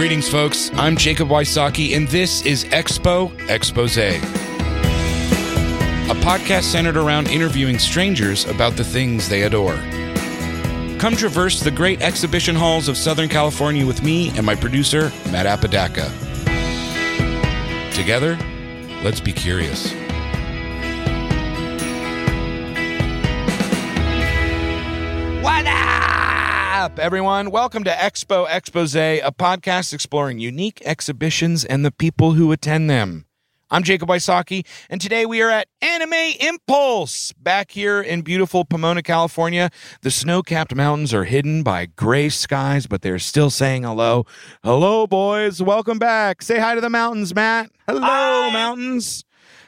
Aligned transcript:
Greetings, 0.00 0.30
folks. 0.30 0.70
I'm 0.76 0.96
Jacob 0.96 1.28
Wysocki, 1.28 1.94
and 1.94 2.08
this 2.08 2.40
is 2.46 2.64
Expo 2.64 3.30
Expose, 3.50 3.98
a 3.98 4.18
podcast 6.22 6.62
centered 6.62 6.96
around 6.96 7.28
interviewing 7.28 7.78
strangers 7.78 8.46
about 8.46 8.78
the 8.78 8.82
things 8.82 9.28
they 9.28 9.42
adore. 9.42 9.76
Come 10.98 11.16
traverse 11.16 11.60
the 11.60 11.70
great 11.70 12.00
exhibition 12.00 12.56
halls 12.56 12.88
of 12.88 12.96
Southern 12.96 13.28
California 13.28 13.86
with 13.86 14.02
me 14.02 14.30
and 14.38 14.46
my 14.46 14.54
producer, 14.54 15.12
Matt 15.30 15.44
Apodaca. 15.44 16.10
Together, 17.92 18.38
let's 19.04 19.20
be 19.20 19.34
curious. 19.34 19.92
Up, 26.80 26.98
everyone? 26.98 27.50
Welcome 27.50 27.84
to 27.84 27.90
Expo 27.90 28.46
Expose, 28.48 28.96
a 28.96 29.20
podcast 29.38 29.92
exploring 29.92 30.38
unique 30.38 30.80
exhibitions 30.86 31.62
and 31.62 31.84
the 31.84 31.90
people 31.90 32.32
who 32.32 32.52
attend 32.52 32.88
them. 32.88 33.26
I'm 33.70 33.82
Jacob 33.82 34.08
Wysocki, 34.08 34.64
and 34.88 34.98
today 34.98 35.26
we 35.26 35.42
are 35.42 35.50
at 35.50 35.68
Anime 35.82 36.14
Impulse, 36.40 37.32
back 37.32 37.72
here 37.72 38.00
in 38.00 38.22
beautiful 38.22 38.64
Pomona, 38.64 39.02
California. 39.02 39.68
The 40.00 40.10
snow 40.10 40.40
capped 40.40 40.74
mountains 40.74 41.12
are 41.12 41.24
hidden 41.24 41.62
by 41.62 41.84
gray 41.84 42.30
skies, 42.30 42.86
but 42.86 43.02
they're 43.02 43.18
still 43.18 43.50
saying 43.50 43.82
hello. 43.82 44.24
Hello, 44.64 45.06
boys. 45.06 45.60
Welcome 45.60 45.98
back. 45.98 46.40
Say 46.40 46.58
hi 46.60 46.74
to 46.76 46.80
the 46.80 46.88
mountains, 46.88 47.34
Matt. 47.34 47.70
Hello, 47.86 48.00
Hi. 48.00 48.50
mountains. 48.54 49.22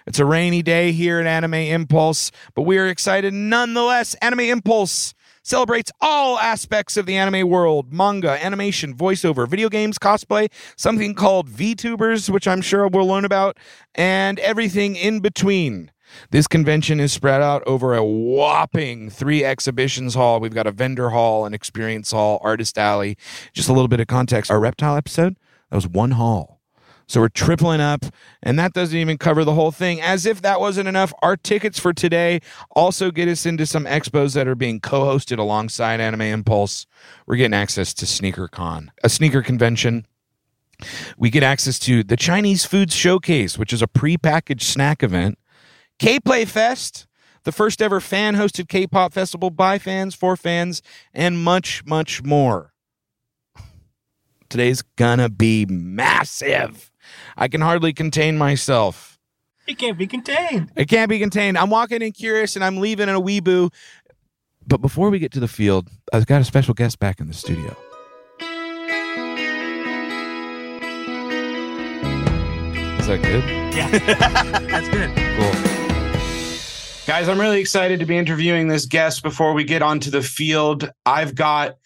It's 0.06 0.18
a 0.18 0.24
rainy 0.24 0.62
day 0.62 0.92
here 0.92 1.20
at 1.20 1.26
Anime 1.26 1.52
Impulse, 1.54 2.32
but 2.54 2.62
we 2.62 2.78
are 2.78 2.86
excited 2.86 3.34
nonetheless. 3.34 4.14
Anime 4.14 4.40
Impulse 4.40 5.12
celebrates 5.42 5.90
all 6.00 6.38
aspects 6.38 6.96
of 6.96 7.06
the 7.06 7.16
anime 7.16 7.48
world 7.48 7.92
manga, 7.92 8.42
animation, 8.44 8.94
voiceover, 8.94 9.48
video 9.48 9.68
games, 9.68 9.98
cosplay, 9.98 10.50
something 10.76 11.14
called 11.14 11.48
VTubers, 11.48 12.30
which 12.30 12.48
I'm 12.48 12.62
sure 12.62 12.88
we'll 12.88 13.06
learn 13.06 13.24
about, 13.24 13.58
and 13.94 14.38
everything 14.40 14.96
in 14.96 15.20
between. 15.20 15.90
This 16.30 16.46
convention 16.46 17.00
is 17.00 17.12
spread 17.12 17.40
out 17.40 17.62
over 17.66 17.94
a 17.94 18.04
whopping 18.04 19.10
three 19.10 19.44
exhibitions 19.44 20.14
hall. 20.14 20.40
We've 20.40 20.54
got 20.54 20.66
a 20.66 20.72
vendor 20.72 21.10
hall, 21.10 21.46
an 21.46 21.54
experience 21.54 22.12
hall, 22.12 22.38
artist 22.42 22.78
alley. 22.78 23.16
Just 23.52 23.68
a 23.68 23.72
little 23.72 23.88
bit 23.88 24.00
of 24.00 24.08
context. 24.08 24.50
Our 24.50 24.60
reptile 24.60 24.96
episode, 24.96 25.36
that 25.70 25.76
was 25.76 25.88
one 25.88 26.12
hall. 26.12 26.51
So 27.12 27.20
we're 27.20 27.28
tripling 27.28 27.82
up, 27.82 28.06
and 28.42 28.58
that 28.58 28.72
doesn't 28.72 28.96
even 28.96 29.18
cover 29.18 29.44
the 29.44 29.52
whole 29.52 29.70
thing. 29.70 30.00
As 30.00 30.24
if 30.24 30.40
that 30.40 30.60
wasn't 30.60 30.88
enough, 30.88 31.12
our 31.20 31.36
tickets 31.36 31.78
for 31.78 31.92
today 31.92 32.40
also 32.70 33.10
get 33.10 33.28
us 33.28 33.44
into 33.44 33.66
some 33.66 33.84
expos 33.84 34.32
that 34.32 34.48
are 34.48 34.54
being 34.54 34.80
co 34.80 35.02
hosted 35.02 35.38
alongside 35.38 36.00
Anime 36.00 36.22
Impulse. 36.22 36.86
We're 37.26 37.36
getting 37.36 37.52
access 37.52 37.92
to 37.92 38.06
Sneaker 38.06 38.48
Con, 38.48 38.92
a 39.04 39.10
sneaker 39.10 39.42
convention. 39.42 40.06
We 41.18 41.28
get 41.28 41.42
access 41.42 41.78
to 41.80 42.02
the 42.02 42.16
Chinese 42.16 42.64
Foods 42.64 42.94
Showcase, 42.94 43.58
which 43.58 43.74
is 43.74 43.82
a 43.82 43.86
pre-packaged 43.86 44.66
snack 44.66 45.02
event. 45.02 45.38
K 45.98 46.18
Play 46.18 46.46
Fest, 46.46 47.06
the 47.44 47.52
first 47.52 47.82
ever 47.82 48.00
fan 48.00 48.36
hosted 48.36 48.70
K 48.70 48.86
pop 48.86 49.12
festival 49.12 49.50
by 49.50 49.78
fans, 49.78 50.14
for 50.14 50.34
fans, 50.34 50.80
and 51.12 51.44
much, 51.44 51.84
much 51.84 52.22
more. 52.22 52.72
Today's 54.48 54.80
gonna 54.96 55.28
be 55.28 55.66
massive. 55.66 56.88
I 57.36 57.48
can 57.48 57.60
hardly 57.60 57.92
contain 57.92 58.38
myself. 58.38 59.18
It 59.66 59.78
can't 59.78 59.96
be 59.96 60.06
contained. 60.06 60.72
It 60.76 60.88
can't 60.88 61.08
be 61.08 61.18
contained. 61.18 61.56
I'm 61.56 61.70
walking 61.70 62.02
in 62.02 62.12
curious 62.12 62.56
and 62.56 62.64
I'm 62.64 62.78
leaving 62.78 63.08
in 63.08 63.14
a 63.14 63.20
weeboo. 63.20 63.72
But 64.66 64.78
before 64.78 65.10
we 65.10 65.18
get 65.18 65.32
to 65.32 65.40
the 65.40 65.48
field, 65.48 65.88
I've 66.12 66.26
got 66.26 66.40
a 66.40 66.44
special 66.44 66.74
guest 66.74 66.98
back 66.98 67.20
in 67.20 67.28
the 67.28 67.34
studio. 67.34 67.76
Is 72.98 73.08
that 73.08 73.20
good? 73.22 73.44
Yeah. 73.74 73.88
That's 74.68 74.88
good. 74.88 75.10
Cool. 75.16 75.82
Guys, 77.04 77.28
I'm 77.28 77.40
really 77.40 77.60
excited 77.60 77.98
to 77.98 78.06
be 78.06 78.16
interviewing 78.16 78.68
this 78.68 78.86
guest 78.86 79.24
before 79.24 79.54
we 79.54 79.64
get 79.64 79.82
onto 79.82 80.10
the 80.10 80.22
field. 80.22 80.88
I've 81.04 81.34
got 81.34 81.76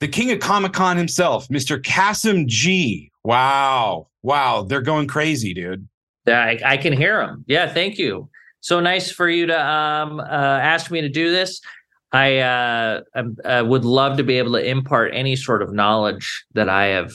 the 0.00 0.08
king 0.08 0.30
of 0.32 0.40
Comic 0.40 0.72
Con 0.72 0.96
himself, 0.96 1.46
Mr. 1.48 1.80
Kassem 1.80 2.46
G. 2.46 3.10
Wow. 3.22 4.08
Wow. 4.22 4.62
They're 4.62 4.80
going 4.80 5.06
crazy, 5.06 5.54
dude. 5.54 5.86
I, 6.26 6.58
I 6.64 6.76
can 6.76 6.92
hear 6.92 7.24
them. 7.24 7.44
Yeah, 7.46 7.72
thank 7.72 7.98
you. 7.98 8.28
So 8.60 8.80
nice 8.80 9.10
for 9.10 9.28
you 9.28 9.46
to 9.46 9.66
um, 9.66 10.20
uh, 10.20 10.22
ask 10.22 10.90
me 10.90 11.00
to 11.00 11.08
do 11.08 11.30
this. 11.30 11.60
I 12.12 12.38
uh, 12.38 13.00
uh, 13.44 13.64
would 13.66 13.84
love 13.84 14.16
to 14.16 14.24
be 14.24 14.38
able 14.38 14.52
to 14.52 14.64
impart 14.64 15.12
any 15.14 15.36
sort 15.36 15.62
of 15.62 15.72
knowledge 15.72 16.44
that 16.54 16.68
I 16.68 16.86
have 16.86 17.12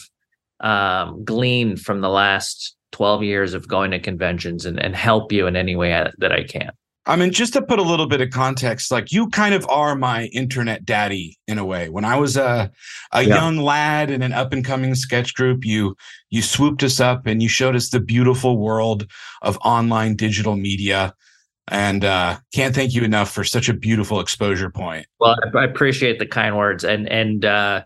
um, 0.62 1.24
gleaned 1.26 1.82
from 1.82 2.02
the 2.02 2.10
last 2.10 2.76
12 2.94 3.24
years 3.24 3.54
of 3.54 3.68
going 3.68 3.92
to 3.92 4.00
conventions 4.00 4.66
and, 4.66 4.80
and 4.82 4.96
help 4.96 5.32
you 5.32 5.48
in 5.48 5.56
any 5.56 5.76
way 5.76 5.92
that 6.18 6.32
I 6.32 6.44
can. 6.44 6.72
I 7.08 7.16
mean, 7.16 7.32
just 7.32 7.54
to 7.54 7.62
put 7.62 7.78
a 7.78 7.84
little 7.84 8.08
bit 8.08 8.22
of 8.22 8.32
context, 8.32 8.92
like 8.92 9.12
you 9.12 9.30
kind 9.30 9.54
of 9.54 9.68
are 9.70 9.96
my 9.96 10.26
internet 10.26 10.86
daddy 10.86 11.38
in 11.48 11.60
a 11.60 11.66
way. 11.66 11.88
When 11.90 12.04
I 12.04 12.18
was 12.18 12.36
a 12.36 12.72
a 13.12 13.22
Yeah. 13.22 13.36
young 13.36 13.58
lad 13.58 14.10
in 14.10 14.22
an 14.24 14.34
up 14.34 14.52
and 14.54 14.66
coming 14.66 14.96
sketch 14.96 15.36
group, 15.36 15.66
you 15.66 15.96
you 16.30 16.42
swooped 16.42 16.82
us 16.84 17.00
up 17.00 17.28
and 17.28 17.44
you 17.44 17.50
showed 17.50 17.76
us 17.76 17.90
the 17.90 18.00
beautiful 18.00 18.58
world 18.58 19.06
of 19.42 19.58
online 19.64 20.16
digital 20.16 20.56
media. 20.56 21.14
And 21.68 22.06
uh, 22.06 22.38
can't 22.54 22.76
thank 22.76 22.94
you 22.94 23.04
enough 23.04 23.32
for 23.32 23.44
such 23.44 23.70
a 23.70 23.74
beautiful 23.74 24.20
exposure 24.20 24.70
point. 24.70 25.08
Well, 25.20 25.36
I, 25.44 25.60
I 25.60 25.64
appreciate 25.64 26.20
the 26.20 26.28
kind 26.28 26.58
words 26.58 26.84
and 26.84 27.08
and 27.10 27.46
uh, 27.46 27.84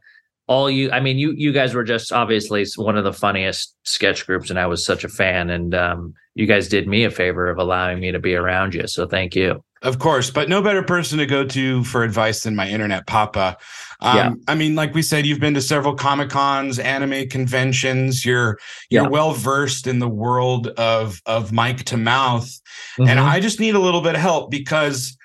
all 0.49 0.69
you. 0.69 0.89
I 0.91 0.99
mean, 0.99 1.17
you 1.17 1.31
you 1.37 1.53
guys 1.53 1.73
were 1.73 1.83
just 1.85 2.11
obviously 2.11 2.65
one 2.75 2.97
of 2.97 3.03
the 3.05 3.13
funniest 3.13 3.75
sketch 3.83 4.25
groups, 4.25 4.49
and 4.49 4.59
I 4.59 4.65
was 4.67 4.83
such 4.85 5.03
a 5.05 5.09
fan. 5.09 5.49
And 5.49 5.73
um, 5.75 6.13
you 6.35 6.45
guys 6.47 6.67
did 6.67 6.87
me 6.87 7.03
a 7.05 7.11
favor 7.11 7.49
of 7.49 7.57
allowing 7.59 7.99
me 7.99 8.11
to 8.11 8.19
be 8.19 8.33
around 8.35 8.73
you. 8.73 8.87
So 8.87 9.07
thank 9.07 9.35
you. 9.35 9.63
Of 9.81 9.99
course, 9.99 10.29
but 10.29 10.49
no 10.49 10.61
better 10.61 10.83
person 10.83 11.19
to 11.19 11.25
go 11.25 11.45
to 11.45 11.83
for 11.85 12.03
advice 12.03 12.43
than 12.43 12.53
my 12.53 12.67
internet 12.67 13.07
papa. 13.07 13.55
Um, 14.01 14.17
Yeah. 14.17 14.31
I 14.49 14.55
mean, 14.55 14.75
like 14.75 14.93
we 14.93 15.01
said, 15.01 15.25
you've 15.25 15.39
been 15.39 15.53
to 15.53 15.61
several 15.61 15.95
comic 15.95 16.29
cons, 16.29 16.79
anime 16.79 17.29
conventions. 17.29 18.25
You're 18.25 18.57
you're 18.89 19.03
Yeah. 19.03 19.09
well 19.09 19.31
versed 19.33 19.87
in 19.87 19.99
the 19.99 20.09
world 20.09 20.67
of 20.77 21.21
of 21.25 21.51
mic 21.53 21.83
to 21.85 21.97
mouth, 21.97 22.49
Mm-hmm. 22.97 23.07
and 23.09 23.19
I 23.19 23.39
just 23.39 23.59
need 23.59 23.75
a 23.75 23.79
little 23.79 24.01
bit 24.01 24.15
of 24.15 24.21
help 24.21 24.49
because, 24.51 25.15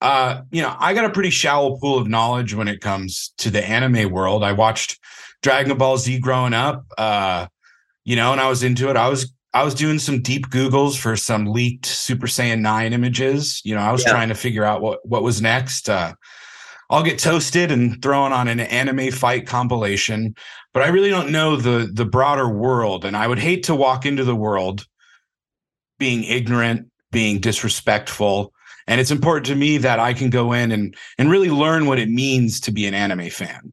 uh, 0.00 0.42
you 0.50 0.62
know, 0.62 0.74
I 0.78 0.94
got 0.94 1.04
a 1.04 1.10
pretty 1.10 1.30
shallow 1.30 1.76
pool 1.78 1.98
of 1.98 2.08
knowledge 2.08 2.54
when 2.54 2.68
it 2.68 2.80
comes 2.80 3.32
to 3.38 3.50
the 3.50 3.64
anime 3.66 4.10
world. 4.12 4.44
I 4.44 4.52
watched 4.52 4.98
Dragon 5.42 5.76
Ball 5.78 5.96
Z 5.98 6.18
growing 6.20 6.54
up, 6.54 6.84
uh, 6.98 7.46
you 8.04 8.16
know, 8.16 8.32
and 8.32 8.40
I 8.40 8.48
was 8.48 8.62
into 8.62 8.90
it. 8.90 8.96
I 8.96 9.08
was 9.08 9.32
I 9.52 9.62
was 9.62 9.74
doing 9.74 9.98
some 10.00 10.20
deep 10.20 10.48
Googles 10.48 10.98
for 10.98 11.16
some 11.16 11.46
leaked 11.46 11.86
Super 11.86 12.26
Saiyan 12.26 12.60
9 12.60 12.92
images. 12.92 13.62
You 13.64 13.74
know, 13.76 13.80
I 13.82 13.92
was 13.92 14.02
Yeah. 14.04 14.10
trying 14.10 14.28
to 14.28 14.34
figure 14.34 14.64
out 14.64 14.82
what, 14.82 15.06
what 15.08 15.22
was 15.22 15.40
next. 15.40 15.88
Uh, 15.88 16.14
I'll 16.90 17.04
get 17.04 17.18
toasted 17.18 17.70
and 17.70 18.02
thrown 18.02 18.32
on 18.32 18.48
an 18.48 18.60
anime 18.60 19.10
fight 19.12 19.46
compilation, 19.46 20.34
but 20.72 20.82
I 20.82 20.88
really 20.88 21.08
don't 21.10 21.30
know 21.30 21.56
the 21.56 21.88
the 21.92 22.04
broader 22.04 22.48
world. 22.48 23.04
And 23.04 23.16
I 23.16 23.26
would 23.26 23.38
hate 23.38 23.62
to 23.64 23.74
walk 23.74 24.04
into 24.06 24.24
the 24.24 24.34
world 24.36 24.86
being 25.98 26.24
ignorant, 26.24 26.90
being 27.12 27.38
disrespectful. 27.40 28.52
And 28.86 29.00
it's 29.00 29.10
important 29.10 29.46
to 29.46 29.54
me 29.54 29.78
that 29.78 29.98
I 29.98 30.12
can 30.12 30.30
go 30.30 30.52
in 30.52 30.70
and 30.72 30.94
and 31.18 31.30
really 31.30 31.50
learn 31.50 31.86
what 31.86 31.98
it 31.98 32.08
means 32.08 32.60
to 32.60 32.72
be 32.72 32.86
an 32.86 32.94
anime 32.94 33.30
fan. 33.30 33.72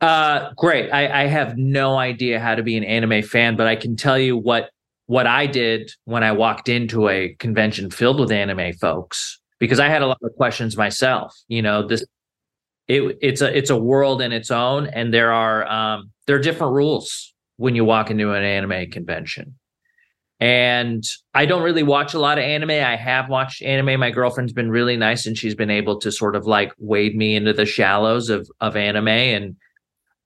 Uh, 0.00 0.50
great. 0.56 0.90
I, 0.90 1.24
I 1.24 1.26
have 1.26 1.56
no 1.56 1.96
idea 1.96 2.38
how 2.38 2.54
to 2.54 2.62
be 2.62 2.76
an 2.76 2.84
anime 2.84 3.22
fan, 3.22 3.56
but 3.56 3.66
I 3.66 3.74
can 3.76 3.96
tell 3.96 4.18
you 4.18 4.36
what 4.36 4.70
what 5.06 5.26
I 5.26 5.46
did 5.46 5.90
when 6.04 6.22
I 6.22 6.32
walked 6.32 6.68
into 6.68 7.08
a 7.08 7.34
convention 7.38 7.90
filled 7.90 8.20
with 8.20 8.30
anime 8.30 8.74
folks 8.74 9.40
because 9.58 9.80
I 9.80 9.88
had 9.88 10.02
a 10.02 10.06
lot 10.06 10.18
of 10.22 10.34
questions 10.36 10.76
myself. 10.76 11.34
You 11.48 11.62
know, 11.62 11.86
this 11.86 12.04
it 12.86 13.18
it's 13.20 13.40
a 13.40 13.56
it's 13.56 13.70
a 13.70 13.76
world 13.76 14.22
in 14.22 14.32
its 14.32 14.50
own, 14.50 14.86
and 14.86 15.12
there 15.12 15.32
are 15.32 15.66
um 15.66 16.10
there 16.26 16.36
are 16.36 16.40
different 16.40 16.74
rules 16.74 17.34
when 17.56 17.74
you 17.74 17.84
walk 17.84 18.10
into 18.10 18.32
an 18.32 18.44
anime 18.44 18.90
convention. 18.90 19.58
And 20.40 21.04
I 21.34 21.46
don't 21.46 21.64
really 21.64 21.82
watch 21.82 22.14
a 22.14 22.20
lot 22.20 22.38
of 22.38 22.44
anime. 22.44 22.70
I 22.70 22.94
have 22.94 23.28
watched 23.28 23.60
anime. 23.62 23.98
My 23.98 24.10
girlfriend's 24.10 24.52
been 24.52 24.70
really 24.70 24.96
nice 24.96 25.26
and 25.26 25.36
she's 25.36 25.56
been 25.56 25.70
able 25.70 25.98
to 25.98 26.12
sort 26.12 26.36
of 26.36 26.46
like 26.46 26.72
wade 26.78 27.16
me 27.16 27.34
into 27.34 27.52
the 27.52 27.66
shallows 27.66 28.30
of 28.30 28.48
of 28.60 28.76
anime 28.76 29.08
and 29.08 29.56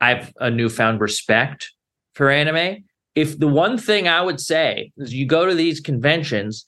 I've 0.03 0.32
a 0.41 0.50
newfound 0.50 1.00
respect 1.00 1.70
for 2.14 2.29
anime. 2.29 2.85
If 3.14 3.38
the 3.38 3.49
one 3.49 3.79
thing 3.79 4.09
I 4.09 4.20
would 4.20 4.41
say 4.41 4.93
is 4.97 5.14
you 5.14 5.26
go 5.26 5.47
to 5.47 5.55
these 5.55 5.81
conventions, 5.81 6.67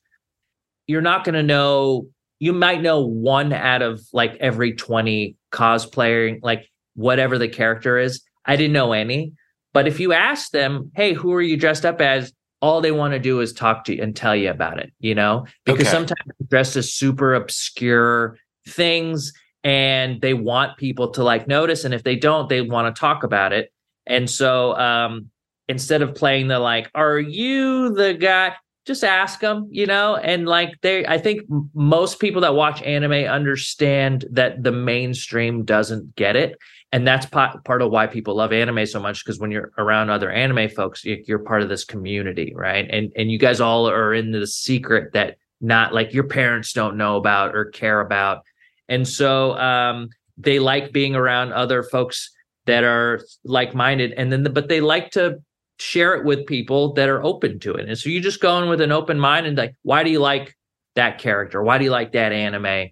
you're 0.87 1.03
not 1.03 1.25
going 1.25 1.35
to 1.35 1.43
know, 1.43 2.07
you 2.39 2.53
might 2.53 2.81
know 2.81 3.05
one 3.05 3.53
out 3.53 3.83
of 3.83 4.01
like 4.13 4.37
every 4.41 4.75
20 4.75 5.37
cosplaying, 5.53 6.41
like 6.43 6.71
whatever 6.95 7.37
the 7.37 7.49
character 7.49 7.99
is. 7.99 8.23
I 8.45 8.57
didn't 8.57 8.73
know 8.73 8.93
any. 8.93 9.33
But 9.73 9.89
if 9.89 9.99
you 9.99 10.13
ask 10.13 10.51
them, 10.51 10.93
hey, 10.95 11.13
who 11.13 11.33
are 11.33 11.43
you 11.43 11.57
dressed 11.57 11.85
up 11.85 12.01
as? 12.01 12.33
All 12.65 12.81
they 12.81 12.93
want 12.93 13.13
to 13.13 13.19
do 13.19 13.41
is 13.41 13.53
talk 13.53 13.85
to 13.85 13.95
you 13.95 14.03
and 14.03 14.17
tell 14.17 14.35
you 14.35 14.49
about 14.49 14.79
it, 14.79 14.91
you 14.99 15.15
know? 15.15 15.45
Because 15.67 15.87
Okay. 15.87 15.97
sometimes 15.99 16.33
dressed 16.49 16.77
as 16.77 16.95
super 16.95 17.35
obscure 17.35 18.39
things 18.67 19.35
and 19.65 20.23
they 20.23 20.33
want 20.33 20.79
people 20.79 21.11
to 21.11 21.23
like 21.23 21.47
notice. 21.47 21.85
And 21.85 21.93
if 21.93 22.05
they 22.05 22.17
don't, 22.17 22.49
they 22.49 22.63
want 22.63 22.87
to 22.95 22.99
talk 22.99 23.23
about 23.23 23.53
it. 23.53 23.71
And 24.07 24.31
so 24.31 24.75
um, 24.77 25.29
instead 25.69 26.01
of 26.01 26.15
playing 26.15 26.49
the 26.49 26.59
like, 26.59 26.91
are 26.95 27.19
you 27.19 27.95
the 27.95 28.15
guy? 28.15 28.55
Just 28.87 29.05
ask 29.05 29.41
them, 29.41 29.69
you 29.71 29.87
know, 29.87 30.17
and 30.17 30.47
like 30.47 30.81
they, 30.81 31.07
I 31.07 31.19
think 31.19 31.43
most 31.75 32.19
people 32.19 32.41
that 32.43 32.55
watch 32.55 32.83
anime 32.83 33.13
understand 33.13 34.25
that 34.31 34.63
the 34.63 34.73
mainstream 34.73 35.65
doesn't 35.65 36.17
get 36.17 36.35
it 36.37 36.57
and 36.95 37.05
that's 37.05 37.27
part, 37.27 37.65
part 37.65 37.83
of 37.83 37.91
why 37.91 38.07
people 38.07 38.37
love 38.37 38.53
anime 38.53 38.87
so 38.87 39.01
much 39.01 39.25
because 39.25 39.41
when 39.41 39.51
you're 39.51 39.73
around 39.79 40.11
other 40.11 40.31
anime 40.31 40.69
folks 40.69 41.05
you're 41.05 41.41
part 41.41 41.61
of 41.61 41.69
this 41.69 41.85
community 41.85 42.53
right? 42.55 42.87
And 42.89 43.11
and 43.17 43.33
you 43.33 43.39
guys 43.39 43.61
all 43.61 43.91
are 43.91 44.15
in 44.15 44.31
the 44.31 44.47
secret 44.47 45.13
that 45.13 45.37
not 45.61 45.93
like 45.93 46.15
your 46.15 46.23
parents 46.25 46.73
don't 46.73 46.97
know 46.97 47.17
about 47.17 47.57
or 47.57 47.65
care 47.65 48.01
about. 48.01 48.45
And 48.89 49.09
so 49.09 49.59
um, 49.59 50.09
they 50.39 50.61
like 50.61 50.93
being 50.93 51.17
around 51.17 51.53
other 51.53 51.83
folks 51.83 52.31
that 52.67 52.85
are 52.85 53.21
like-minded 53.45 54.13
and 54.13 54.31
then 54.31 54.45
the, 54.45 54.51
but 54.51 54.69
they 54.69 54.81
like 54.81 55.11
to 55.13 55.43
share 55.81 56.15
it 56.15 56.25
with 56.25 56.47
people 56.47 56.93
that 56.93 57.09
are 57.09 57.25
open 57.25 57.59
to 57.59 57.73
it. 57.73 57.89
And 57.89 57.99
so 57.99 58.09
you 58.09 58.21
just 58.21 58.41
go 58.41 58.63
in 58.63 58.69
with 58.69 58.81
an 58.81 58.93
open 58.93 59.19
mind 59.19 59.47
and 59.47 59.59
like 59.59 59.75
why 59.83 60.05
do 60.05 60.11
you 60.11 60.21
like 60.21 60.57
that 60.95 61.19
character? 61.19 61.61
Why 61.61 61.79
do 61.79 61.85
you 61.85 61.91
like 61.91 62.13
that 62.13 62.33
anime? 62.33 62.91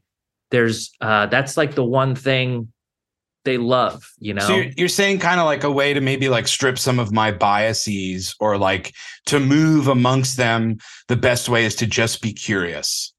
There's 0.51 0.91
uh 1.01 1.27
that's 1.27 1.57
like 1.57 1.77
the 1.77 1.85
one 1.85 2.17
thing 2.17 2.72
they 3.45 3.59
love 3.59 4.05
you 4.19 4.33
know 4.33 4.47
so 4.47 4.57
you're, 4.57 4.71
you're 4.77 4.89
saying 4.89 5.19
kind 5.19 5.41
of 5.41 5.47
like 5.47 5.65
a 5.65 5.71
way 5.71 5.93
to 5.93 6.01
maybe 6.01 6.29
like 6.29 6.47
strip 6.47 6.79
some 6.79 6.99
of 6.99 7.13
my 7.13 7.33
biases 7.33 8.35
or 8.39 8.57
like 8.57 8.93
to 9.27 9.41
move 9.41 9.89
amongst 9.89 10.37
them 10.37 10.79
the 11.09 11.17
best 11.17 11.49
way 11.49 11.65
is 11.65 11.75
to 11.77 11.87
just 11.87 12.23
be 12.23 12.33
curious. 12.33 13.13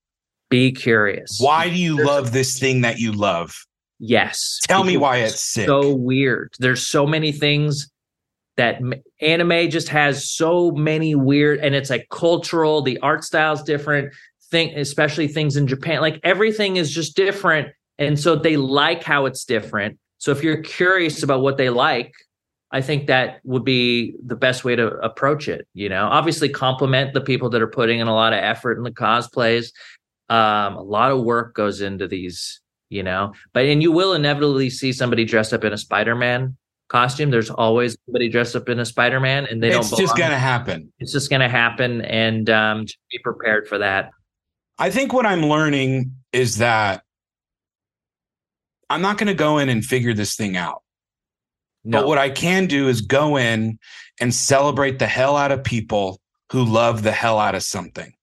Be 0.50 0.72
curious. 0.72 1.38
Why 1.40 1.70
do 1.70 1.76
you 1.76 2.04
love 2.04 2.32
this 2.32 2.60
thing 2.60 2.82
that 2.82 3.00
you 3.00 3.12
love? 3.12 3.56
Yes. 4.00 4.60
Tell 4.64 4.84
me 4.84 4.98
why 4.98 5.18
it's 5.18 5.42
sick. 5.42 5.66
so 5.66 5.94
weird. 5.94 6.54
There's 6.60 6.86
so 6.86 7.08
many 7.08 7.32
things 7.32 7.90
that 8.58 8.80
anime 9.22 9.70
just 9.70 9.90
has 9.90 10.30
so 10.30 10.72
many 10.72 11.16
weird 11.16 11.60
and 11.60 11.74
it's 11.74 11.90
like 11.90 12.08
cultural 12.12 12.84
the 12.84 13.00
art 13.00 13.24
style's 13.24 13.64
different 13.64 14.14
thing 14.52 14.78
especially 14.78 15.28
things 15.28 15.58
in 15.58 15.66
japan. 15.66 16.02
Like 16.02 16.20
everything 16.24 16.76
is 16.76 16.92
just 16.92 17.16
different 17.16 17.70
and 17.98 18.20
so 18.20 18.36
they 18.36 18.58
like 18.58 19.04
how 19.04 19.26
it's 19.26 19.44
different 19.46 19.98
so 20.24 20.32
if 20.32 20.42
you're 20.42 20.62
curious 20.62 21.22
about 21.22 21.42
what 21.42 21.58
they 21.58 21.70
like 21.70 22.14
i 22.72 22.82
think 22.82 23.08
that 23.08 23.42
would 23.44 23.66
be 23.66 24.16
the 24.26 24.36
best 24.36 24.64
way 24.64 24.76
to 24.76 24.88
approach 25.00 25.50
it 25.50 25.68
you 25.74 25.90
know 25.90 26.06
obviously 26.06 26.48
compliment 26.48 27.14
the 27.14 27.22
people 27.22 27.50
that 27.50 27.62
are 27.62 27.68
putting 27.68 28.00
in 28.00 28.08
a 28.08 28.14
lot 28.14 28.32
of 28.32 28.40
effort 28.40 28.78
in 28.78 28.84
the 28.84 28.92
cosplays 28.92 29.72
um, 30.30 30.78
a 30.78 30.82
lot 30.82 31.12
of 31.12 31.22
work 31.22 31.54
goes 31.54 31.82
into 31.82 32.08
these 32.08 32.62
you 32.90 33.04
know 33.04 33.34
but 33.52 33.66
and 33.66 33.82
you 33.82 33.92
will 33.92 34.14
inevitably 34.14 34.70
see 34.70 34.94
somebody 34.94 35.26
dressed 35.26 35.52
up 35.52 35.66
in 35.66 35.74
a 35.74 35.78
spider-man 35.78 36.56
costume. 36.88 37.32
There's 37.32 37.50
always 37.50 37.98
somebody 38.06 38.30
dressed 38.30 38.56
up 38.56 38.70
in 38.70 38.80
a 38.80 38.86
Spider 38.86 39.20
Man, 39.20 39.46
and 39.48 39.62
they 39.62 39.70
it's 39.70 39.90
don't. 39.90 40.00
It's 40.00 40.00
just 40.00 40.18
gonna 40.18 40.40
happen. 40.40 40.94
It's 41.00 41.12
just 41.12 41.30
gonna 41.30 41.50
happen, 41.50 42.02
and 42.04 42.50
um, 42.50 42.86
just 42.86 43.00
be 43.12 43.20
prepared 43.20 43.68
for 43.68 43.80
that. 43.80 44.12
I 44.78 44.90
think 44.90 45.12
what 45.12 45.26
I'm 45.26 45.44
learning 45.44 46.16
is 46.32 46.58
that 46.58 47.03
I'm 48.90 49.02
not 49.02 49.18
going 49.18 49.28
to 49.28 49.34
go 49.34 49.58
in 49.58 49.70
and 49.70 49.84
figure 49.84 50.14
this 50.14 50.36
thing 50.36 50.58
out. 50.58 50.84
No. 51.84 52.02
But 52.02 52.08
what 52.08 52.18
I 52.18 52.30
can 52.30 52.66
do 52.68 52.88
is 52.88 53.02
go 53.02 53.38
in 53.38 53.78
and 54.20 54.34
celebrate 54.34 55.00
the 55.00 55.08
hell 55.08 55.36
out 55.36 55.52
of 55.52 55.64
people 55.64 56.22
who 56.52 56.64
love 56.64 57.04
the 57.04 57.12
hell 57.12 57.40
out 57.40 57.56
of 57.56 57.64
something. 57.64 58.14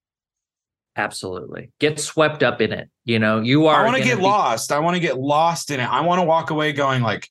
Absolutely. 0.95 1.71
Get 1.79 1.99
swept 1.99 2.43
up 2.43 2.59
in 2.61 2.71
it. 2.71 2.89
You 3.05 3.19
know, 3.19 3.39
you 3.39 3.67
are 3.67 3.81
I 3.81 3.85
want 3.85 3.97
to 3.97 4.03
get 4.03 4.17
be- 4.17 4.23
lost. 4.23 4.71
I 4.71 4.79
want 4.79 4.95
to 4.95 4.99
get 4.99 5.17
lost 5.17 5.71
in 5.71 5.79
it. 5.79 5.89
I 5.89 6.01
want 6.01 6.19
to 6.19 6.25
walk 6.25 6.49
away 6.49 6.73
going 6.73 7.01
like, 7.01 7.27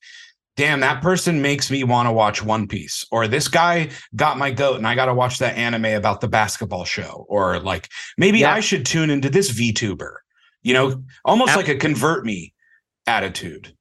damn, 0.56 0.80
that 0.80 1.02
person 1.02 1.42
makes 1.42 1.70
me 1.70 1.84
want 1.84 2.06
to 2.06 2.12
watch 2.12 2.42
One 2.42 2.66
Piece, 2.66 3.04
or 3.10 3.26
this 3.28 3.48
guy 3.48 3.90
got 4.14 4.38
my 4.38 4.50
goat 4.50 4.76
and 4.76 4.86
I 4.86 4.94
got 4.94 5.06
to 5.06 5.14
watch 5.14 5.38
that 5.38 5.56
anime 5.56 5.86
about 5.86 6.20
the 6.20 6.28
basketball 6.28 6.84
show, 6.84 7.26
or 7.28 7.60
like 7.60 7.88
maybe 8.18 8.40
yeah. 8.40 8.54
I 8.54 8.60
should 8.60 8.86
tune 8.86 9.10
into 9.10 9.30
this 9.30 9.50
VTuber, 9.50 10.16
you 10.62 10.74
know, 10.74 11.02
almost 11.24 11.56
like 11.56 11.68
a 11.68 11.76
convert 11.76 12.24
me 12.24 12.54
attitude. 13.10 13.74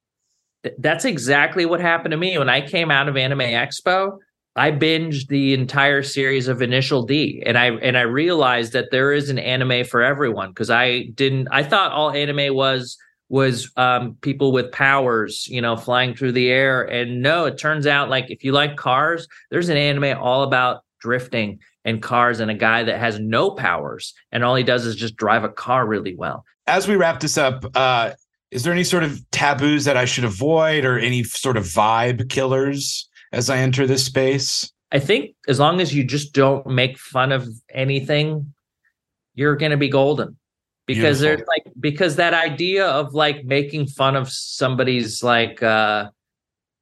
That's 0.78 1.06
exactly 1.06 1.66
what 1.66 1.80
happened 1.80 2.12
to 2.12 2.18
me 2.18 2.38
when 2.38 2.50
I 2.50 2.62
came 2.62 2.92
out 2.92 3.08
of 3.08 3.16
Anime 3.16 3.40
Expo. 3.40 4.18
I 4.56 4.72
binged 4.72 5.28
the 5.28 5.54
entire 5.54 6.04
series 6.04 6.48
of 6.48 6.62
Initial 6.62 7.06
D 7.06 7.42
and 7.46 7.58
I 7.58 7.68
and 7.68 7.98
I 7.98 8.02
realized 8.02 8.74
that 8.74 8.92
there 8.92 9.14
is 9.14 9.30
an 9.30 9.40
anime 9.40 9.86
for 9.86 10.02
everyone 10.02 10.50
because 10.50 10.70
I 10.70 11.04
didn't 11.14 11.48
I 11.52 11.64
thought 11.64 11.94
all 11.94 12.12
anime 12.12 12.54
was 12.56 12.98
was 13.30 13.72
um, 13.78 14.18
people 14.22 14.52
with 14.52 14.72
powers, 14.72 15.48
you 15.48 15.62
know, 15.62 15.78
flying 15.78 16.16
through 16.16 16.32
the 16.32 16.50
air. 16.50 16.82
And 16.82 17.22
no, 17.22 17.46
it 17.46 17.60
turns 17.60 17.86
out 17.86 18.10
like 18.10 18.32
if 18.32 18.44
you 18.44 18.52
like 18.52 18.76
cars, 18.76 19.28
there's 19.52 19.70
an 19.70 19.78
anime 19.78 20.18
all 20.20 20.42
about 20.42 20.82
drifting 21.00 21.60
and 21.86 22.02
cars 22.02 22.40
and 22.40 22.50
a 22.50 22.56
guy 22.56 22.84
that 22.84 23.00
has 23.00 23.20
no 23.20 23.52
powers 23.52 24.14
and 24.32 24.44
all 24.44 24.56
he 24.56 24.64
does 24.64 24.86
is 24.86 24.96
just 24.96 25.16
drive 25.16 25.44
a 25.44 25.50
car 25.50 25.86
really 25.88 26.16
well. 26.16 26.44
As 26.68 26.88
we 26.88 26.96
wrap 26.96 27.20
this 27.20 27.38
up, 27.38 27.66
uh, 27.76 28.12
is 28.52 28.64
there 28.64 28.74
any 28.74 28.84
sort 28.84 29.04
of 29.04 29.22
taboos 29.32 29.86
that 29.86 29.98
I 29.98 30.06
should 30.06 30.24
avoid 30.24 30.86
or 30.86 30.98
any 30.98 31.24
sort 31.24 31.58
of 31.58 31.66
vibe 31.66 32.30
killers 32.30 33.08
as 33.32 33.50
I 33.50 33.58
enter 33.58 33.86
this 33.86 34.06
space? 34.06 34.72
I 34.92 35.00
think 35.00 35.36
as 35.48 35.60
long 35.60 35.82
as 35.82 35.94
you 35.94 36.04
just 36.04 36.34
don't 36.34 36.66
make 36.66 36.98
fun 36.98 37.32
of 37.32 37.48
anything, 37.72 38.54
you're 39.36 39.56
going 39.56 39.72
to 39.72 39.78
be 39.78 39.90
golden 39.90 40.38
because 40.88 41.20
Beautiful. 41.20 41.46
there's 41.46 41.48
like 41.48 41.74
because 41.80 42.16
that 42.16 42.34
idea 42.34 42.88
of 42.88 43.14
like 43.14 43.46
making 43.46 43.86
fun 43.86 44.16
of 44.16 44.28
somebody's 44.28 45.24
like 45.24 45.62
uh 45.62 46.10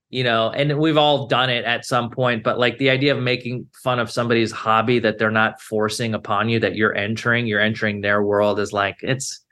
you 0.10 0.24
know 0.24 0.50
and 0.52 0.80
we've 0.80 0.98
all 0.98 1.28
done 1.28 1.50
it 1.50 1.66
at 1.66 1.86
some 1.86 2.10
point 2.10 2.42
but 2.42 2.58
like 2.58 2.78
the 2.78 2.90
idea 2.90 3.14
of 3.14 3.22
making 3.22 3.68
fun 3.84 4.00
of 4.00 4.10
somebody's 4.10 4.50
hobby 4.50 4.98
that 4.98 5.18
they're 5.18 5.30
not 5.30 5.62
forcing 5.62 6.14
upon 6.14 6.48
you 6.48 6.58
that 6.58 6.75
you're 6.75 6.96
entering 6.96 7.46
you're 7.46 7.60
entering 7.60 8.00
their 8.00 8.24
world 8.24 8.62
is 8.62 8.72
like 8.72 8.96
it's 9.02 9.46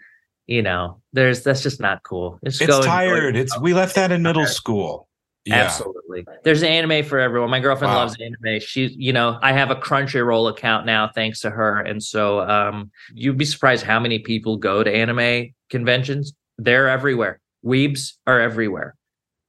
you 0.47 0.62
know 0.62 1.01
there's 1.13 1.44
that's 1.44 1.62
just 1.62 1.80
not 1.80 2.03
cool 2.03 2.39
it's, 2.44 2.62
it's 2.62 2.80
tired 2.86 3.36
it's 3.36 3.57
we 3.59 3.74
left 3.74 3.95
that 3.95 4.12
in 4.12 4.21
middle 4.21 4.45
school 4.45 5.07
yeah. 5.45 5.57
Absolutely. 5.57 6.25
There's 6.44 6.63
an 6.63 6.69
anime 6.69 7.06
for 7.06 7.19
everyone. 7.19 7.51
My 7.51 7.59
girlfriend 7.59 7.94
wow. 7.94 8.00
loves 8.00 8.18
anime. 8.19 8.59
She's, 8.59 8.95
you 8.95 9.13
know, 9.13 9.38
I 9.44 9.53
have 9.53 9.69
a 9.69 9.75
Crunchyroll 9.75 10.50
account 10.50 10.88
now 10.88 11.07
thanks 11.13 11.39
to 11.42 11.51
her. 11.51 11.80
And 11.81 12.01
so 12.01 12.42
um, 12.42 12.89
you'd 13.13 13.38
be 13.38 13.45
surprised 13.45 13.86
how 13.86 14.00
many 14.00 14.18
people 14.18 14.57
go 14.57 14.83
to 14.83 14.92
anime 14.92 15.53
conventions. 15.69 16.33
They're 16.57 16.89
everywhere. 16.89 17.39
Weebs 17.63 18.13
are 18.25 18.39
everywhere. 18.39 18.95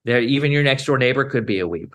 They're, 0.04 0.20
even 0.20 0.52
your 0.52 0.62
next 0.62 0.84
door 0.84 0.98
neighbor 0.98 1.24
could 1.24 1.46
be 1.46 1.60
a 1.60 1.67
weeb. 1.67 1.93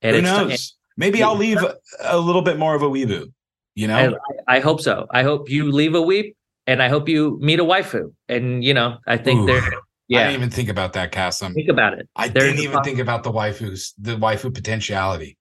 And 0.00 0.14
Who 0.14 0.22
knows? 0.22 0.76
Maybe 0.96 1.22
I'll 1.22 1.36
leave 1.36 1.58
a 2.04 2.18
little 2.18 2.42
bit 2.42 2.56
more 2.56 2.76
of 2.76 2.82
a 2.82 2.88
weeboo. 2.88 3.32
You 3.74 3.88
know, 3.88 4.16
I, 4.46 4.56
I, 4.56 4.60
hope 4.60 4.80
so. 4.80 5.06
I 5.10 5.22
hope 5.22 5.48
you 5.48 5.72
leave 5.72 5.94
a 5.94 6.00
weeb, 6.00 6.34
and 6.70 6.80
I 6.80 6.88
hope 6.88 7.08
you 7.08 7.36
meet 7.40 7.58
a 7.58 7.64
waifu. 7.64 8.12
And 8.28 8.62
you 8.62 8.72
know, 8.72 8.98
I 9.06 9.16
think 9.16 9.40
Ooh. 9.40 9.46
they're 9.46 9.72
yeah. 10.06 10.20
I 10.20 10.22
didn't 10.24 10.36
even 10.36 10.50
think 10.50 10.68
about 10.68 10.92
that, 10.94 11.12
Kassem. 11.12 11.54
Think 11.54 11.68
about 11.68 11.94
it. 11.94 12.08
I 12.16 12.28
There's 12.28 12.44
didn't 12.44 12.64
even 12.64 12.82
think 12.82 12.98
about 12.98 13.22
the 13.22 13.30
waifus, 13.30 13.92
the 13.96 14.16
waifu 14.16 14.52
potentiality. 14.52 15.36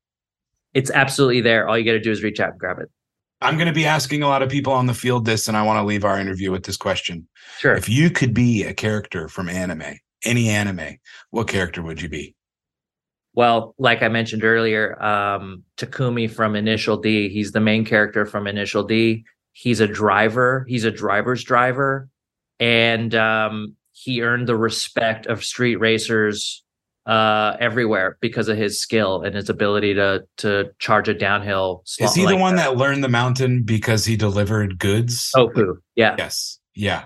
It's 0.76 0.92
absolutely 0.92 1.42
there. 1.42 1.68
All 1.68 1.76
you 1.76 1.84
got 1.84 1.94
to 1.94 2.00
do 2.00 2.12
is 2.12 2.22
reach 2.22 2.40
out 2.40 2.52
and 2.52 2.60
grab 2.60 2.78
it. 2.80 2.88
I'm 3.42 3.56
going 3.56 3.68
to 3.68 3.74
be 3.74 3.86
asking 3.86 4.22
a 4.22 4.28
lot 4.28 4.44
of 4.44 4.50
people 4.50 4.74
on 4.74 4.86
the 4.86 4.94
field 4.94 5.26
this, 5.26 5.48
and 5.48 5.58
I 5.58 5.64
want 5.64 5.80
to 5.80 5.84
leave 5.84 6.06
our 6.06 6.20
interview 6.20 6.52
with 6.52 6.66
this 6.66 6.78
question. 6.78 7.28
Sure. 7.58 7.74
If 7.74 7.90
you 7.90 8.12
could 8.12 8.34
be 8.34 8.64
a 8.64 8.74
character 8.74 9.28
from 9.28 9.50
anime, 9.50 9.98
any 10.24 10.50
anime, 10.50 10.98
what 11.32 11.48
character 11.48 11.82
would 11.82 12.00
you 12.00 12.10
be? 12.10 12.36
Well, 13.34 13.74
like 13.80 14.04
I 14.04 14.08
mentioned 14.08 14.44
earlier, 14.44 15.02
um, 15.02 15.64
Takumi 15.78 16.30
from 16.30 16.56
Initial 16.56 16.98
D, 16.98 17.30
he's 17.30 17.54
the 17.54 17.60
main 17.60 17.86
character 17.86 18.26
from 18.26 18.46
Initial 18.46 18.84
D. 18.84 19.24
He's 19.60 19.82
a 19.82 19.88
driver. 19.88 20.66
He's 20.70 20.86
a 20.86 20.92
driver's 20.92 21.44
driver, 21.44 22.08
and 22.62 23.14
um, 23.14 23.76
he 23.92 24.22
earned 24.22 24.48
the 24.48 24.56
respect 24.56 25.26
of 25.26 25.44
street 25.44 25.76
racers 25.76 26.64
uh, 27.06 27.58
everywhere 27.60 28.18
because 28.22 28.48
of 28.48 28.56
his 28.56 28.80
skill 28.80 29.22
and 29.22 29.36
his 29.36 29.50
ability 29.50 29.96
to 29.96 30.24
to 30.38 30.70
charge 30.80 31.10
a 31.10 31.14
downhill. 31.14 31.84
Is 32.00 32.16
he 32.16 32.26
like 32.26 32.38
the 32.38 32.42
one 32.42 32.56
that. 32.56 32.70
that. 32.70 32.78
learned 32.78 33.04
the 33.04 33.10
mountain 33.10 33.64
because 33.64 34.06
he 34.06 34.16
delivered 34.16 34.80
goods? 34.80 35.30
Tofu. 35.36 35.76
Yeah. 35.98 36.16
Yes. 36.18 36.58
Yeah. 36.74 37.04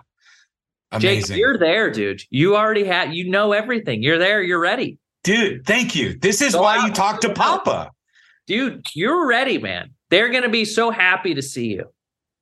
Amazing. 0.91 1.37
Jake, 1.37 1.37
you're 1.39 1.57
there, 1.57 1.89
dude. 1.89 2.21
You 2.29 2.55
already 2.55 2.83
had. 2.83 3.15
You 3.15 3.31
know 3.31 3.53
everything. 3.53 4.03
You're 4.03 4.19
there. 4.19 4.43
You're 4.43 4.59
ready. 4.59 4.99
Dude, 5.23 5.65
thank 5.65 5.95
you. 5.95 6.19
This 6.19 6.39
is 6.39 6.53
Go 6.53 6.61
why 6.61 6.77
out. 6.77 6.85
you 6.85 6.93
talk 6.93 7.21
to 7.21 7.33
Papa. 7.33 7.89
Dude, 8.45 8.85
you're 8.93 9.25
ready, 9.25 9.57
man. 9.57 9.89
They're 10.11 10.29
gonna 10.29 10.49
be 10.49 10.65
so 10.65 10.91
happy 10.91 11.33
to 11.33 11.41
see 11.41 11.69
you. 11.69 11.85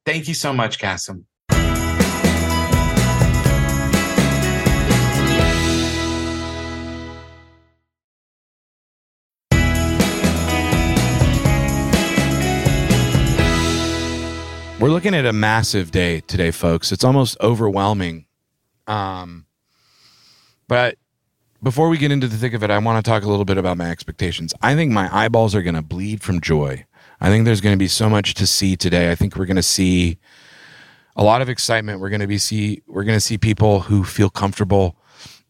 Thank 0.05 0.27
you 0.27 0.33
so 0.33 0.51
much, 0.51 0.79
Kassem. 0.79 1.25
We're 14.79 14.89
looking 14.89 15.13
at 15.13 15.27
a 15.27 15.33
massive 15.33 15.91
day 15.91 16.21
today, 16.21 16.49
folks. 16.49 16.91
It's 16.91 17.03
almost 17.03 17.37
overwhelming. 17.39 18.25
Um, 18.87 19.45
but 20.67 20.97
before 21.61 21.89
we 21.89 21.99
get 21.99 22.11
into 22.11 22.27
the 22.27 22.35
thick 22.35 22.53
of 22.53 22.63
it, 22.63 22.71
I 22.71 22.79
want 22.79 23.05
to 23.05 23.07
talk 23.07 23.21
a 23.21 23.29
little 23.29 23.45
bit 23.45 23.59
about 23.59 23.77
my 23.77 23.91
expectations. 23.91 24.55
I 24.63 24.73
think 24.73 24.91
my 24.91 25.07
eyeballs 25.15 25.53
are 25.53 25.61
going 25.61 25.75
to 25.75 25.83
bleed 25.83 26.23
from 26.23 26.41
joy. 26.41 26.85
I 27.21 27.29
think 27.29 27.45
there's 27.45 27.61
going 27.61 27.73
to 27.73 27.79
be 27.79 27.87
so 27.87 28.09
much 28.09 28.33
to 28.33 28.47
see 28.47 28.75
today. 28.75 29.11
I 29.11 29.15
think 29.15 29.35
we're 29.35 29.45
going 29.45 29.55
to 29.55 29.63
see 29.63 30.17
a 31.15 31.23
lot 31.23 31.41
of 31.41 31.49
excitement. 31.49 31.99
We're 31.99 32.09
going 32.09 32.21
to 32.21 32.27
be 32.27 32.39
see 32.39 32.81
we're 32.87 33.03
going 33.03 33.17
to 33.17 33.21
see 33.21 33.37
people 33.37 33.81
who 33.81 34.03
feel 34.03 34.29
comfortable 34.29 34.97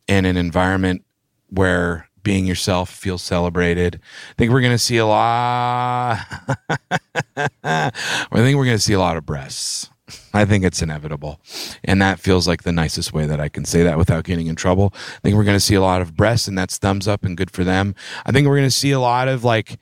in 0.08 0.26
an 0.26 0.36
environment 0.36 1.06
where 1.50 2.10
being 2.24 2.46
yourself 2.46 2.90
feels 2.90 3.22
celebrated. 3.22 4.00
I 4.32 4.34
think 4.38 4.52
we're 4.52 4.62
going 4.62 4.74
to 4.74 4.78
see 4.78 4.98
a 4.98 5.06
lot. 5.06 6.20
I 7.64 7.92
think 8.34 8.58
we're 8.58 8.66
going 8.66 8.78
to 8.78 8.80
see 8.80 8.94
a 8.94 9.00
lot 9.00 9.18
of 9.18 9.26
breasts. 9.26 9.90
I 10.34 10.44
think 10.44 10.66
it's 10.66 10.82
inevitable. 10.82 11.40
And 11.84 12.02
that 12.02 12.20
feels 12.20 12.48
like 12.48 12.64
the 12.64 12.74
nicest 12.74 13.14
way 13.14 13.26
that 13.26 13.40
I 13.40 13.48
can 13.48 13.64
say 13.64 13.84
that 13.84 13.98
without 13.98 14.26
getting 14.26 14.48
in 14.48 14.56
trouble. 14.56 14.94
I 14.94 15.20
think 15.24 15.36
we're 15.36 15.46
going 15.46 15.56
to 15.56 15.62
see 15.62 15.76
a 15.76 15.82
lot 15.82 16.02
of 16.02 16.16
breasts, 16.16 16.48
and 16.48 16.58
that's 16.58 16.78
thumbs 16.78 17.08
up 17.08 17.24
and 17.24 17.38
good 17.38 17.50
for 17.50 17.64
them. 17.64 17.96
I 18.26 18.32
think 18.32 18.48
we're 18.48 18.58
going 18.58 18.68
to 18.68 18.72
see 18.72 18.92
a 18.92 19.00
lot 19.00 19.30
of 19.30 19.44
like, 19.46 19.80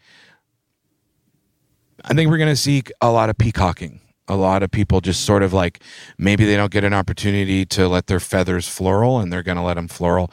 I 2.06 2.14
think 2.14 2.30
we're 2.30 2.38
going 2.38 2.50
to 2.50 2.56
see 2.56 2.84
a 3.02 3.12
lot 3.12 3.30
of 3.30 3.38
peacocking. 3.38 4.02
A 4.28 4.36
lot 4.36 4.62
of 4.62 4.70
people 4.70 5.02
just 5.02 5.26
sort 5.26 5.42
of 5.42 5.54
like 5.54 5.82
maybe 6.20 6.46
they 6.46 6.56
don't 6.56 6.72
get 6.72 6.84
an 6.84 6.94
opportunity 6.94 7.66
to 7.66 7.88
let 7.88 8.06
their 8.06 8.20
feathers 8.20 8.68
floral 8.68 9.20
and 9.20 9.34
they're 9.34 9.42
going 9.42 9.58
to 9.58 9.64
let 9.64 9.74
them 9.74 9.88
floral. 9.88 10.32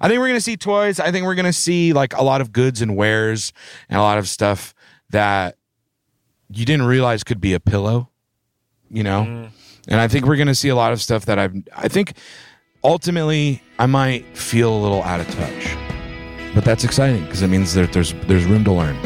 I 0.00 0.08
think 0.08 0.18
we're 0.18 0.26
going 0.26 0.38
to 0.38 0.44
see 0.44 0.56
toys. 0.56 0.98
I 0.98 1.12
think 1.12 1.24
we're 1.24 1.36
going 1.36 1.46
to 1.46 1.52
see 1.52 1.92
like 1.92 2.16
a 2.16 2.22
lot 2.24 2.40
of 2.40 2.52
goods 2.52 2.82
and 2.82 2.96
wares 2.96 3.52
and 3.88 3.98
a 3.98 4.02
lot 4.02 4.18
of 4.18 4.28
stuff 4.28 4.74
that 5.10 5.56
you 6.50 6.64
didn't 6.64 6.86
realize 6.86 7.22
could 7.22 7.40
be 7.40 7.54
a 7.54 7.60
pillow 7.60 8.10
you 8.90 9.02
know 9.02 9.24
mm. 9.24 9.50
and 9.88 10.00
i 10.00 10.08
think 10.08 10.26
we're 10.26 10.36
going 10.36 10.48
to 10.48 10.54
see 10.54 10.68
a 10.68 10.76
lot 10.76 10.92
of 10.92 11.00
stuff 11.00 11.26
that 11.26 11.38
i've 11.38 11.54
i 11.76 11.88
think 11.88 12.14
ultimately 12.84 13.62
i 13.78 13.86
might 13.86 14.24
feel 14.36 14.74
a 14.74 14.80
little 14.80 15.02
out 15.02 15.20
of 15.20 15.28
touch 15.30 15.76
but 16.54 16.64
that's 16.64 16.84
exciting 16.84 17.22
because 17.24 17.42
it 17.42 17.48
means 17.48 17.74
that 17.74 17.92
there's 17.92 18.14
there's 18.26 18.44
room 18.44 18.64
to 18.64 18.72
learn 18.72 18.96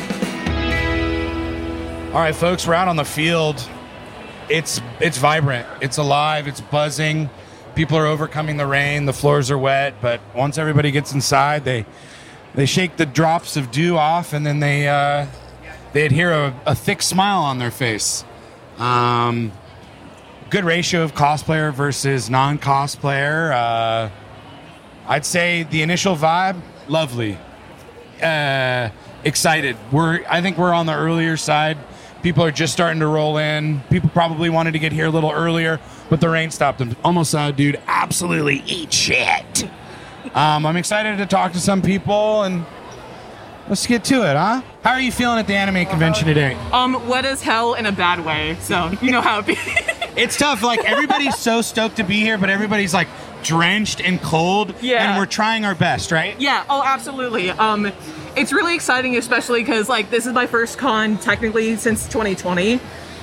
all 2.12 2.18
right 2.18 2.34
folks 2.34 2.66
we're 2.66 2.74
out 2.74 2.88
on 2.88 2.96
the 2.96 3.04
field 3.04 3.68
it's 4.48 4.80
it's 5.00 5.18
vibrant 5.18 5.66
it's 5.80 5.96
alive 5.96 6.46
it's 6.46 6.60
buzzing 6.60 7.30
people 7.74 7.96
are 7.96 8.06
overcoming 8.06 8.56
the 8.56 8.66
rain 8.66 9.06
the 9.06 9.12
floors 9.12 9.50
are 9.50 9.58
wet 9.58 9.94
but 10.00 10.20
once 10.34 10.58
everybody 10.58 10.90
gets 10.90 11.12
inside 11.12 11.64
they 11.64 11.86
they 12.54 12.66
shake 12.66 12.96
the 12.96 13.06
drops 13.06 13.56
of 13.56 13.70
dew 13.70 13.96
off 13.96 14.32
and 14.32 14.44
then 14.44 14.60
they 14.60 14.86
uh 14.88 15.26
they 15.92 16.04
adhere 16.06 16.32
a, 16.32 16.60
a 16.66 16.74
thick 16.74 17.00
smile 17.00 17.40
on 17.40 17.58
their 17.58 17.70
face 17.70 18.24
um 18.78 19.50
good 20.52 20.64
ratio 20.66 21.02
of 21.02 21.14
cosplayer 21.14 21.72
versus 21.72 22.28
non-cosplayer. 22.28 23.52
Uh, 23.52 24.10
I'd 25.08 25.24
say 25.24 25.62
the 25.62 25.80
initial 25.80 26.14
vibe, 26.14 26.60
lovely. 26.88 27.38
Uh, 28.22 28.90
excited. 29.24 29.78
We're 29.90 30.22
I 30.28 30.42
think 30.42 30.58
we're 30.58 30.74
on 30.74 30.84
the 30.84 30.94
earlier 30.94 31.38
side. 31.38 31.78
People 32.22 32.44
are 32.44 32.52
just 32.52 32.72
starting 32.72 33.00
to 33.00 33.06
roll 33.06 33.36
in. 33.36 33.80
People 33.90 34.08
probably 34.10 34.48
wanted 34.48 34.72
to 34.72 34.78
get 34.78 34.92
here 34.92 35.06
a 35.06 35.10
little 35.10 35.32
earlier, 35.32 35.80
but 36.08 36.20
the 36.20 36.28
rain 36.28 36.50
stopped 36.50 36.78
them. 36.78 36.94
Almost 37.04 37.32
saw 37.32 37.48
a 37.48 37.52
dude 37.52 37.80
absolutely 37.86 38.62
eat 38.66 38.92
shit. 38.92 39.64
Um, 40.34 40.64
I'm 40.64 40.76
excited 40.76 41.18
to 41.18 41.26
talk 41.26 41.52
to 41.52 41.60
some 41.60 41.82
people 41.82 42.44
and 42.44 42.64
let's 43.68 43.86
get 43.86 44.04
to 44.04 44.22
it, 44.22 44.36
huh? 44.36 44.62
How 44.84 44.92
are 44.92 45.00
you 45.00 45.10
feeling 45.10 45.38
at 45.38 45.48
the 45.48 45.54
anime 45.54 45.84
convention 45.86 46.26
today? 46.26 46.54
Um, 46.72 47.08
wet 47.08 47.24
as 47.24 47.42
hell 47.42 47.74
in 47.74 47.86
a 47.86 47.92
bad 47.92 48.24
way. 48.24 48.56
So 48.60 48.92
you 49.02 49.10
know 49.10 49.20
how 49.20 49.40
it 49.40 49.46
be. 49.46 49.56
It's 50.14 50.36
tough. 50.36 50.62
Like 50.62 50.84
everybody's 50.84 51.36
so 51.38 51.62
stoked 51.62 51.96
to 51.96 52.04
be 52.04 52.20
here, 52.20 52.38
but 52.38 52.50
everybody's 52.50 52.94
like 52.94 53.08
drenched 53.42 54.00
and 54.00 54.20
cold. 54.20 54.74
Yeah. 54.80 55.08
And 55.10 55.18
we're 55.18 55.26
trying 55.26 55.64
our 55.64 55.74
best, 55.74 56.12
right? 56.12 56.38
yeah. 56.40 56.64
Oh, 56.68 56.82
absolutely. 56.84 57.50
Um, 57.50 57.90
it's 58.36 58.52
really 58.52 58.74
exciting, 58.74 59.16
especially 59.16 59.60
because 59.60 59.88
like 59.88 60.10
this 60.10 60.26
is 60.26 60.32
my 60.32 60.46
first 60.46 60.78
con 60.78 61.18
technically 61.18 61.76
since 61.76 62.06
2020. 62.06 62.80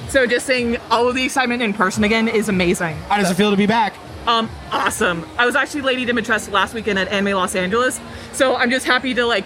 So 0.09 0.25
just 0.25 0.45
seeing 0.45 0.77
all 0.89 1.07
of 1.07 1.15
the 1.15 1.23
excitement 1.23 1.61
in 1.61 1.73
person 1.73 2.03
again 2.03 2.27
is 2.27 2.49
amazing. 2.49 2.95
How 3.07 3.17
does 3.17 3.29
it 3.29 3.35
feel 3.35 3.51
to 3.51 3.57
be 3.57 3.67
back? 3.67 3.93
Um, 4.27 4.49
awesome. 4.71 5.25
I 5.37 5.45
was 5.45 5.55
actually 5.55 5.81
Lady 5.81 6.05
Dimitrescu 6.05 6.51
last 6.51 6.73
weekend 6.73 6.99
at 6.99 7.07
Anime 7.07 7.35
Los 7.35 7.55
Angeles, 7.55 7.99
so 8.33 8.55
I'm 8.55 8.69
just 8.69 8.85
happy 8.85 9.13
to 9.15 9.25
like 9.25 9.45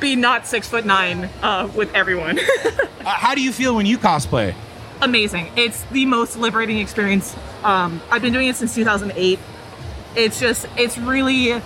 be 0.00 0.16
not 0.16 0.46
six 0.46 0.68
foot 0.68 0.86
nine 0.86 1.28
uh, 1.42 1.68
with 1.74 1.94
everyone. 1.94 2.38
Uh, 3.06 3.10
how 3.10 3.36
do 3.36 3.40
you 3.40 3.52
feel 3.52 3.76
when 3.76 3.86
you 3.86 3.96
cosplay? 3.98 4.52
amazing. 5.00 5.48
It's 5.54 5.82
the 5.92 6.06
most 6.06 6.36
liberating 6.36 6.78
experience. 6.78 7.36
Um, 7.62 8.00
I've 8.10 8.20
been 8.20 8.32
doing 8.32 8.48
it 8.48 8.56
since 8.56 8.74
2008. 8.74 9.38
It's 10.16 10.40
just, 10.40 10.66
it's 10.76 10.98
really 10.98 11.60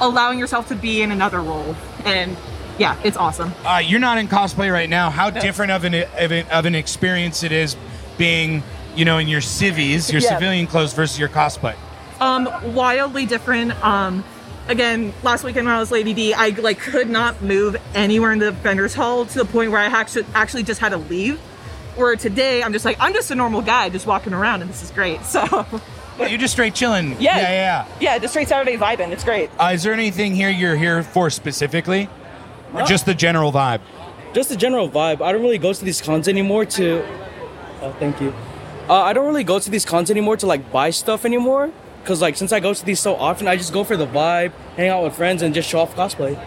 allowing 0.00 0.38
yourself 0.38 0.68
to 0.68 0.74
be 0.76 1.02
in 1.02 1.10
another 1.10 1.40
role. 1.40 1.74
And 2.04 2.36
yeah, 2.78 2.96
it's 3.04 3.16
awesome. 3.16 3.52
Uh, 3.64 3.82
you're 3.84 3.98
not 4.00 4.18
in 4.18 4.28
cosplay 4.28 4.72
right 4.72 4.88
now. 4.88 5.10
How 5.10 5.30
different 5.30 5.72
of 5.72 5.84
an, 5.84 5.94
of 5.94 6.30
an 6.30 6.46
of 6.48 6.64
an 6.64 6.74
experience 6.76 7.42
it 7.42 7.50
is 7.50 7.76
being, 8.16 8.62
you 8.94 9.04
know, 9.04 9.18
in 9.18 9.26
your 9.28 9.40
civvies, 9.40 10.12
your 10.12 10.22
Yeah. 10.22 10.34
civilian 10.34 10.66
clothes 10.68 10.92
versus 10.92 11.18
your 11.18 11.28
cosplay. 11.28 11.74
Um, 12.20 12.48
wildly 12.74 13.26
different. 13.26 13.72
Um, 13.84 14.22
again, 14.68 15.12
last 15.24 15.42
weekend 15.42 15.66
when 15.66 15.74
I 15.74 15.80
was 15.80 15.90
Lady 15.90 16.12
D, 16.14 16.34
I 16.34 16.50
like 16.50 16.78
could 16.78 17.10
not 17.10 17.42
move 17.42 17.76
anywhere 17.94 18.30
in 18.32 18.38
the 18.38 18.52
vendors 18.52 18.94
hall 18.94 19.26
to 19.26 19.38
the 19.38 19.44
point 19.44 19.72
where 19.72 19.80
I 19.80 19.86
actually 19.86 20.26
actually 20.34 20.62
just 20.62 20.80
had 20.80 20.90
to 20.90 20.98
leave. 20.98 21.38
Where 21.96 22.14
today 22.14 22.62
I'm 22.62 22.72
just 22.72 22.84
like 22.84 22.96
I'm 23.00 23.12
just 23.12 23.32
a 23.32 23.34
normal 23.34 23.60
guy 23.62 23.88
just 23.88 24.06
walking 24.06 24.32
around 24.34 24.62
and 24.62 24.70
this 24.70 24.84
is 24.84 24.92
great. 24.92 25.20
So 25.24 25.42
You're 26.18 26.38
just 26.38 26.52
straight 26.52 26.74
chilling. 26.74 27.12
Yeah. 27.12 27.38
Yeah, 27.38 27.40
yeah. 27.40 27.88
yeah, 28.00 28.18
just 28.18 28.32
straight 28.32 28.48
Saturday 28.48 28.76
vibing. 28.76 29.10
It's 29.10 29.24
great. 29.24 29.50
Uh, 29.58 29.70
is 29.72 29.82
there 29.82 29.92
anything 29.92 30.34
here 30.34 30.50
you're 30.50 30.76
here 30.76 31.02
for 31.02 31.30
specifically? 31.30 32.08
Or 32.74 32.82
just 32.82 33.06
the 33.06 33.14
general 33.14 33.52
vibe? 33.52 33.80
just 34.34 34.48
the 34.50 34.56
general 34.56 34.88
vibe. 34.88 35.20
I 35.20 35.32
don't 35.32 35.42
really 35.42 35.58
go 35.58 35.72
to 35.72 35.84
these 35.84 36.00
cons 36.00 36.28
anymore 36.28 36.64
to. 36.66 37.04
Oh, 37.80 37.94
thank 37.98 38.20
you. 38.20 38.32
Uh, 38.88 38.94
I 38.94 39.12
don't 39.12 39.26
really 39.26 39.44
go 39.44 39.58
to 39.58 39.70
these 39.70 39.84
cons 39.84 40.10
anymore 40.10 40.36
to 40.38 40.46
like 40.46 40.70
buy 40.72 40.90
stuff 40.90 41.24
anymore. 41.24 41.70
Cause 42.04 42.22
like 42.22 42.36
since 42.36 42.52
I 42.52 42.60
go 42.60 42.72
to 42.72 42.84
these 42.84 43.00
so 43.00 43.16
often, 43.16 43.46
I 43.48 43.56
just 43.56 43.72
go 43.72 43.84
for 43.84 43.96
the 43.96 44.06
vibe, 44.06 44.52
hang 44.76 44.88
out 44.88 45.02
with 45.04 45.14
friends, 45.14 45.42
and 45.42 45.54
just 45.54 45.68
show 45.68 45.80
off 45.80 45.94
cosplay. 45.94 46.38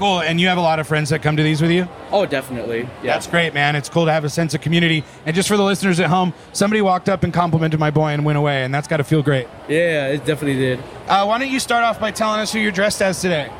Cool. 0.00 0.20
And 0.22 0.40
you 0.40 0.48
have 0.48 0.56
a 0.56 0.62
lot 0.62 0.80
of 0.80 0.88
friends 0.88 1.10
that 1.10 1.22
come 1.22 1.36
to 1.36 1.42
these 1.42 1.60
with 1.60 1.70
you? 1.70 1.86
Oh, 2.10 2.24
definitely. 2.24 2.88
Yeah. 3.02 3.12
That's 3.12 3.26
great, 3.26 3.52
man. 3.52 3.76
It's 3.76 3.90
cool 3.90 4.06
to 4.06 4.12
have 4.12 4.24
a 4.24 4.30
sense 4.30 4.54
of 4.54 4.62
community. 4.62 5.04
And 5.26 5.36
just 5.36 5.46
for 5.46 5.58
the 5.58 5.62
listeners 5.62 6.00
at 6.00 6.08
home, 6.08 6.32
somebody 6.54 6.80
walked 6.80 7.10
up 7.10 7.22
and 7.22 7.34
complimented 7.34 7.78
my 7.78 7.90
boy 7.90 8.08
and 8.08 8.24
went 8.24 8.38
away, 8.38 8.64
and 8.64 8.74
that's 8.74 8.88
got 8.88 8.96
to 8.96 9.04
feel 9.04 9.22
great. 9.22 9.46
yeah, 9.68 10.08
it 10.08 10.24
definitely 10.24 10.54
did. 10.54 10.78
Uh, 11.06 11.26
why 11.26 11.38
don't 11.38 11.50
you 11.50 11.60
start 11.60 11.84
off 11.84 12.00
by 12.00 12.10
telling 12.10 12.40
us 12.40 12.50
who 12.50 12.58
you're 12.60 12.72
dressed 12.72 13.02
as 13.02 13.20
today? 13.20 13.52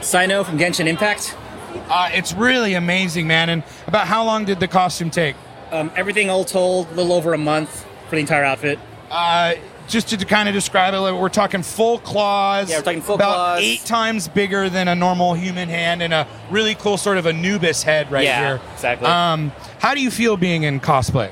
Cyno 0.00 0.46
from 0.46 0.58
Genshin 0.58 0.86
Impact. 0.86 1.36
Uh, 1.90 2.08
it's 2.12 2.32
really 2.32 2.72
amazing, 2.72 3.26
man. 3.26 3.50
And 3.50 3.62
about 3.86 4.06
how 4.06 4.24
long 4.24 4.46
did 4.46 4.60
the 4.60 4.68
costume 4.68 5.10
take? 5.10 5.36
Um, 5.70 5.90
everything 5.94 6.30
all 6.30 6.44
told, 6.44 6.86
a 6.88 6.94
little 6.94 7.12
over 7.12 7.34
a 7.34 7.38
month 7.38 7.84
for 8.08 8.14
the 8.14 8.20
entire 8.20 8.44
outfit. 8.44 8.78
Uh, 9.10 9.54
just 9.88 10.08
to, 10.08 10.16
kind 10.24 10.48
of 10.48 10.54
describe 10.54 10.94
it, 10.94 11.00
we're 11.00 11.28
talking 11.28 11.62
full 11.62 11.98
claws. 11.98 12.70
Yeah, 12.70 12.78
we're 12.78 12.82
talking 12.82 13.02
full 13.02 13.14
about 13.16 13.34
claws. 13.34 13.60
eight 13.62 13.80
times 13.84 14.28
bigger 14.28 14.68
than 14.68 14.88
a 14.88 14.94
normal 14.94 15.34
human 15.34 15.68
hand, 15.68 16.02
and 16.02 16.12
a 16.12 16.26
really 16.50 16.74
cool 16.74 16.96
sort 16.96 17.18
of 17.18 17.26
Anubis 17.26 17.82
head 17.82 18.10
right 18.10 18.24
Yeah, 18.24 18.46
here. 18.56 18.60
exactly. 18.74 19.06
Um, 19.08 19.52
how 19.78 19.94
do 19.94 20.00
you 20.02 20.10
feel 20.10 20.36
being 20.36 20.62
in 20.64 20.80
cosplay? 20.80 21.30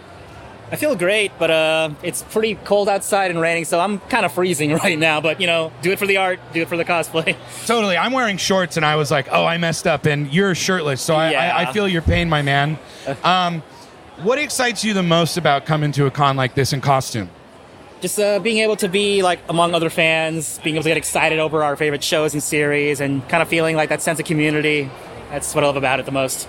I 0.73 0.77
feel 0.77 0.97
great, 0.97 1.31
but 1.39 1.51
uh, 1.51 1.91
it's 2.03 2.23
pretty 2.23 2.55
cold 2.57 2.89
outside 2.89 3.31
and 3.31 3.41
raining, 3.41 3.65
so 3.65 3.79
I'm 3.79 4.01
kind 4.01 4.25
of 4.27 4.33
freezing 4.33 4.73
right 4.85 4.99
now. 4.99 5.21
But 5.21 5.41
you 5.41 5.47
know, 5.47 5.71
do 5.83 5.93
it 5.93 5.99
for 5.99 6.07
the 6.07 6.17
art, 6.17 6.41
do 6.53 6.63
it 6.63 6.69
for 6.69 6.77
the 6.77 6.85
cosplay. 6.85 7.37
Totally. 7.67 7.97
I'm 7.97 8.13
wearing 8.13 8.39
shorts, 8.39 8.77
and 8.77 8.85
I 8.85 8.97
was 8.97 9.11
like, 9.11 9.29
"Oh, 9.31 9.45
I 9.45 9.59
messed 9.59 9.87
up," 9.87 10.07
and 10.07 10.33
you're 10.33 10.55
shirtless, 10.55 11.01
so 11.01 11.15
I, 11.15 11.31
Yeah. 11.33 11.57
I, 11.57 11.63
I 11.69 11.73
feel 11.73 11.87
your 11.87 12.03
pain, 12.03 12.29
my 12.29 12.43
man. 12.43 12.79
Um, 13.23 13.63
what 14.23 14.39
excites 14.39 14.83
you 14.85 14.95
the 14.95 15.03
most 15.03 15.37
about 15.37 15.67
coming 15.67 15.93
to 15.93 16.07
a 16.07 16.11
con 16.11 16.37
like 16.37 16.55
this 16.55 16.73
in 16.73 16.81
costume? 16.81 17.29
Just 18.05 18.21
uh, 18.21 18.39
being 18.39 18.59
able 18.59 18.77
to 18.77 18.89
be 18.89 19.23
like 19.23 19.41
among 19.49 19.75
other 19.75 19.89
fans, 19.89 20.61
being 20.63 20.77
able 20.77 20.83
to 20.83 20.91
get 20.91 20.99
excited 20.99 21.39
over 21.39 21.65
our 21.65 21.75
favorite 21.75 22.05
shows 22.05 22.35
and 22.35 22.43
series, 22.43 23.01
and 23.01 23.27
kind 23.31 23.43
of 23.43 23.49
feeling 23.49 23.77
like 23.77 23.89
that 23.89 24.03
sense 24.03 24.21
of 24.21 24.27
community. 24.27 24.91
That's 25.31 25.55
what 25.55 25.65
I 25.65 25.69
love 25.69 25.77
about 25.77 26.01
it 26.01 26.05
the 26.05 26.13
most. 26.13 26.47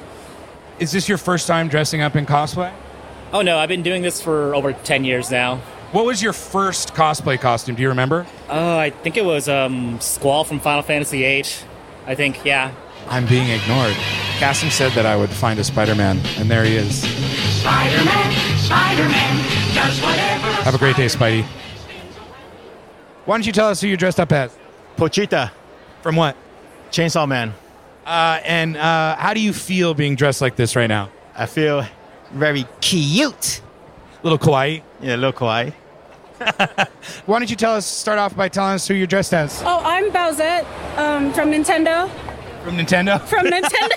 Is 0.80 0.92
this 0.92 1.08
your 1.08 1.18
first 1.18 1.48
time 1.48 1.70
dressing 1.70 2.02
up 2.02 2.18
in 2.18 2.26
cosplay? 2.26 2.74
Oh 3.32 3.42
no, 3.42 3.58
I've 3.58 3.70
been 3.70 3.84
doing 3.84 4.02
this 4.02 4.22
for 4.22 4.54
over 4.54 4.74
ten 4.74 5.06
years 5.06 5.32
now. 5.32 5.62
What 5.94 6.06
was 6.06 6.22
your 6.22 6.34
first 6.34 6.94
cosplay 6.94 7.40
costume? 7.40 7.76
Do 7.76 7.84
you 7.84 7.88
remember? 7.88 8.28
Oh, 8.50 8.78
I 8.78 8.90
think 8.90 9.16
it 9.16 9.24
was 9.24 9.48
um, 9.48 9.98
Squall 10.02 10.44
from 10.44 10.60
Final 10.60 10.82
Fantasy 10.82 11.20
VIII. 11.20 11.46
I 12.06 12.16
think, 12.16 12.44
yeah. 12.44 12.74
I'm 13.08 13.26
being 13.28 13.48
ignored. 13.48 13.94
Kassem 14.40 14.70
said 14.70 14.92
that 14.92 15.06
I 15.06 15.16
would 15.16 15.30
find 15.30 15.58
a 15.58 15.64
Spider-Man, 15.64 16.20
and 16.38 16.52
there 16.52 16.66
he 16.66 16.76
is. 16.76 17.04
Spider-Man, 17.62 18.58
Spider-Man, 18.58 19.36
does 19.38 19.46
whatever. 19.48 19.65
Have 19.76 20.74
a 20.74 20.78
great 20.78 20.96
day, 20.96 21.06
Spidey. 21.08 21.44
Why 23.26 23.38
don't 23.38 23.46
you 23.46 23.52
tell 23.52 23.68
us 23.70 23.82
who 23.82 23.88
you're 23.88 23.98
dressed 23.98 24.20
up 24.20 24.32
as? 24.32 24.56
Pochita, 24.98 25.52
From 26.02 26.16
what? 26.16 26.36
Chainsaw 26.92 27.28
Man. 27.28 27.54
Uh, 28.06 28.40
and 28.46 28.78
uh, 28.78 29.16
how 29.18 29.34
do 29.34 29.42
you 29.42 29.52
feel 29.52 29.94
being 29.94 30.16
dressed 30.16 30.40
like 30.42 30.56
this 30.56 30.76
right 30.76 30.88
now? 30.88 31.10
I 31.36 31.46
feel 31.48 31.86
very 32.32 32.66
cute. 32.80 33.62
little 34.24 34.38
kawaii. 34.40 34.82
Yeah, 35.02 35.16
a 35.16 35.18
little 35.18 35.34
kawaii. 35.34 35.74
Why 37.26 37.40
don't 37.40 37.50
you 37.50 37.56
tell 37.56 37.74
us, 37.76 37.86
start 37.86 38.20
off 38.20 38.36
by 38.36 38.48
telling 38.48 38.74
us 38.76 38.88
who 38.88 38.94
you're 38.94 39.08
dressed 39.08 39.34
as? 39.34 39.62
Oh, 39.66 39.82
I'm 39.84 40.12
Bowsette. 40.12 40.66
um, 40.98 41.34
from 41.34 41.52
Nintendo. 41.52 42.10
From 42.64 42.78
Nintendo? 42.78 43.20
From 43.22 43.46
Nintendo. 43.48 43.96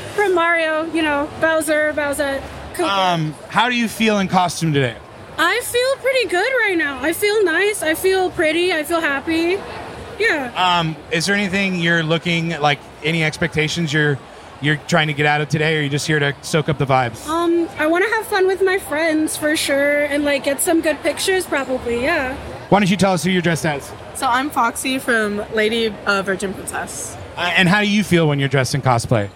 from 0.14 0.34
Mario, 0.34 0.84
you 0.92 1.02
know, 1.02 1.28
Bowser, 1.40 1.92
Bowser. 1.92 2.42
Koopa. 2.82 3.14
Um, 3.14 3.34
how 3.48 3.68
do 3.68 3.76
you 3.76 3.88
feel 3.88 4.18
in 4.18 4.28
costume 4.28 4.72
today? 4.72 4.96
I 5.38 5.60
feel 5.60 5.96
pretty 6.02 6.28
good 6.28 6.52
right 6.66 6.76
now. 6.76 7.00
I 7.00 7.12
feel 7.12 7.42
nice. 7.44 7.82
I 7.82 7.94
feel 7.94 8.30
pretty. 8.30 8.72
I 8.72 8.84
feel 8.84 9.00
happy. 9.00 9.58
Yeah. 10.18 10.52
Um, 10.80 10.96
is 11.10 11.26
there 11.26 11.34
anything 11.34 11.76
you're 11.76 12.02
looking 12.02 12.50
like 12.60 12.78
any 13.02 13.24
expectations 13.24 13.92
you're 13.92 14.18
you're 14.60 14.76
trying 14.76 15.06
to 15.06 15.14
get 15.14 15.24
out 15.24 15.40
of 15.40 15.48
today, 15.48 15.76
or 15.76 15.80
are 15.80 15.82
you 15.82 15.88
just 15.88 16.06
here 16.06 16.18
to 16.18 16.34
soak 16.42 16.68
up 16.68 16.76
the 16.76 16.84
vibes? 16.84 17.26
Um, 17.26 17.66
I 17.78 17.86
want 17.86 18.04
to 18.04 18.10
have 18.10 18.26
fun 18.26 18.46
with 18.46 18.62
my 18.62 18.78
friends 18.78 19.34
for 19.36 19.56
sure, 19.56 20.02
and 20.04 20.22
like 20.24 20.44
get 20.44 20.60
some 20.60 20.82
good 20.82 21.00
pictures, 21.00 21.46
probably. 21.46 22.02
Yeah. 22.02 22.36
Why 22.68 22.80
don't 22.80 22.90
you 22.90 22.98
tell 22.98 23.14
us 23.14 23.24
who 23.24 23.30
you're 23.30 23.40
dressed 23.40 23.64
as? 23.64 23.90
So 24.14 24.26
I'm 24.26 24.50
Foxy 24.50 24.98
from 24.98 25.42
Lady 25.54 25.94
uh, 26.04 26.22
Virgin 26.22 26.52
Princess. 26.52 27.16
Uh, 27.36 27.52
and 27.56 27.68
how 27.70 27.80
do 27.80 27.88
you 27.88 28.04
feel 28.04 28.28
when 28.28 28.38
you're 28.38 28.50
dressed 28.50 28.74
in 28.74 28.82
cosplay? 28.82 29.30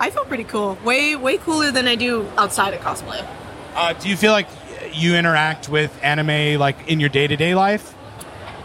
I 0.00 0.10
feel 0.10 0.24
pretty 0.24 0.44
cool. 0.44 0.78
Way 0.84 1.16
way 1.16 1.38
cooler 1.38 1.70
than 1.70 1.86
I 1.86 1.94
do 1.94 2.28
outside 2.36 2.74
of 2.74 2.80
cosplay. 2.80 3.26
Uh, 3.74 3.92
do 3.94 4.08
you 4.08 4.16
feel 4.16 4.32
like 4.32 4.48
you 4.92 5.14
interact 5.14 5.68
with 5.68 5.96
anime 6.02 6.58
like 6.58 6.88
in 6.88 7.00
your 7.00 7.08
day 7.08 7.26
to 7.26 7.36
day 7.36 7.54
life? 7.54 7.94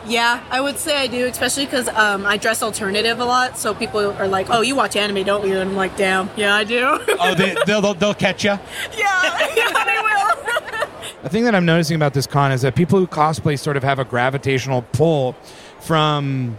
Yeah, 0.06 0.44
I 0.50 0.62
would 0.62 0.78
say 0.78 0.98
I 0.98 1.08
do, 1.08 1.28
especially 1.28 1.66
because 1.66 1.88
um, 1.90 2.26
I 2.26 2.38
dress 2.38 2.64
alternative 2.64 3.20
a 3.20 3.26
lot. 3.26 3.58
So 3.58 3.76
people 3.76 4.00
are 4.00 4.28
like, 4.28 4.48
"Oh, 4.50 4.62
you 4.62 4.76
watch 4.76 4.96
anime, 4.96 5.24
don't 5.24 5.46
you?" 5.46 5.60
And 5.60 5.70
I'm 5.70 5.76
like, 5.76 5.96
"Damn, 5.98 6.30
yeah, 6.36 6.56
I 6.56 6.64
do." 6.64 7.00
Oh, 7.20 7.36
they, 7.36 7.56
they'll, 7.66 7.82
they'll 7.82 7.94
they'll 7.94 8.14
catch 8.14 8.44
you. 8.44 8.52
yeah, 8.98 9.54
yeah, 9.56 9.84
they 9.86 9.98
will. 10.02 10.86
The 11.22 11.28
thing 11.28 11.44
that 11.44 11.54
I'm 11.54 11.66
noticing 11.66 11.98
about 11.98 12.14
this 12.14 12.26
con 12.26 12.54
is 12.54 12.62
that 12.62 12.76
people 12.76 12.98
who 12.98 13.06
cosplay 13.06 13.60
sort 13.60 13.76
of 13.76 13.84
have 13.84 14.00
a 14.00 14.06
gravitational 14.06 14.84
pull 14.94 15.34
from 15.82 16.58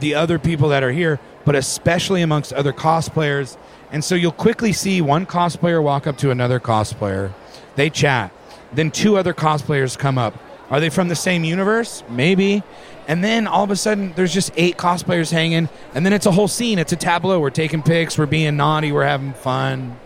the 0.00 0.16
other 0.16 0.40
people 0.40 0.70
that 0.70 0.82
are 0.82 0.90
here, 0.90 1.20
but 1.44 1.54
especially 1.54 2.20
amongst 2.20 2.52
other 2.52 2.72
cosplayers. 2.72 3.56
And 3.92 4.02
so 4.02 4.14
you'll 4.14 4.32
quickly 4.32 4.72
see 4.72 5.02
one 5.02 5.26
cosplayer 5.26 5.82
walk 5.82 6.06
up 6.06 6.16
to 6.18 6.30
another 6.30 6.58
cosplayer, 6.58 7.32
they 7.76 7.90
chat, 7.90 8.32
then 8.72 8.90
two 8.90 9.16
other 9.18 9.34
cosplayers 9.34 9.98
come 9.98 10.16
up. 10.16 10.34
Are 10.70 10.80
they 10.80 10.88
from 10.88 11.08
the 11.08 11.14
same 11.14 11.44
universe? 11.44 12.02
Maybe. 12.08 12.62
And 13.06 13.22
then 13.22 13.46
all 13.46 13.62
of 13.62 13.70
a 13.70 13.76
sudden, 13.76 14.14
there's 14.16 14.32
just 14.32 14.50
eight 14.56 14.78
cosplayers 14.78 15.30
hanging, 15.30 15.68
and 15.94 16.06
then 16.06 16.14
it's 16.14 16.24
a 16.24 16.30
whole 16.30 16.48
scene. 16.48 16.78
It's 16.78 16.92
a 16.92 16.96
tableau. 16.96 17.38
We're 17.38 17.50
taking 17.50 17.82
pics, 17.82 18.16
we're 18.16 18.26
being 18.26 18.56
naughty, 18.56 18.92
we're 18.92 19.04
having 19.04 19.34
fun. 19.34 19.98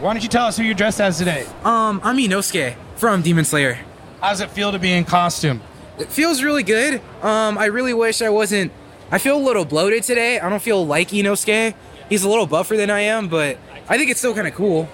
Why 0.00 0.12
don't 0.12 0.22
you 0.22 0.28
tell 0.28 0.46
us 0.46 0.58
who 0.58 0.64
you're 0.64 0.74
dressed 0.74 1.00
as 1.00 1.16
today? 1.16 1.46
Um, 1.62 2.00
I'm 2.02 2.18
Inosuke 2.18 2.76
from 2.96 3.22
Demon 3.22 3.46
Slayer. 3.46 3.78
How 4.20 4.30
does 4.30 4.40
it 4.40 4.50
feel 4.50 4.72
to 4.72 4.78
be 4.78 4.92
in 4.92 5.04
costume? 5.04 5.62
It 5.98 6.08
feels 6.08 6.42
really 6.42 6.64
good. 6.64 7.00
Um, 7.22 7.56
I 7.56 7.66
really 7.66 7.94
wish 7.94 8.20
I 8.20 8.28
wasn't. 8.28 8.72
I 9.10 9.18
feel 9.18 9.36
a 9.36 9.40
little 9.42 9.64
bloated 9.64 10.02
today. 10.02 10.40
I 10.40 10.50
don't 10.50 10.60
feel 10.60 10.84
like 10.84 11.10
Inosuke. 11.10 11.74
He's 12.08 12.24
a 12.24 12.28
little 12.28 12.46
buffer 12.46 12.76
than 12.76 12.90
I 12.90 13.00
am, 13.00 13.28
but 13.28 13.58
I 13.88 13.98
think 13.98 14.10
it's 14.10 14.20
still 14.20 14.34
kind 14.34 14.46
of 14.46 14.54
cool. 14.54 14.88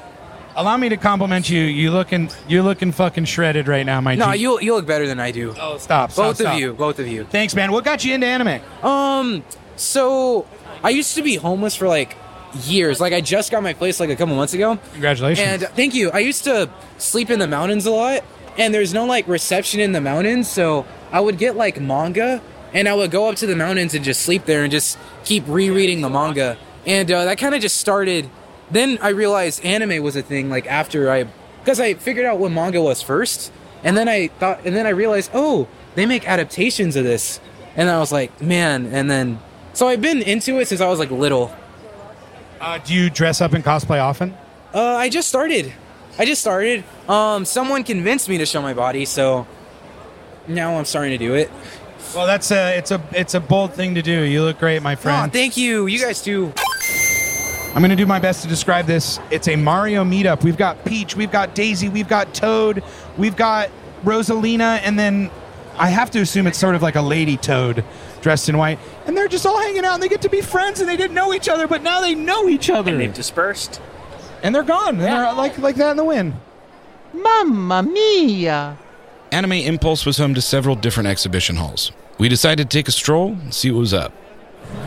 Allow 0.57 0.77
me 0.77 0.89
to 0.89 0.97
compliment 0.97 1.49
you. 1.49 1.63
You 1.63 1.91
looking, 1.91 2.31
you're 2.49 2.63
looking 2.63 2.93
fucking 2.93 3.25
shredded 3.27 3.69
right 3.69 3.87
now, 3.87 4.01
my 4.01 4.15
dude. 4.15 4.27
No, 4.27 4.33
G. 4.33 4.39
you 4.41 4.61
you 4.61 4.75
look 4.75 4.87
better 4.87 5.07
than 5.07 5.21
I 5.21 5.31
do. 5.31 5.51
Oh, 5.59 5.79
stop, 5.79 6.11
stop, 6.11 6.27
both 6.27 6.37
stop. 6.37 6.55
of 6.55 6.61
you, 6.61 6.73
both 6.73 6.99
of 6.99 7.07
you. 7.07 7.25
Thanks, 7.25 7.55
man. 7.55 7.73
What 7.73 7.85
got 7.85 8.05
you 8.05 8.15
into 8.15 8.27
anime? 8.27 8.61
Um, 8.85 9.45
so 9.77 10.47
I 10.83 10.91
used 10.91 11.15
to 11.15 11.23
be 11.23 11.37
homeless 11.37 11.77
for 11.77 11.87
like 11.89 12.17
years. 12.65 13.01
Like 13.01 13.13
I 13.13 13.21
just 13.21 13.51
got 13.51 13.63
my 13.63 13.73
place 13.75 14.01
like 14.01 14.11
a 14.11 14.17
couple 14.17 14.35
months 14.35 14.55
ago. 14.55 14.79
Congratulations. 14.93 15.63
And 15.63 15.63
thank 15.73 15.95
you. 15.95 16.11
I 16.11 16.19
used 16.19 16.45
to 16.45 16.69
sleep 16.99 17.31
in 17.31 17.39
the 17.39 17.47
mountains 17.47 17.87
a 17.87 17.91
lot, 17.93 18.25
and 18.59 18.75
there's 18.75 18.93
no 18.93 19.05
like 19.07 19.29
reception 19.29 19.81
in 19.81 19.93
the 19.93 20.01
mountains, 20.01 20.49
so 20.49 20.85
I 21.13 21.21
would 21.21 21.39
get 21.39 21.57
like 21.57 21.81
manga, 21.81 22.43
and 22.75 22.89
I 22.89 22.95
would 22.95 23.11
go 23.11 23.29
up 23.29 23.37
to 23.37 23.47
the 23.47 23.57
mountains 23.57 23.95
and 23.95 24.05
just 24.05 24.23
sleep 24.23 24.47
there 24.47 24.63
and 24.63 24.71
just 24.73 24.99
keep 25.25 25.45
rereading 25.47 26.01
the 26.01 26.11
manga, 26.11 26.59
and 26.87 27.11
uh, 27.11 27.25
that 27.27 27.39
kind 27.39 27.55
of 27.55 27.61
just 27.61 27.77
started. 27.77 28.29
Then 28.71 28.99
I 29.03 29.09
realized 29.09 29.65
anime 29.65 30.03
was 30.03 30.17
a 30.17 30.23
thing. 30.23 30.49
Like 30.49 30.67
after 30.67 31.11
I, 31.11 31.25
because 31.61 31.81
I 31.81 31.95
figured 31.95 32.27
out 32.27 32.39
what 32.39 32.53
manga 32.53 32.81
was 32.81 33.03
first, 33.03 33.53
and 33.83 33.97
then 33.97 34.09
I 34.09 34.29
thought, 34.29 34.61
and 34.65 34.75
then 34.77 34.87
I 34.87 34.91
realized, 34.91 35.31
oh, 35.35 35.67
they 35.95 36.07
make 36.07 36.29
adaptations 36.29 36.95
of 36.97 37.05
this, 37.05 37.41
and 37.77 37.89
I 37.91 37.99
was 37.99 38.13
like, 38.13 38.41
man, 38.41 38.87
and 38.87 39.11
then 39.11 39.41
so 39.73 39.89
I've 39.89 40.01
been 40.01 40.23
into 40.23 40.59
it 40.61 40.69
since 40.69 40.81
I 40.81 40.89
was 40.89 40.99
like 40.99 41.11
little. 41.11 41.55
Uh, 42.61 42.79
do 42.79 42.93
you 42.95 43.09
dress 43.11 43.41
up 43.41 43.55
in 43.55 43.63
cosplay 43.63 44.01
often? 44.01 44.35
Uh, 44.75 44.95
I 44.97 45.09
just 45.09 45.29
started. 45.29 45.73
I 46.19 46.25
just 46.27 46.41
started. 46.43 46.85
Um, 47.09 47.45
someone 47.45 47.83
convinced 47.85 48.29
me 48.29 48.39
to 48.39 48.47
show 48.47 48.61
my 48.61 48.75
body, 48.75 49.05
so 49.05 49.47
now 50.47 50.77
I'm 50.77 50.85
starting 50.85 51.13
to 51.13 51.19
do 51.19 51.35
it. 51.35 51.51
Well, 52.15 52.27
that's 52.27 52.51
a, 52.51 52.77
it's 52.77 52.91
a, 52.91 53.01
it's 53.13 53.35
a 53.35 53.41
bold 53.41 53.73
thing 53.75 53.95
to 53.95 54.03
do. 54.03 54.23
You 54.23 54.43
look 54.43 54.59
great, 54.59 54.83
my 54.83 54.93
Oh, 54.93 54.97
friend. 54.97 55.33
thank 55.33 55.57
you. 55.57 55.87
You 55.87 56.01
guys 56.01 56.21
too. 56.23 56.53
I'm 57.75 57.83
going 57.83 57.91
to 57.91 57.97
do 57.97 58.07
my 58.07 58.19
best 58.19 58.43
to 58.43 58.49
describe 58.49 58.87
this. 58.87 59.21
It's 59.31 59.47
a 59.47 59.55
Mario 59.55 60.05
meetup. 60.05 60.43
We've 60.43 60.57
got 60.57 60.85
Peach, 60.85 61.15
we've 61.15 61.31
got 61.31 61.55
Daisy, 61.55 61.89
we've 61.89 62.09
got 62.09 62.35
Toad, 62.35 62.83
we've 63.17 63.37
got 63.37 63.71
Rosalina, 64.05 64.81
and 64.83 64.99
then 64.99 65.31
I 65.79 65.89
have 65.89 66.11
to 66.11 66.21
assume 66.21 66.49
it's 66.49 66.59
sort 66.59 66.75
of 66.75 66.83
like 66.83 66.97
a 66.97 67.03
lady 67.03 67.37
Toad 67.37 67.85
dressed 68.23 68.49
in 68.49 68.59
white. 68.59 68.79
And 69.07 69.17
they're 69.17 69.29
just 69.29 69.47
all 69.47 69.59
hanging 69.59 69.85
out 69.85 69.95
and 69.95 70.03
they 70.03 70.09
get 70.09 70.23
to 70.23 70.29
be 70.29 70.41
friends 70.41 70.81
and 70.81 70.89
they 70.89 70.97
didn't 70.97 71.15
know 71.15 71.33
each 71.33 71.49
other, 71.49 71.69
but 71.69 71.83
now 71.83 72.01
they 72.01 72.15
know 72.15 72.49
each 72.49 72.71
other. 72.71 72.91
And 72.91 73.01
they've 73.01 73.15
dispersed. 73.15 73.81
And 74.43 74.55
they're 74.55 74.63
gone. 74.63 74.97
And 74.97 75.01
they're 75.01 75.33
like, 75.33 75.57
like 75.59 75.77
that 75.77 75.93
in 75.93 75.97
the 75.97 76.05
wind. 76.05 76.35
Mamma 77.13 77.83
mia! 77.83 78.77
Anime 79.33 79.53
Impulse 79.53 80.05
was 80.05 80.19
home 80.19 80.35
to 80.35 80.43
several 80.43 80.75
different 80.75 81.09
exhibition 81.09 81.57
halls. 81.57 81.93
We 82.19 82.29
decided 82.29 82.69
to 82.69 82.77
take 82.77 82.89
a 82.89 82.93
stroll 82.93 83.29
and 83.29 83.55
see 83.55 83.71
what 83.71 83.81
was 83.81 83.95
up. 83.95 84.13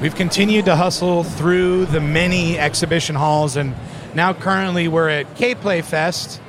We've 0.01 0.15
continued 0.15 0.65
to 0.65 0.75
hustle 0.75 1.23
through 1.23 1.85
the 1.85 2.01
many 2.01 2.59
exhibition 2.59 3.15
halls, 3.15 3.55
and 3.55 3.75
now 4.13 4.33
currently 4.33 4.87
we're 4.87 5.09
at 5.09 5.35
K 5.35 5.55
Play 5.55 5.81
Fest, 5.81 6.41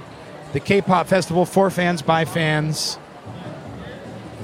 the 0.52 0.60
K 0.60 0.80
pop 0.80 1.06
festival 1.06 1.46
for 1.46 1.70
fans 1.70 2.02
by 2.02 2.24
fans. 2.24 2.98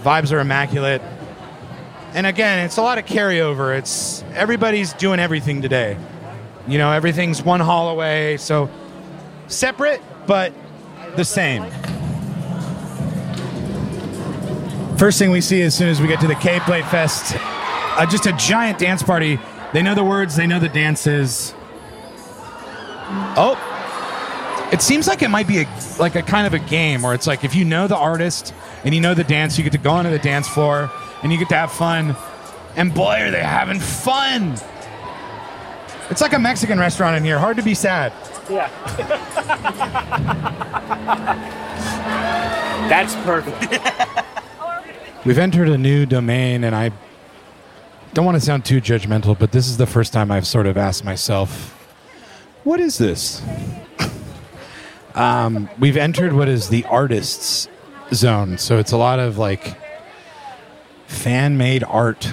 Vibes 0.03 0.33
are 0.33 0.41
immaculate. 0.41 1.03
And 2.15 2.27
again, 2.27 2.65
it's 2.65 2.77
a 2.77 2.83
lot 2.83 2.99
of 2.99 3.05
carryover. 3.05 3.77
It's 3.77 4.23
everybody's 4.35 4.93
doing 4.95 5.21
everything 5.21 5.63
today. 5.63 5.97
You 6.67 6.79
know, 6.79 6.93
everything's 6.93 7.43
one 7.43 7.61
hall 7.61 7.91
away, 7.91 8.37
so 8.37 8.71
separate 9.49 10.01
but 10.27 10.53
the 11.17 11.25
same. 11.25 11.65
First 14.97 15.19
thing 15.19 15.31
we 15.31 15.41
see 15.41 15.63
as 15.63 15.75
soon 15.75 15.89
as 15.89 16.01
we 16.01 16.07
get 16.07 16.21
to 16.21 16.27
the 16.27 16.35
K 16.35 16.61
Play 16.61 16.83
Fest, 16.83 17.37
uh, 18.01 18.07
just 18.07 18.27
a 18.27 18.33
giant 18.33 18.79
dance 18.79 19.03
party. 19.03 19.39
They 19.75 19.83
know 19.83 19.95
the 19.95 20.03
words, 20.03 20.35
they 20.35 20.47
know 20.47 20.59
the 20.59 20.71
dances. 20.71 21.55
Oh, 23.37 23.59
it 24.73 24.81
seems 24.81 25.07
like 25.07 25.23
it 25.23 25.29
might 25.29 25.47
be 25.47 25.59
a, 25.59 25.67
like 25.99 26.15
a 26.15 26.23
kind 26.23 26.47
of 26.47 26.55
a 26.55 26.59
game 26.59 27.03
where 27.03 27.13
it's 27.13 27.27
like 27.27 27.45
if 27.45 27.55
you 27.55 27.65
know 27.65 27.87
the 27.87 27.97
artist 27.97 28.55
and 28.85 28.95
you 28.95 29.03
know 29.03 29.13
the 29.13 29.25
dance, 29.25 29.59
you 29.59 29.65
get 29.65 29.73
to 29.73 29.79
go 29.79 29.91
onto 29.91 30.11
the 30.11 30.19
dance 30.19 30.49
floor 30.49 30.91
and 31.23 31.31
you 31.31 31.39
get 31.39 31.51
to 31.51 31.57
have 31.57 31.73
fun. 31.73 32.17
And 32.75 32.95
boy, 32.95 33.21
are 33.21 33.31
they 33.31 33.43
having 33.43 33.81
fun! 33.81 34.53
It's 36.09 36.23
like 36.23 36.33
a 36.33 36.39
Mexican 36.39 36.79
restaurant 36.79 37.17
in 37.17 37.25
here. 37.25 37.39
Hard 37.39 37.59
to 37.59 37.63
be 37.63 37.75
sad. 37.75 38.13
Yeah. 38.49 38.71
That's 42.89 43.15
perfect. 43.17 45.27
We've 45.27 45.39
entered 45.39 45.69
a 45.69 45.77
new 45.77 46.07
domain, 46.07 46.65
and 46.65 46.75
I 46.75 46.93
don't 48.13 48.25
want 48.25 48.37
to 48.37 48.41
sound 48.41 48.65
too 48.65 48.81
judgmental, 48.81 49.39
but 49.39 49.53
this 49.53 49.69
is 49.69 49.77
the 49.77 49.87
first 49.87 50.13
time 50.13 50.31
I've 50.31 50.47
sort 50.47 50.67
of 50.67 50.77
asked 50.77 51.05
myself, 51.05 51.77
what 52.65 52.81
is 52.81 52.99
this? 52.99 53.43
um, 55.15 55.69
we've 55.79 55.97
entered 55.97 56.33
what 56.33 56.49
is 56.49 56.69
the 56.69 56.85
artists 56.87 57.69
zone. 58.13 58.59
So 58.59 58.79
it's 58.79 58.93
a 58.93 58.97
lot 58.97 59.19
of 59.19 59.39
like 59.39 59.77
fan 61.07 61.57
made 61.57 61.85
art. 61.85 62.33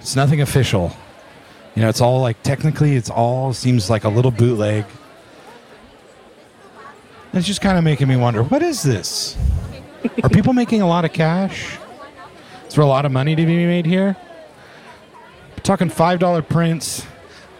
It's 0.00 0.16
nothing 0.16 0.40
official. 0.40 0.96
You 1.74 1.82
know, 1.82 1.88
it's 1.88 2.00
all 2.00 2.20
like 2.20 2.42
technically, 2.42 2.96
it's 2.96 3.08
all 3.10 3.52
seems 3.52 3.88
like 3.88 4.04
a 4.04 4.08
little 4.08 4.30
bootleg. 4.30 4.84
It's 7.32 7.46
just 7.46 7.62
kind 7.62 7.78
of 7.78 7.84
making 7.84 8.08
me 8.08 8.16
wonder 8.16 8.42
what 8.42 8.62
is 8.62 8.82
this? 8.82 9.38
Are 10.22 10.28
people 10.28 10.52
making 10.52 10.82
a 10.82 10.86
lot 10.86 11.04
of 11.04 11.12
cash? 11.12 11.78
Is 12.72 12.76
there 12.76 12.84
a 12.84 12.88
lot 12.88 13.04
of 13.04 13.12
money 13.12 13.36
to 13.36 13.44
be 13.44 13.66
made 13.66 13.84
here? 13.84 14.16
We're 15.50 15.62
talking 15.62 15.90
five 15.90 16.18
dollar 16.18 16.40
prints, 16.40 17.04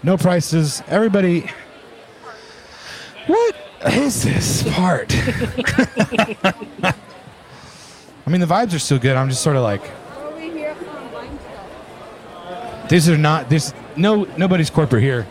no 0.03 0.17
prices. 0.17 0.83
Everybody, 0.87 1.51
what 3.27 3.55
is 3.89 4.23
this 4.23 4.63
part? 4.73 5.13
I 5.15 6.55
mean, 8.27 8.41
the 8.41 8.47
vibes 8.47 8.75
are 8.75 8.79
still 8.79 8.99
good. 8.99 9.15
I'm 9.15 9.29
just 9.29 9.43
sort 9.43 9.57
of 9.57 9.63
like, 9.63 9.83
these 12.89 13.07
are 13.11 13.19
not. 13.19 13.51
This 13.51 13.75
no 13.97 14.25
nobody's 14.39 14.71
corporate 14.71 15.03
here. 15.03 15.25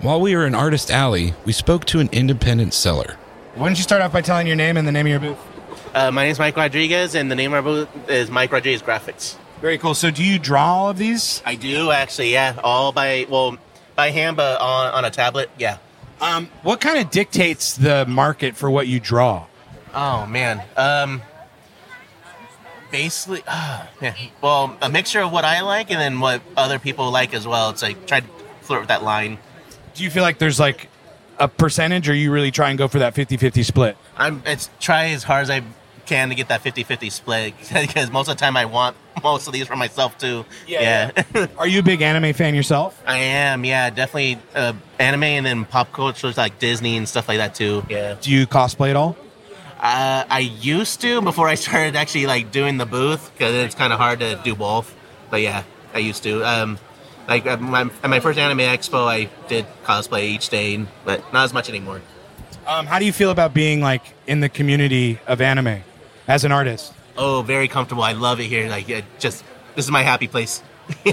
While 0.00 0.20
we 0.20 0.36
were 0.36 0.46
in 0.46 0.54
Artist 0.54 0.92
Alley, 0.92 1.34
we 1.44 1.50
spoke 1.50 1.86
to 1.86 1.98
an 1.98 2.08
independent 2.12 2.72
seller. 2.72 3.16
Why 3.56 3.66
don't 3.66 3.76
you 3.76 3.82
start 3.82 4.00
off 4.00 4.12
by 4.12 4.20
telling 4.20 4.46
your 4.46 4.54
name 4.54 4.76
and 4.76 4.86
the 4.86 4.92
name 4.92 5.06
of 5.06 5.10
your 5.10 5.18
booth? 5.18 5.51
Uh, 5.94 6.10
my 6.10 6.22
name 6.22 6.32
is 6.32 6.38
Mike 6.38 6.56
Rodriguez, 6.56 7.14
and 7.14 7.30
the 7.30 7.34
name 7.34 7.52
of 7.52 7.66
our 7.66 7.86
booth 7.86 8.08
is 8.08 8.30
Mike 8.30 8.50
Rodriguez 8.50 8.80
Graphics. 8.80 9.36
Very 9.60 9.76
cool. 9.76 9.94
So, 9.94 10.10
do 10.10 10.24
you 10.24 10.38
draw 10.38 10.74
all 10.74 10.90
of 10.90 10.96
these? 10.96 11.42
I 11.44 11.54
do 11.54 11.90
actually, 11.90 12.32
yeah. 12.32 12.58
All 12.64 12.92
by 12.92 13.26
well, 13.28 13.58
by 13.94 14.10
hand, 14.10 14.38
but 14.38 14.60
on 14.60 14.94
on 14.94 15.04
a 15.04 15.10
tablet. 15.10 15.50
Yeah. 15.58 15.78
Um, 16.20 16.48
what 16.62 16.80
kind 16.80 16.98
of 16.98 17.10
dictates 17.10 17.76
the 17.76 18.06
market 18.06 18.56
for 18.56 18.70
what 18.70 18.86
you 18.88 19.00
draw? 19.00 19.46
Oh 19.94 20.24
man. 20.26 20.62
Um. 20.76 21.22
Basically, 22.90 23.42
ah, 23.46 23.88
yeah. 24.00 24.14
Well, 24.40 24.76
a 24.80 24.88
mixture 24.88 25.20
of 25.20 25.30
what 25.30 25.44
I 25.44 25.60
like 25.60 25.90
and 25.90 26.00
then 26.00 26.20
what 26.20 26.40
other 26.56 26.78
people 26.78 27.10
like 27.10 27.34
as 27.34 27.46
well. 27.46 27.70
It's 27.70 27.82
like 27.82 28.06
try 28.06 28.20
to 28.20 28.26
flirt 28.62 28.80
with 28.80 28.88
that 28.88 29.02
line. 29.02 29.36
Do 29.94 30.04
you 30.04 30.10
feel 30.10 30.22
like 30.22 30.38
there's 30.38 30.58
like 30.58 30.88
a 31.38 31.48
percentage, 31.48 32.08
or 32.08 32.14
you 32.14 32.32
really 32.32 32.50
try 32.50 32.70
and 32.70 32.78
go 32.78 32.88
for 32.88 32.98
that 33.00 33.14
50-50 33.14 33.64
split? 33.64 33.96
I'm 34.16 34.42
it's 34.46 34.70
try 34.80 35.10
as 35.10 35.22
hard 35.24 35.42
as 35.42 35.50
I 35.50 35.62
can 36.06 36.28
to 36.28 36.34
get 36.34 36.48
that 36.48 36.62
50-50 36.62 37.12
split 37.12 37.54
because 37.72 38.10
most 38.10 38.28
of 38.28 38.36
the 38.36 38.40
time 38.40 38.56
I 38.56 38.64
want 38.64 38.96
most 39.22 39.46
of 39.46 39.52
these 39.52 39.66
for 39.66 39.76
myself 39.76 40.18
too. 40.18 40.44
Yeah. 40.66 41.10
yeah 41.14 41.46
Are 41.58 41.66
you 41.66 41.80
a 41.80 41.82
big 41.82 42.02
anime 42.02 42.32
fan 42.32 42.54
yourself? 42.54 43.00
I 43.06 43.18
am, 43.18 43.64
yeah, 43.64 43.90
definitely 43.90 44.38
uh, 44.54 44.72
anime 44.98 45.24
and 45.24 45.46
then 45.46 45.64
pop 45.64 45.92
culture 45.92 46.32
like 46.36 46.58
Disney 46.58 46.96
and 46.96 47.08
stuff 47.08 47.28
like 47.28 47.38
that 47.38 47.54
too. 47.54 47.84
Yeah. 47.88 48.16
Do 48.20 48.30
you 48.30 48.46
cosplay 48.46 48.90
at 48.90 48.96
all? 48.96 49.16
Uh, 49.78 50.24
I 50.28 50.38
used 50.60 51.00
to 51.00 51.20
before 51.22 51.48
I 51.48 51.54
started 51.56 51.96
actually 51.96 52.26
like 52.26 52.52
doing 52.52 52.78
the 52.78 52.86
booth 52.86 53.32
because 53.32 53.54
it's 53.54 53.74
kind 53.74 53.92
of 53.92 53.98
hard 53.98 54.20
to 54.20 54.40
do 54.44 54.54
both. 54.54 54.94
But 55.30 55.40
yeah, 55.40 55.64
I 55.92 55.98
used 55.98 56.22
to. 56.24 56.44
Um, 56.44 56.78
like 57.28 57.46
at 57.46 57.60
my, 57.60 57.82
at 57.82 58.10
my 58.10 58.20
first 58.20 58.38
anime 58.38 58.58
expo, 58.58 59.06
I 59.06 59.28
did 59.48 59.66
cosplay 59.84 60.22
each 60.24 60.48
day, 60.48 60.84
but 61.04 61.32
not 61.32 61.44
as 61.44 61.54
much 61.54 61.68
anymore. 61.68 62.00
Um, 62.66 62.86
how 62.86 62.98
do 62.98 63.04
you 63.04 63.12
feel 63.12 63.30
about 63.30 63.54
being 63.54 63.80
like 63.80 64.02
in 64.26 64.40
the 64.40 64.48
community 64.48 65.18
of 65.26 65.40
anime 65.40 65.82
as 66.28 66.44
an 66.44 66.52
artist? 66.52 66.92
Oh, 67.16 67.42
very 67.42 67.68
comfortable. 67.68 68.02
I 68.02 68.12
love 68.12 68.40
it 68.40 68.46
here. 68.46 68.68
Like, 68.68 68.88
it 68.88 69.04
just 69.18 69.44
this 69.74 69.84
is 69.84 69.90
my 69.90 70.02
happy 70.02 70.28
place. 70.28 70.62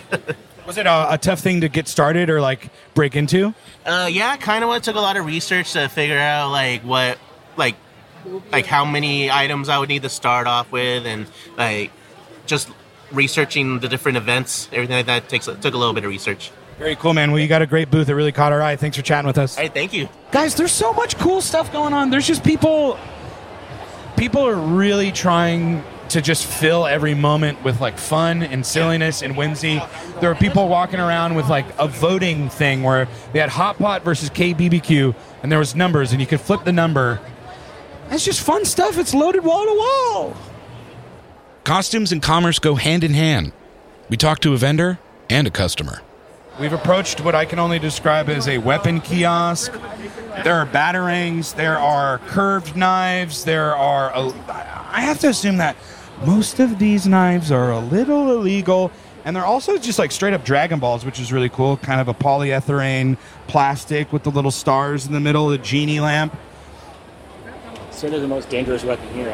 Was 0.66 0.78
it 0.78 0.86
a, 0.86 1.14
a 1.14 1.18
tough 1.18 1.40
thing 1.40 1.62
to 1.62 1.70
get 1.70 1.88
started 1.88 2.30
or 2.30 2.42
like 2.42 2.70
break 2.94 3.16
into? 3.16 3.54
Uh, 3.86 4.08
yeah, 4.12 4.38
kind 4.38 4.64
of. 4.64 4.70
It 4.76 4.84
took 4.84 4.96
a 4.96 5.00
lot 5.02 5.18
of 5.18 5.26
research 5.26 5.74
to 5.74 5.88
figure 5.88 6.20
out 6.20 6.52
like 6.52 6.82
what, 6.84 7.18
like, 7.58 7.76
like 8.52 8.66
how 8.66 8.86
many 8.86 9.32
items 9.32 9.68
I 9.68 9.80
would 9.80 9.90
need 9.90 10.04
to 10.04 10.10
start 10.10 10.46
off 10.46 10.72
with, 10.72 11.06
and 11.06 11.26
like 11.58 11.92
just 12.46 12.70
researching 13.12 13.80
the 13.80 13.88
different 13.88 14.18
events, 14.18 14.70
everything 14.72 14.98
like 14.98 15.08
that 15.08 15.30
takes 15.30 15.46
took 15.46 15.74
a 15.74 15.78
little 15.78 15.94
bit 15.94 16.04
of 16.04 16.10
research. 16.12 16.52
Very 16.78 16.96
cool, 16.96 17.14
man. 17.14 17.32
Well, 17.32 17.42
you 17.42 17.48
got 17.48 17.62
a 17.62 17.68
great 17.68 17.92
booth. 17.92 18.08
that 18.08 18.16
really 18.16 18.32
caught 18.32 18.54
our 18.54 18.62
eye. 18.62 18.76
Thanks 18.76 18.96
for 18.96 19.04
chatting 19.04 19.28
with 19.28 19.38
us. 19.38 19.56
Hey, 19.56 19.68
thank 19.68 19.92
you. 19.92 20.08
Guys, 20.32 20.56
there's 20.56 20.72
so 20.72 20.94
much 20.94 21.18
cool 21.18 21.42
stuff 21.42 21.74
going 21.74 21.94
on. 21.94 22.10
There's 22.10 22.28
just 22.28 22.44
people 22.44 22.98
people 24.20 24.46
are 24.46 24.56
really 24.56 25.14
trying 25.14 25.82
to 26.10 26.22
just 26.22 26.46
fill 26.46 26.86
every 26.86 27.14
moment 27.16 27.64
with 27.64 27.80
like 27.80 27.98
fun 27.98 28.44
and 28.44 28.66
silliness 28.66 29.22
and 29.22 29.38
whimsy. 29.38 29.82
There 30.20 30.30
are 30.30 30.36
people 30.36 30.68
walking 30.68 31.00
around 31.00 31.36
with 31.36 31.48
like 31.48 31.66
a 31.80 31.88
voting 31.88 32.50
thing 32.50 32.84
where 32.84 33.08
they 33.32 33.40
had 33.40 33.48
Hot 33.50 33.78
Pot 33.78 34.04
versus 34.04 34.30
KBBQ 34.30 35.16
and 35.42 35.50
there 35.50 35.60
was 35.60 35.74
numbers 35.74 36.12
and 36.12 36.20
you 36.20 36.28
could 36.28 36.42
flip 36.42 36.66
the 36.66 36.74
number. 36.74 37.22
That's 38.10 38.26
just 38.26 38.42
fun 38.42 38.66
stuff. 38.66 38.98
It's 38.98 39.14
loaded 39.14 39.46
wall 39.46 39.66
to 39.66 39.74
wall. 39.74 40.36
Costumes 41.64 42.12
and 42.12 42.22
commerce 42.22 42.60
go 42.60 42.76
hand 42.76 43.06
in 43.06 43.14
hand. 43.14 43.54
We 44.10 44.18
talk 44.18 44.40
to 44.40 44.54
a 44.54 44.58
vendor 44.58 45.00
and 45.30 45.48
a 45.48 45.52
customer. 45.52 46.02
We've 46.60 46.74
approached 46.74 47.22
what 47.22 47.36
I 47.36 47.46
can 47.46 47.58
only 47.58 47.80
describe 47.80 48.28
as 48.28 48.50
a 48.50 48.58
weapon 48.58 49.00
kiosk. 49.00 49.72
There 50.44 50.56
are 50.56 50.66
batarangs, 50.66 51.56
there 51.56 51.78
are 51.78 52.18
curved 52.28 52.76
knives, 52.76 53.46
there 53.46 53.74
are. 53.74 54.12
A, 54.14 54.34
I 54.92 55.00
have 55.00 55.20
to 55.20 55.30
assume 55.30 55.56
that 55.58 55.78
most 56.26 56.60
of 56.60 56.78
these 56.78 57.08
knives 57.08 57.50
are 57.50 57.72
a 57.72 57.80
little 57.80 58.32
illegal, 58.32 58.92
and 59.24 59.34
they're 59.34 59.46
also 59.46 59.78
just 59.78 60.00
like 60.00 60.12
straight 60.12 60.34
up 60.34 60.44
Dragon 60.44 60.80
Balls, 60.80 61.06
which 61.06 61.18
is 61.18 61.32
really 61.32 61.48
cool. 61.48 61.78
Kind 61.78 62.02
of 62.02 62.10
a 62.10 62.14
polyethylene 62.14 63.18
plastic 63.48 64.12
with 64.12 64.24
the 64.24 64.32
little 64.32 64.52
stars 64.52 65.06
in 65.06 65.14
the 65.14 65.22
middle, 65.22 65.48
the 65.48 65.58
genie 65.58 66.02
lamp. 66.02 66.36
So 67.92 68.10
they're 68.10 68.20
the 68.20 68.28
most 68.28 68.50
dangerous 68.50 68.84
weapon 68.84 69.08
here. 69.14 69.34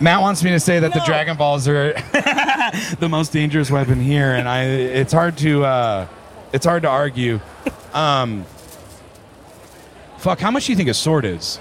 Matt 0.00 0.20
wants 0.20 0.42
me 0.44 0.50
to 0.50 0.60
say 0.60 0.78
that 0.80 0.92
the 0.92 1.02
Dragon 1.06 1.36
Balls 1.36 1.66
are 1.68 1.92
the 3.00 3.08
most 3.10 3.32
dangerous 3.32 3.70
weapon 3.70 4.00
here, 4.00 4.34
and 4.34 4.48
I 4.48 4.64
it's 4.64 5.12
hard 5.12 5.38
to 5.38 5.64
uh, 5.64 6.06
it's 6.52 6.66
hard 6.66 6.82
to 6.82 6.88
argue. 6.88 7.40
Um, 7.94 8.44
fuck, 10.18 10.38
how 10.40 10.50
much 10.50 10.66
do 10.66 10.72
you 10.72 10.76
think 10.76 10.88
a 10.88 10.94
sword 10.94 11.24
is? 11.24 11.58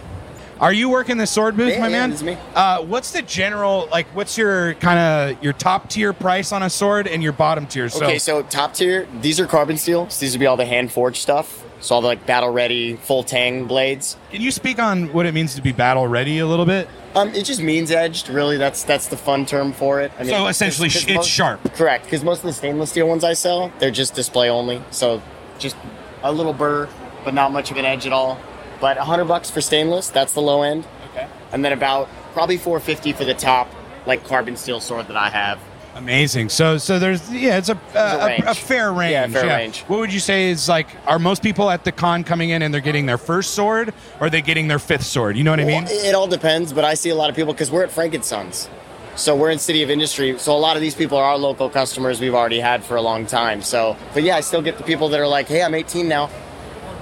Are 0.60 0.72
you 0.72 0.88
working 0.90 1.18
the 1.18 1.28
sword 1.28 1.58
booth, 1.58 1.74
Yeah, 1.74 1.80
my 1.80 1.88
yeah, 1.90 2.08
man? 2.08 2.26
me. 2.26 2.38
Uh, 2.54 2.82
what's 2.82 3.12
the 3.12 3.22
general 3.22 3.90
like? 3.92 4.08
What's 4.16 4.38
your 4.38 4.74
kind 4.76 5.00
of 5.38 5.44
your 5.44 5.52
top 5.54 5.90
tier 5.90 6.14
price 6.14 6.52
on 6.54 6.64
a 6.64 6.70
sword 6.70 7.08
and 7.08 7.22
your 7.22 7.34
bottom 7.34 7.68
tier? 7.68 7.90
So, 7.90 8.06
okay, 8.06 8.20
so 8.20 8.42
top 8.44 8.74
tier, 8.74 9.08
these 9.22 9.40
are 9.40 9.48
carbon 9.48 9.78
steel. 9.78 10.10
So 10.10 10.22
these 10.22 10.32
would 10.34 10.40
be 10.40 10.46
all 10.46 10.56
the 10.58 10.66
hand 10.66 10.92
forged 10.94 11.18
stuff. 11.22 11.65
So 11.82 11.96
all 11.96 12.02
the 12.02 12.08
like 12.08 12.26
battle 12.26 12.50
ready, 12.50 12.96
full 12.96 13.24
tang 13.24 13.66
blades. 13.66 14.18
can 14.32 14.42
you 14.42 14.52
speak 14.52 14.80
on 14.80 15.12
what 15.14 15.26
it 15.26 15.34
means 15.34 15.56
to 15.56 15.62
be 15.62 15.72
battle 15.72 16.08
ready 16.08 16.40
a 16.40 16.48
little 16.48 16.66
bit? 16.66 16.88
Um, 17.16 17.30
it 17.30 17.44
just 17.44 17.62
means 17.62 17.92
edged. 17.92 18.28
Really, 18.30 18.58
that's 18.58 18.84
that's 18.84 19.08
the 19.08 19.18
fun 19.18 19.46
term 19.46 19.72
for 19.72 20.02
it. 20.02 20.12
I 20.18 20.24
mean, 20.24 20.32
So 20.32 20.48
essentially 20.48 20.90
'cause- 20.90 21.02
'cause 21.04 21.10
it's 21.10 21.16
most- 21.18 21.30
sharp. 21.30 21.74
Correct, 21.76 22.06
because 22.06 22.24
most 22.24 22.40
of 22.40 22.46
the 22.46 22.54
stainless 22.54 22.90
steel 22.90 23.08
ones 23.08 23.24
I 23.24 23.34
sell, 23.34 23.72
they're 23.80 23.92
just 23.92 24.14
display 24.16 24.50
only. 24.50 24.82
So 24.92 25.22
just 25.60 25.76
a 26.24 26.32
little 26.32 26.54
burr, 26.54 26.88
but 27.24 27.34
not 27.34 27.52
much 27.52 27.72
of 27.72 27.78
an 27.78 27.86
edge 27.86 28.06
at 28.06 28.14
all. 28.14 28.40
But 28.82 28.98
hundred 28.98 29.26
bucks 29.26 29.50
for 29.50 29.62
stainless, 29.62 30.10
that's 30.10 30.34
the 30.34 30.42
low 30.42 30.64
end. 30.64 30.86
Okay. 31.14 31.28
And 31.54 31.64
then 31.64 31.72
about 31.72 32.10
probably 32.34 32.58
four 32.58 32.80
fifty 32.80 33.14
for 33.14 33.24
the 33.26 33.34
top, 33.34 33.70
like 34.06 34.28
carbon 34.28 34.58
steel 34.58 34.80
sword 34.82 35.08
that 35.08 35.16
I 35.18 35.30
have. 35.30 35.60
Amazing. 35.96 36.50
So, 36.50 36.78
so 36.78 37.00
there's 37.00 37.32
yeah, 37.32 37.58
it's 37.58 37.70
a 37.70 37.80
a 37.94 37.98
uh, 37.98 38.18
a, 38.22 38.26
range. 38.28 38.44
a 38.46 38.54
fair 38.54 38.92
range. 38.92 39.12
Yeah, 39.12 39.28
fair 39.28 39.48
range. 39.48 39.82
What 39.84 40.00
would 40.00 40.14
you 40.14 40.20
say 40.20 40.50
is 40.50 40.68
like? 40.68 40.88
Are 41.08 41.20
most 41.20 41.42
people 41.42 41.70
at 41.70 41.86
the 41.86 41.94
con 41.94 42.26
coming 42.26 42.50
in 42.50 42.62
and 42.62 42.74
they're 42.74 42.82
getting 42.82 43.06
their 43.06 43.18
first 43.18 43.54
sword, 43.54 43.94
or 44.20 44.28
are 44.28 44.30
they 44.30 44.42
getting 44.42 44.68
their 44.68 44.78
fifth 44.78 45.06
sword? 45.06 45.38
You 45.38 45.46
know 45.46 45.52
what 45.52 45.62
I 45.62 45.66
mean? 45.66 45.86
It 45.88 46.14
all 46.14 46.28
depends, 46.28 46.74
but 46.74 46.84
I 46.84 46.96
see 46.96 47.12
a 47.12 47.16
lot 47.16 47.30
of 47.30 47.36
people 47.38 47.54
because 47.54 47.72
we're 47.72 47.84
at 47.84 47.92
Frankensons. 47.92 48.68
So 49.16 49.38
we're 49.38 49.52
in 49.52 49.60
City 49.60 49.84
of 49.84 49.90
Industry. 49.90 50.38
So 50.38 50.54
a 50.54 50.60
lot 50.60 50.76
of 50.76 50.82
these 50.82 50.96
people 50.96 51.18
are 51.18 51.24
our 51.24 51.38
local 51.38 51.70
customers 51.70 52.20
we've 52.20 52.36
already 52.36 52.60
had 52.60 52.84
for 52.84 52.98
a 52.98 53.02
long 53.02 53.26
time. 53.26 53.62
So, 53.62 53.96
but 54.14 54.24
yeah, 54.24 54.36
I 54.36 54.42
still 54.42 54.62
get 54.62 54.78
the 54.78 54.84
people 54.84 55.08
that 55.10 55.22
are 55.22 55.28
like, 55.28 55.48
"Hey, 55.48 55.64
I'm 55.64 55.74
18 55.74 56.10
now." 56.10 56.30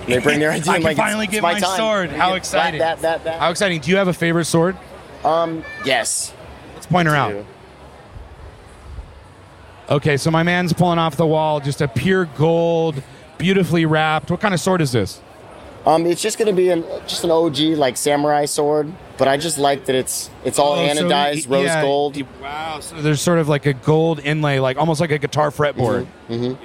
And 0.02 0.14
they 0.14 0.20
bring 0.20 0.40
their 0.40 0.52
ID. 0.52 0.70
I 0.70 0.74
can 0.76 0.84
like, 0.84 0.98
finally 0.98 1.26
it's 1.26 1.34
get 1.34 1.42
my, 1.42 1.60
time." 1.60 1.78
sword. 1.78 2.10
How 2.12 2.36
exciting! 2.36 2.80
That, 2.80 3.02
that, 3.02 3.24
that, 3.24 3.40
How 3.40 3.50
exciting! 3.50 3.82
Do 3.82 3.90
you 3.90 3.98
have 3.98 4.08
a 4.08 4.14
favorite 4.14 4.46
sword? 4.46 4.78
Um, 5.26 5.64
yes. 5.84 6.32
Let's 6.76 6.86
point 6.86 7.08
her 7.08 7.16
out. 7.16 7.44
Okay, 9.90 10.18
so 10.18 10.32
my 10.32 10.44
man's 10.44 10.74
pulling 10.74 11.00
off 11.00 11.16
the 11.18 11.26
wall 11.28 11.60
just 11.60 11.82
a 11.82 11.88
pure 11.88 12.26
gold, 12.26 13.02
beautifully 13.38 13.86
wrapped. 13.86 14.32
What 14.32 14.40
kind 14.40 14.54
of 14.54 14.60
sword 14.60 14.82
is 14.82 14.92
this? 14.92 15.22
Um, 15.86 16.06
it's 16.06 16.22
just 16.22 16.38
gonna 16.38 16.54
be 16.54 16.70
an 16.70 16.86
just 17.08 17.26
an 17.26 17.32
OG 17.32 17.60
like 17.78 17.98
samurai 17.98 18.46
sword, 18.46 18.92
but 19.18 19.28
I 19.28 19.36
just 19.36 19.58
like 19.58 19.86
that 19.86 19.96
it's 19.96 20.30
it's 20.46 20.58
all 20.58 20.76
Oh, 20.76 20.94
so 20.94 21.04
anodized 21.04 21.50
rose 21.50 21.66
yeah, 21.66 21.82
gold. 21.82 22.18
Wow! 22.42 22.80
So 22.80 23.02
there's 23.02 23.22
sort 23.22 23.40
of 23.40 23.50
like 23.50 23.66
a 23.66 23.74
gold 23.74 24.20
inlay, 24.20 24.60
like 24.60 24.78
almost 24.78 25.02
like 25.02 25.12
a 25.12 25.18
guitar 25.18 25.50
fretboard. 25.52 26.08
Mm-hmm. 26.30 26.64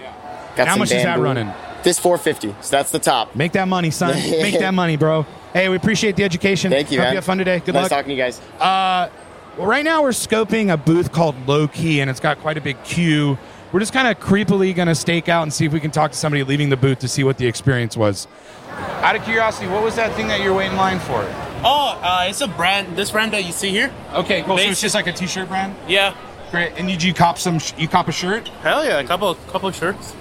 How 0.56 0.76
much 0.76 0.92
is 0.92 1.02
that 1.02 1.18
running? 1.18 1.52
This 1.82 1.98
450. 1.98 2.54
So 2.62 2.76
that's 2.76 2.90
the 2.90 2.98
top. 2.98 3.34
Make 3.36 3.52
that 3.52 3.68
money, 3.68 3.90
son. 3.90 4.14
Make 4.14 4.58
that 4.58 4.74
money, 4.74 4.96
bro. 4.96 5.24
Hey, 5.52 5.68
we 5.68 5.76
appreciate 5.76 6.16
the 6.16 6.24
education. 6.24 6.70
Thank 6.70 6.90
you. 6.90 6.98
Hope 6.98 7.06
man. 7.06 7.12
you 7.12 7.16
have 7.16 7.24
fun 7.24 7.38
today. 7.38 7.60
Good 7.60 7.74
nice 7.74 7.82
luck. 7.84 7.90
talking 7.90 8.08
to 8.08 8.14
you 8.14 8.20
guys. 8.20 8.40
Uh, 8.60 9.08
well, 9.58 9.66
right 9.66 9.84
now 9.84 10.02
we're 10.02 10.10
scoping 10.10 10.72
a 10.72 10.76
booth 10.76 11.12
called 11.12 11.34
Low 11.46 11.68
Key, 11.68 12.00
and 12.00 12.08
it's 12.08 12.20
got 12.20 12.38
quite 12.40 12.56
a 12.56 12.60
big 12.60 12.82
queue. 12.84 13.36
We're 13.72 13.80
just 13.80 13.92
kind 13.92 14.08
of 14.08 14.18
creepily 14.18 14.74
going 14.74 14.88
to 14.88 14.94
stake 14.94 15.28
out 15.28 15.42
and 15.42 15.52
see 15.52 15.66
if 15.66 15.72
we 15.72 15.80
can 15.80 15.90
talk 15.90 16.12
to 16.12 16.16
somebody 16.16 16.42
leaving 16.42 16.70
the 16.70 16.76
booth 16.76 17.00
to 17.00 17.08
see 17.08 17.22
what 17.24 17.36
the 17.36 17.46
experience 17.46 17.96
was. 17.96 18.26
Out 19.02 19.16
of 19.16 19.22
curiosity, 19.24 19.66
what 19.68 19.82
was 19.82 19.96
that 19.96 20.14
thing 20.14 20.28
that 20.28 20.40
you're 20.40 20.54
waiting 20.54 20.72
in 20.72 20.78
line 20.78 20.98
for? 21.00 21.22
Oh, 21.64 21.98
uh, 22.02 22.26
it's 22.28 22.40
a 22.40 22.48
brand. 22.48 22.96
This 22.96 23.10
brand 23.10 23.32
that 23.32 23.44
you 23.44 23.52
see 23.52 23.70
here. 23.70 23.92
Okay, 24.14 24.42
cool. 24.42 24.56
So 24.56 24.64
it's 24.64 24.80
just 24.80 24.94
like 24.94 25.06
a 25.06 25.12
t-shirt 25.12 25.48
brand. 25.48 25.74
Yeah. 25.88 26.16
Great. 26.50 26.72
And 26.78 26.88
did 26.88 27.02
you 27.02 27.12
cop 27.12 27.36
some? 27.38 27.58
Sh- 27.58 27.74
you 27.76 27.88
cop 27.88 28.08
a 28.08 28.12
shirt? 28.12 28.48
Hell 28.62 28.84
yeah, 28.84 29.00
a 29.00 29.04
couple 29.04 29.34
couple 29.34 29.68
of 29.68 29.74
shirts. 29.76 30.14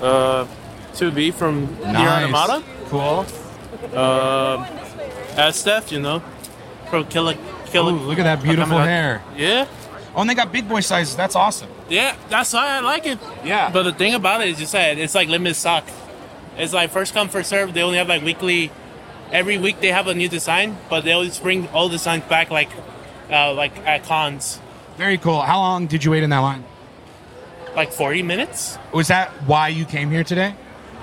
Uh, 0.00 0.46
to 0.94 1.10
be 1.12 1.30
from 1.30 1.68
here 1.76 1.92
Nice. 1.92 2.24
on 2.24 2.34
Amada. 2.34 2.64
Cool. 2.86 3.26
Uh, 3.94 4.66
as 5.36 5.54
Steph, 5.56 5.92
you 5.92 6.00
know, 6.00 6.20
from 6.88 7.04
Killer 7.06 7.34
Killer. 7.34 7.59
Ooh, 7.74 7.90
look 7.90 8.18
at 8.18 8.24
that 8.24 8.42
beautiful 8.42 8.78
Kamada. 8.78 8.84
hair. 8.86 9.22
Yeah. 9.36 9.66
Oh, 10.14 10.20
and 10.22 10.30
they 10.30 10.34
got 10.34 10.52
big 10.52 10.68
boy 10.68 10.80
sizes. 10.80 11.14
That's 11.14 11.36
awesome. 11.36 11.68
Yeah, 11.88 12.16
that's 12.28 12.52
why 12.52 12.68
I 12.68 12.80
like 12.80 13.06
it. 13.06 13.18
Yeah. 13.44 13.70
But 13.70 13.84
the 13.84 13.92
thing 13.92 14.14
about 14.14 14.40
it 14.40 14.48
is 14.48 14.60
you 14.60 14.66
said 14.66 14.98
it's 14.98 15.14
like 15.14 15.28
limited 15.28 15.54
stock. 15.54 15.84
It's 16.56 16.72
like 16.72 16.90
first 16.90 17.14
come 17.14 17.28
first 17.28 17.48
serve. 17.48 17.72
They 17.74 17.82
only 17.82 17.98
have 17.98 18.08
like 18.08 18.22
weekly. 18.22 18.70
Every 19.32 19.58
week 19.58 19.80
they 19.80 19.88
have 19.92 20.08
a 20.08 20.14
new 20.14 20.28
design, 20.28 20.76
but 20.88 21.04
they 21.04 21.12
always 21.12 21.38
bring 21.38 21.68
old 21.68 21.92
designs 21.92 22.24
back 22.24 22.50
like, 22.50 22.70
uh, 23.30 23.54
like 23.54 23.76
at 23.86 24.02
cons. 24.02 24.60
Very 24.96 25.16
cool. 25.18 25.40
How 25.40 25.58
long 25.58 25.86
did 25.86 26.04
you 26.04 26.10
wait 26.10 26.24
in 26.24 26.30
that 26.30 26.40
line? 26.40 26.64
Like 27.76 27.92
forty 27.92 28.22
minutes. 28.24 28.76
Was 28.92 29.08
that 29.08 29.30
why 29.46 29.68
you 29.68 29.84
came 29.84 30.10
here 30.10 30.24
today? 30.24 30.54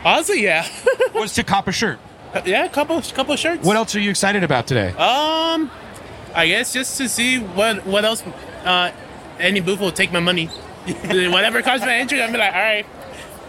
Honestly, 0.04 0.44
yeah. 0.44 0.68
was 1.14 1.34
to 1.36 1.44
cop 1.44 1.68
a 1.68 1.72
shirt. 1.72 2.00
Yeah, 2.46 2.66
a 2.66 2.70
couple 2.70 3.02
couple 3.02 3.36
shirts. 3.38 3.66
What 3.66 3.78
else 3.78 3.96
are 3.96 4.02
you 4.02 4.10
excited 4.10 4.44
about 4.44 4.68
today? 4.68 4.90
Um, 4.92 5.72
I 6.38 6.48
guess 6.48 6.72
just 6.72 6.98
to 7.00 7.10
see 7.10 7.40
what 7.40 7.84
what 7.88 8.06
else 8.06 8.22
uh, 8.64 8.92
any 9.40 9.60
booth 9.60 9.80
will 9.80 9.92
take 9.92 10.12
my 10.12 10.20
money. 10.20 10.46
Whatever 10.86 11.64
comes 11.64 11.82
my 11.82 11.96
entry, 11.96 12.22
I'm 12.22 12.32
be 12.32 12.38
like, 12.38 12.54
all 12.54 12.62
right, 12.62 12.86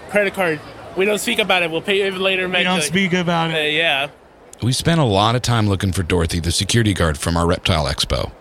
credit 0.08 0.32
card. 0.32 0.58
We 0.96 1.04
don't 1.04 1.18
speak 1.18 1.38
about 1.38 1.62
it. 1.62 1.70
We'll 1.70 1.82
pay 1.82 2.02
you 2.04 2.10
later. 2.18 2.48
We 2.48 2.62
don't 2.62 2.82
speak 2.82 3.12
about 3.12 3.50
it. 3.50 3.74
yeah. 3.74 4.08
We 4.62 4.72
spent 4.72 5.00
a 5.00 5.04
lot 5.04 5.36
of 5.36 5.42
time 5.42 5.68
looking 5.68 5.92
for 5.92 6.02
Dorothy, 6.02 6.40
the 6.40 6.50
security 6.50 6.94
guard 6.94 7.18
from 7.18 7.36
our 7.36 7.46
reptile 7.46 7.84
expo. 7.84 8.32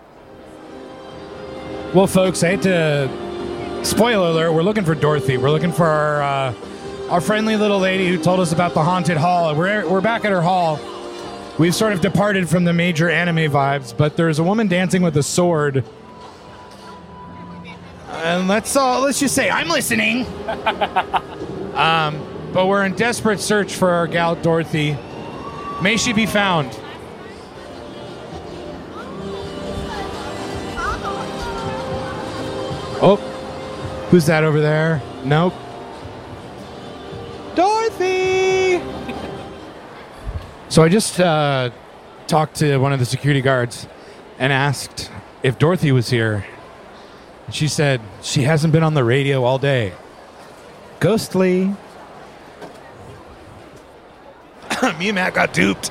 Well, 1.94 2.06
folks, 2.06 2.42
I 2.42 2.56
hate 2.56 2.62
to 2.62 3.84
spoiler 3.84 4.30
alert. 4.30 4.52
We're 4.52 4.62
looking 4.62 4.84
for 4.84 4.94
Dorothy. 4.94 5.36
We're 5.36 5.50
looking 5.50 5.72
for 5.72 5.86
our 5.86 6.22
uh, 6.22 6.54
our 7.10 7.20
friendly 7.20 7.56
little 7.56 7.78
lady 7.78 8.08
who 8.08 8.16
told 8.16 8.40
us 8.40 8.52
about 8.52 8.72
the 8.72 8.82
haunted 8.82 9.18
hall. 9.18 9.54
We're 9.54 9.86
we're 9.86 10.00
back 10.00 10.24
at 10.24 10.32
her 10.32 10.42
hall. 10.42 10.80
We've 11.58 11.74
sort 11.74 11.92
of 11.92 12.00
departed 12.00 12.48
from 12.48 12.62
the 12.64 12.72
major 12.72 13.10
anime 13.10 13.50
vibes, 13.50 13.96
but 13.96 14.16
there's 14.16 14.38
a 14.38 14.44
woman 14.44 14.68
dancing 14.68 15.02
with 15.02 15.16
a 15.16 15.24
sword. 15.24 15.84
And 18.10 18.46
let's 18.46 18.76
uh, 18.76 19.00
let's 19.00 19.18
just 19.18 19.34
say 19.34 19.50
I'm 19.50 19.68
listening. 19.68 20.24
um, 21.74 22.50
but 22.52 22.66
we're 22.66 22.84
in 22.84 22.94
desperate 22.94 23.40
search 23.40 23.74
for 23.74 23.90
our 23.90 24.06
gal 24.06 24.36
Dorothy. 24.36 24.96
May 25.82 25.96
she 25.96 26.12
be 26.12 26.26
found. 26.26 26.70
Oh, 33.00 33.16
who's 34.10 34.26
that 34.26 34.44
over 34.44 34.60
there? 34.60 35.02
Nope. 35.24 35.54
Dorothy! 37.54 38.37
So 40.68 40.82
I 40.82 40.88
just 40.88 41.18
uh, 41.18 41.70
talked 42.26 42.56
to 42.56 42.78
one 42.78 42.92
of 42.92 42.98
the 42.98 43.06
security 43.06 43.40
guards 43.40 43.86
and 44.38 44.52
asked 44.52 45.10
if 45.42 45.58
Dorothy 45.58 45.92
was 45.92 46.10
here. 46.10 46.46
She 47.50 47.68
said 47.68 48.00
she 48.22 48.42
hasn't 48.42 48.72
been 48.72 48.82
on 48.82 48.94
the 48.94 49.04
radio 49.04 49.44
all 49.44 49.58
day. 49.58 49.92
Ghostly. 51.00 51.64
Me 54.98 55.08
and 55.08 55.14
Matt 55.14 55.34
got 55.34 55.54
duped. 55.54 55.90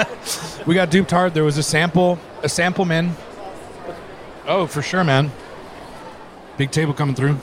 we 0.66 0.74
got 0.74 0.90
duped 0.90 1.10
hard. 1.10 1.34
There 1.34 1.44
was 1.44 1.58
a 1.58 1.62
sample, 1.62 2.18
a 2.42 2.48
sample 2.48 2.84
man. 2.84 3.14
Oh, 4.46 4.66
for 4.66 4.80
sure, 4.80 5.04
man. 5.04 5.30
Big 6.56 6.70
table 6.70 6.94
coming 6.94 7.14
through. 7.14 7.38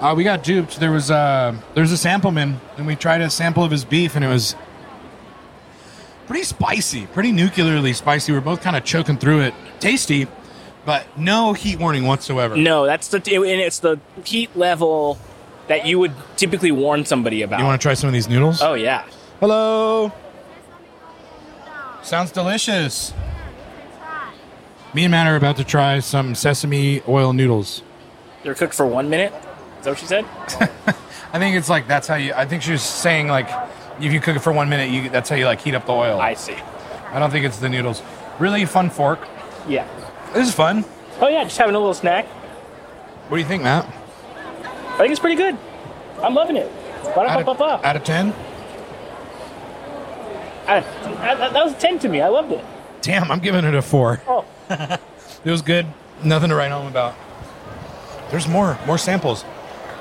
Uh, 0.00 0.14
we 0.16 0.24
got 0.24 0.42
duped. 0.42 0.80
There 0.80 0.92
was 0.92 1.10
uh, 1.10 1.56
there 1.74 1.82
was 1.82 1.92
a 1.92 1.96
sample 1.96 2.32
man, 2.32 2.60
and 2.76 2.86
we 2.86 2.96
tried 2.96 3.20
a 3.20 3.30
sample 3.30 3.64
of 3.64 3.70
his 3.70 3.84
beef, 3.84 4.16
and 4.16 4.24
it 4.24 4.28
was 4.28 4.54
pretty 6.28 6.44
spicy, 6.44 7.06
pretty 7.06 7.32
nuclearly 7.32 7.92
spicy. 7.92 8.30
We 8.30 8.38
are 8.38 8.42
both 8.42 8.60
kind 8.60 8.76
of 8.76 8.84
choking 8.84 9.16
through 9.16 9.40
it. 9.40 9.54
Tasty, 9.80 10.28
but 10.84 11.06
no 11.18 11.54
heat 11.54 11.80
warning 11.80 12.06
whatsoever. 12.06 12.56
No, 12.56 12.86
that's 12.86 13.08
the 13.08 13.16
and 13.16 13.60
it's 13.60 13.80
the 13.80 13.98
heat 14.24 14.54
level 14.54 15.18
that 15.66 15.86
you 15.86 15.98
would 15.98 16.12
typically 16.36 16.70
warn 16.70 17.04
somebody 17.04 17.42
about. 17.42 17.58
You 17.58 17.64
want 17.64 17.80
to 17.80 17.84
try 17.84 17.94
some 17.94 18.08
of 18.08 18.14
these 18.14 18.28
noodles? 18.28 18.62
Oh 18.62 18.74
yeah. 18.74 19.04
Hello. 19.40 20.12
Sounds 22.02 22.30
delicious. 22.30 23.12
Me 24.94 25.04
and 25.04 25.10
Matt 25.10 25.26
are 25.26 25.36
about 25.36 25.56
to 25.56 25.64
try 25.64 25.98
some 25.98 26.34
sesame 26.34 27.02
oil 27.08 27.32
noodles. 27.32 27.82
They're 28.42 28.54
cooked 28.54 28.74
for 28.74 28.86
one 28.86 29.10
minute. 29.10 29.32
Is 29.78 29.84
that 29.84 29.90
what 29.90 29.98
she 29.98 30.06
said? 30.06 30.24
I 31.32 31.38
think 31.38 31.56
it's 31.56 31.68
like 31.68 31.86
that's 31.86 32.06
how 32.06 32.14
you. 32.14 32.32
I 32.34 32.46
think 32.46 32.62
she 32.62 32.72
was 32.72 32.82
saying 32.82 33.28
like, 33.28 33.48
if 34.00 34.12
you 34.12 34.20
cook 34.20 34.36
it 34.36 34.40
for 34.40 34.52
one 34.52 34.68
minute, 34.68 34.90
you 34.90 35.10
that's 35.10 35.28
how 35.28 35.36
you 35.36 35.46
like 35.46 35.60
heat 35.60 35.74
up 35.74 35.86
the 35.86 35.92
oil. 35.92 36.20
I 36.20 36.34
see. 36.34 36.56
I 37.10 37.18
don't 37.18 37.30
think 37.30 37.44
it's 37.44 37.58
the 37.58 37.68
noodles. 37.68 38.02
Really 38.38 38.64
fun 38.64 38.90
fork. 38.90 39.26
Yeah. 39.66 39.86
This 40.32 40.48
is 40.48 40.54
fun. 40.54 40.84
Oh 41.20 41.28
yeah, 41.28 41.44
just 41.44 41.58
having 41.58 41.74
a 41.74 41.78
little 41.78 41.94
snack. 41.94 42.26
What 42.26 43.36
do 43.36 43.42
you 43.42 43.48
think, 43.48 43.62
Matt? 43.62 43.84
I 43.84 44.98
think 44.98 45.10
it's 45.10 45.20
pretty 45.20 45.36
good. 45.36 45.56
I'm 46.22 46.34
loving 46.34 46.56
it. 46.56 46.70
Out 47.16 47.48
of, 47.48 47.60
out 47.60 47.96
of 47.96 48.04
ten. 48.04 48.32
I, 50.66 50.76
I, 50.76 51.34
that 51.34 51.64
was 51.64 51.72
a 51.72 51.78
ten 51.78 51.98
to 52.00 52.08
me. 52.08 52.20
I 52.20 52.28
loved 52.28 52.52
it. 52.52 52.64
Damn, 53.00 53.30
I'm 53.30 53.40
giving 53.40 53.64
it 53.64 53.74
a 53.74 53.82
four. 53.82 54.20
Oh. 54.26 54.44
It 55.44 55.50
was 55.52 55.62
good. 55.62 55.86
Nothing 56.24 56.50
to 56.50 56.56
write 56.56 56.72
home 56.72 56.88
about. 56.88 57.14
There's 58.30 58.48
more, 58.48 58.78
more 58.86 58.98
samples. 58.98 59.44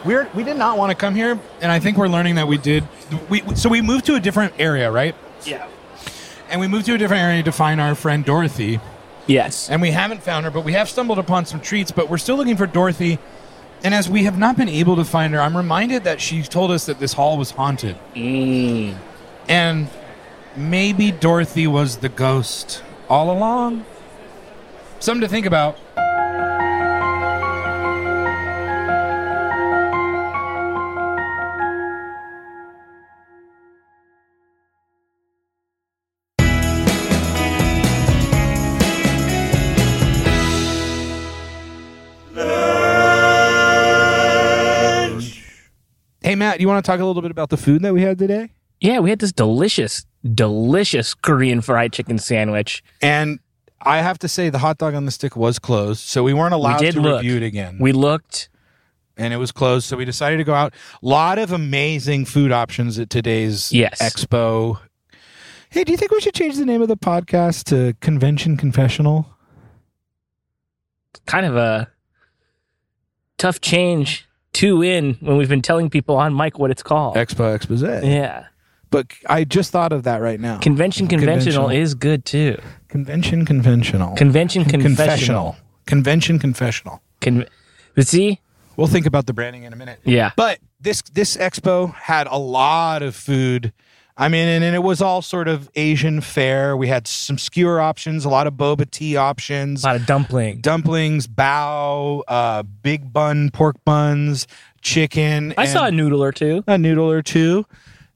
We're 0.08 0.30
we 0.34 0.44
did 0.44 0.56
not 0.56 0.78
want 0.78 0.90
to 0.90 0.96
come 0.96 1.16
here, 1.16 1.38
and 1.60 1.70
I 1.70 1.80
think 1.80 1.98
we're 1.98 2.08
learning 2.08 2.36
that 2.36 2.48
we 2.48 2.58
did. 2.58 2.88
We 3.30 3.42
so 3.56 3.68
we 3.68 3.82
moved 3.82 4.06
to 4.06 4.16
a 4.16 4.20
different 4.22 4.54
area, 4.58 4.90
right? 4.90 5.14
Yeah. 5.44 5.68
And 6.50 6.62
we 6.62 6.68
moved 6.68 6.86
to 6.86 6.94
a 6.94 6.98
different 6.98 7.24
area 7.24 7.44
to 7.44 7.52
find 7.52 7.82
our 7.82 7.94
friend 7.94 8.24
Dorothy. 8.24 8.80
Yes. 9.28 9.70
And 9.70 9.82
we 9.82 9.92
haven't 9.92 10.24
found 10.24 10.46
her, 10.46 10.52
but 10.52 10.64
we 10.64 10.72
have 10.72 10.88
stumbled 10.88 11.20
upon 11.20 11.46
some 11.46 11.60
treats. 11.60 11.92
But 11.92 12.10
we're 12.10 12.18
still 12.20 12.38
looking 12.38 12.56
for 12.56 12.66
Dorothy. 12.66 13.20
And 13.84 13.94
as 13.94 14.10
we 14.10 14.24
have 14.24 14.40
not 14.40 14.56
been 14.56 14.70
able 14.70 14.96
to 14.96 15.04
find 15.04 15.34
her, 15.34 15.42
I'm 15.42 15.56
reminded 15.56 16.06
that 16.06 16.22
she 16.22 16.42
told 16.42 16.72
us 16.72 16.86
that 16.86 17.00
this 17.00 17.12
hall 17.12 17.38
was 17.38 17.52
haunted. 17.52 17.98
Mm. 18.16 18.96
And 19.50 19.90
maybe 20.56 21.12
Dorothy 21.12 21.68
was 21.68 21.98
the 21.98 22.10
ghost 22.10 22.82
all 23.10 23.30
along. 23.30 23.86
Something 25.00 25.22
to 25.22 25.28
think 25.28 25.46
about. 25.46 25.78
Matt, 46.58 46.62
you 46.62 46.68
want 46.68 46.84
to 46.84 46.92
talk 46.92 47.00
a 47.00 47.06
little 47.06 47.22
bit 47.22 47.30
about 47.30 47.50
the 47.50 47.58
food 47.58 47.84
that 47.84 47.94
we 47.94 48.02
had 48.02 48.18
today? 48.18 48.50
Yeah, 48.82 48.98
we 49.00 49.12
had 49.12 49.20
this 49.20 49.32
delicious, 49.32 50.08
delicious 50.34 51.14
Korean 51.14 51.62
fried 51.62 51.94
chicken 51.94 52.18
sandwich. 52.18 52.84
And 53.00 53.38
I 53.84 54.00
have 54.00 54.18
to 54.20 54.28
say, 54.28 54.50
the 54.50 54.58
hot 54.58 54.80
dog 54.80 54.96
on 54.96 55.06
the 55.06 55.12
stick 55.12 55.36
was 55.36 55.60
closed, 55.60 56.00
so 56.02 56.24
we 56.24 56.34
weren't 56.34 56.56
allowed 56.56 56.80
did 56.80 56.96
to 56.96 57.02
look. 57.02 57.22
review 57.22 57.38
it 57.38 57.44
again. 57.44 57.78
We 57.80 57.92
looked. 57.92 58.50
and 59.20 59.34
it 59.36 59.38
was 59.38 59.52
closed, 59.52 59.86
so 59.88 59.98
we 59.98 60.06
decided 60.06 60.38
to 60.38 60.44
go 60.44 60.54
out. 60.56 60.74
A 61.04 61.06
lot 61.08 61.38
of 61.40 61.52
amazing 61.52 62.26
food 62.26 62.52
options 62.52 62.98
at 63.00 63.10
today's 63.12 63.72
Yes. 63.72 64.00
expo. 64.02 64.80
Hey, 65.70 65.84
do 65.84 65.92
you 65.92 65.98
think 65.98 66.10
we 66.12 66.22
should 66.22 66.34
change 66.36 66.56
the 66.56 66.66
name 66.66 66.82
of 66.82 66.88
the 66.88 66.98
podcast 66.98 67.66
to 67.66 67.94
Convention 68.00 68.58
Confessional? 68.58 69.28
Kind 71.28 71.46
of 71.46 71.56
a 71.56 71.90
tough 73.38 73.60
change. 73.62 74.27
Two 74.58 74.82
in 74.82 75.14
when 75.20 75.38
we've 75.38 75.48
been 75.50 75.62
telling 75.62 75.88
people 75.88 76.16
on 76.16 76.36
mic 76.36 76.58
what 76.58 76.72
it's 76.72 76.82
called. 76.82 77.16
Expo 77.16 77.54
Expose. 77.56 77.84
Yeah. 78.04 78.48
But 78.90 79.06
I 79.30 79.44
just 79.44 79.72
thought 79.72 79.94
of 79.94 80.02
that 80.04 80.20
right 80.20 80.40
now. 80.40 80.58
Convention 80.58 81.08
conventional 81.08 81.70
is 81.70 81.94
good 81.94 82.26
too. 82.26 82.58
Convention 82.88 83.46
Conventional. 83.46 84.16
Convention 84.16 84.66
Con- 84.66 84.82
confessional. 84.82 85.56
Convention 85.86 86.40
Confessional. 86.40 87.04
Con- 87.22 87.46
but 87.94 88.08
see, 88.08 88.42
We'll 88.78 88.88
think 88.88 89.06
about 89.06 89.28
the 89.28 89.34
branding 89.34 89.64
in 89.64 89.74
a 89.74 89.76
minute. 89.76 90.00
yeah. 90.04 90.32
But 90.36 90.58
this 90.82 91.04
this 91.14 91.38
expo 91.38 91.94
had 91.94 92.26
a 92.26 92.38
lot 92.38 93.04
of 93.04 93.16
food. 93.16 93.74
I 94.20 94.30
mean, 94.30 94.48
and, 94.48 94.64
and 94.64 94.76
it 94.76 94.82
was 94.82 95.00
all 95.00 95.22
sort 95.22 95.48
of 95.48 95.70
Asian 95.76 96.22
fare. 96.22 96.76
We 96.76 96.88
had 96.88 97.08
some 97.08 97.38
skewer 97.38 97.80
options, 97.80 98.26
a 98.26 98.30
lot 98.30 98.48
of 98.48 98.54
boba 98.56 98.90
tea 98.90 99.16
options, 99.16 99.84
a 99.84 99.88
lot 99.88 99.96
of 99.96 100.06
dumpling, 100.08 100.60
dumplings, 100.62 101.28
bao, 101.28 102.24
uh, 102.28 102.64
big 102.64 103.14
bun 103.14 103.52
pork 103.52 103.76
buns, 103.86 104.48
chicken. 104.82 105.54
I 105.56 105.66
saw 105.68 105.86
a 105.86 105.92
noodle 105.92 106.24
or 106.24 106.32
two. 106.32 106.64
a 106.66 106.80
noodle 106.80 107.12
or 107.12 107.22
two, 107.22 107.66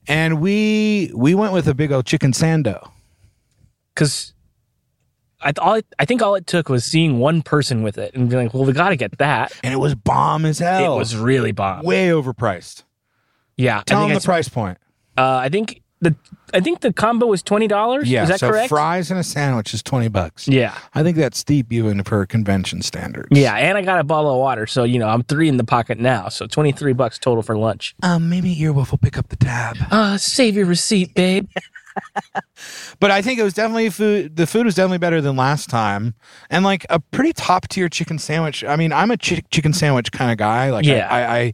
and 0.07 0.41
we 0.41 1.11
we 1.13 1.35
went 1.35 1.53
with 1.53 1.67
a 1.67 1.75
big 1.75 1.91
old 1.91 2.07
chicken 2.07 2.31
sando. 2.31 2.89
because 3.93 4.33
I, 5.39 5.51
th- 5.51 5.59
all 5.59 5.73
it, 5.75 5.85
I 5.99 6.05
think 6.05 6.23
all 6.23 6.33
it 6.33 6.47
took 6.47 6.67
was 6.67 6.83
seeing 6.83 7.19
one 7.19 7.43
person 7.43 7.83
with 7.83 7.99
it 7.99 8.15
and 8.15 8.27
being 8.27 8.45
like, 8.45 8.53
well, 8.55 8.65
we 8.65 8.73
got 8.73 8.89
to 8.89 8.95
get 8.95 9.17
that. 9.19 9.51
And 9.63 9.71
it 9.73 9.77
was 9.77 9.93
bomb 9.95 10.45
as 10.45 10.57
hell. 10.59 10.95
It 10.95 10.97
was 10.97 11.15
really 11.15 11.51
bomb. 11.51 11.83
way 11.83 12.07
overpriced. 12.09 12.83
Yeah. 13.55 13.83
Tell 13.85 14.07
them 14.07 14.15
the 14.15 14.21
price 14.21 14.49
point. 14.49 14.77
Uh, 15.17 15.37
I 15.37 15.49
think 15.49 15.81
the 16.01 16.15
I 16.53 16.59
think 16.59 16.81
the 16.81 16.91
combo 16.93 17.25
was 17.27 17.41
twenty 17.43 17.67
dollars. 17.67 18.09
Yeah, 18.09 18.23
Is 18.23 18.29
that 18.29 18.39
so 18.39 18.49
correct? 18.49 18.69
fries 18.69 19.11
and 19.11 19.19
a 19.19 19.23
sandwich 19.23 19.73
is 19.73 19.81
twenty 19.83 20.07
bucks. 20.07 20.47
yeah. 20.47 20.77
I 20.93 21.03
think 21.03 21.17
that's 21.17 21.37
steep 21.39 21.71
even 21.71 22.03
for 22.03 22.25
convention 22.25 22.81
standards. 22.81 23.29
Yeah, 23.31 23.55
and 23.55 23.77
I 23.77 23.81
got 23.81 23.99
a 23.99 24.03
bottle 24.03 24.31
of 24.31 24.37
water, 24.39 24.65
so 24.67 24.83
you 24.83 24.99
know 24.99 25.07
I'm 25.07 25.23
three 25.23 25.47
in 25.49 25.57
the 25.57 25.63
pocket 25.63 25.99
now. 25.99 26.29
So 26.29 26.47
twenty 26.47 26.71
three 26.71 26.93
bucks 26.93 27.17
total 27.19 27.43
for 27.43 27.57
lunch. 27.57 27.95
Um, 28.03 28.29
maybe 28.29 28.55
Earwolf 28.55 28.91
will 28.91 28.97
pick 28.97 29.17
up 29.17 29.29
the 29.29 29.35
tab. 29.35 29.77
Uh, 29.91 30.17
save 30.17 30.55
your 30.55 30.65
receipt, 30.65 31.13
babe. 31.15 31.47
But 32.99 33.11
I 33.11 33.21
think 33.21 33.39
it 33.39 33.43
was 33.43 33.53
definitely 33.53 33.89
food. 33.89 34.35
The 34.37 34.45
food 34.47 34.65
was 34.65 34.75
definitely 34.75 34.99
better 34.99 35.19
than 35.19 35.35
last 35.35 35.69
time, 35.69 36.13
and 36.49 36.63
like 36.63 36.85
a 36.89 36.99
pretty 36.99 37.33
top 37.33 37.67
tier 37.67 37.89
chicken 37.89 38.17
sandwich. 38.19 38.63
I 38.63 38.75
mean, 38.75 38.93
I'm 38.93 39.09
a 39.11 39.17
chi- 39.17 39.43
chicken 39.51 39.73
sandwich 39.73 40.11
kind 40.11 40.31
of 40.31 40.37
guy. 40.37 40.69
Like, 40.69 40.85
Yeah. 40.85 41.07
I, 41.09 41.21
I, 41.21 41.37
I, 41.39 41.53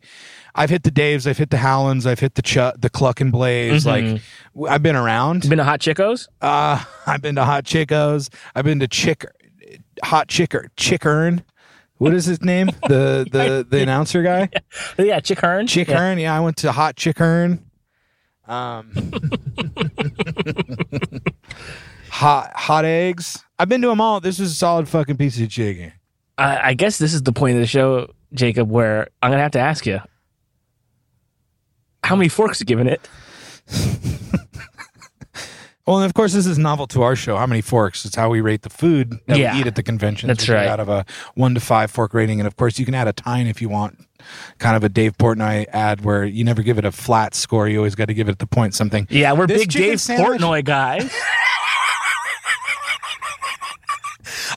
I've 0.55 0.69
hit 0.69 0.83
the 0.83 0.91
Daves, 0.91 1.25
I've 1.27 1.37
hit 1.37 1.49
the 1.49 1.57
Howlands, 1.57 2.05
I've 2.05 2.19
hit 2.19 2.35
the 2.35 2.41
Ch- 2.41 2.75
the 2.77 2.89
Cluck 2.91 3.21
and 3.21 3.31
Blaze. 3.31 3.85
Mhm. 3.85 4.21
Like, 4.55 4.69
I've 4.71 4.83
been 4.87 4.95
around. 4.95 5.49
Been 5.49 5.57
to 5.57 5.65
Hot 5.65 5.81
Chicos? 5.81 6.29
Uh, 6.41 6.81
I've 7.07 7.21
been 7.21 7.35
to 7.35 7.43
Hot 7.43 7.65
Chicos. 7.65 8.29
I've 8.55 8.63
been 8.63 8.79
to 8.79 8.87
Chick, 8.87 9.25
Hot 10.03 10.29
Chicker, 10.29 10.71
Chickern. 10.77 11.43
What 11.97 12.13
is 12.13 12.25
his 12.25 12.41
name? 12.41 12.69
The 12.87 13.27
the 13.29 13.67
the 13.69 13.81
announcer 13.81 14.23
guy. 14.23 14.49
yeah, 14.97 15.19
Chick 15.19 15.39
Hearn. 15.39 15.67
Chick 15.67 15.89
Yeah. 15.89 16.13
Yeah, 16.15 16.37
I 16.37 16.39
went 16.39 16.57
to 16.57 16.71
Hot 16.71 16.95
Chick 16.95 17.17
Hearn. 17.17 17.65
Um, 18.47 18.93
hot 22.09 22.53
hot 22.55 22.85
eggs. 22.85 23.43
I've 23.59 23.67
been 23.67 23.81
to 23.81 23.89
them 23.89 23.99
all. 23.99 24.21
This 24.21 24.39
is 24.39 24.51
a 24.51 24.55
solid 24.55 24.87
fucking 24.87 25.17
piece 25.17 25.37
of 25.41 25.49
chicken. 25.49 25.91
I, 26.37 26.69
I 26.69 26.73
guess 26.75 26.97
this 26.97 27.13
is 27.13 27.23
the 27.23 27.33
point 27.33 27.55
of 27.55 27.61
the 27.61 27.67
show, 27.67 28.13
Jacob, 28.31 28.69
where 28.69 29.09
I'm 29.21 29.31
gonna 29.31 29.41
have 29.41 29.51
to 29.51 29.59
ask 29.59 29.85
you, 29.85 29.99
how 32.03 32.15
many 32.15 32.29
forks 32.29 32.61
you 32.61 32.65
giving 32.65 32.87
it? 32.87 33.09
Well, 35.87 35.97
and 35.99 36.05
of 36.05 36.13
course, 36.13 36.33
this 36.33 36.45
is 36.45 36.57
novel 36.57 36.85
to 36.87 37.01
our 37.03 37.15
show. 37.15 37.37
How 37.37 37.47
many 37.47 37.61
forks? 37.61 38.03
It's 38.03 38.15
how 38.17 38.29
we 38.29 38.41
rate 38.41 38.63
the 38.63 38.69
food 38.69 39.19
that 39.27 39.37
Yeah. 39.37 39.53
we 39.53 39.61
eat 39.61 39.67
at 39.67 39.75
the 39.75 39.83
convention. 39.83 40.27
That's 40.27 40.49
right. 40.49 40.67
Out 40.67 40.81
of 40.81 40.89
a 40.89 41.05
one 41.35 41.53
to 41.53 41.61
five 41.61 41.89
fork 41.89 42.13
rating, 42.13 42.41
and 42.41 42.45
of 42.47 42.57
course, 42.57 42.77
you 42.77 42.85
can 42.85 42.93
add 42.93 43.07
a 43.07 43.13
tine 43.13 43.47
if 43.47 43.61
you 43.61 43.69
want. 43.69 43.97
Kind 44.59 44.75
of 44.75 44.83
a 44.83 44.89
Dave 44.89 45.17
Portnoy 45.17 45.65
ad 45.71 46.01
where 46.03 46.25
you 46.25 46.43
never 46.43 46.61
give 46.61 46.77
it 46.77 46.83
a 46.83 46.91
flat 46.91 47.33
score. 47.33 47.69
You 47.69 47.77
always 47.77 47.95
got 47.95 48.09
to 48.09 48.13
give 48.13 48.27
it 48.27 48.39
the 48.39 48.47
point 48.47 48.75
something. 48.75 49.07
Yeah, 49.09 49.31
we're 49.31 49.47
This 49.47 49.59
big 49.61 49.71
Dave 49.71 50.01
sandwich- 50.01 50.41
Portnoy 50.41 50.65
guys. 50.65 51.09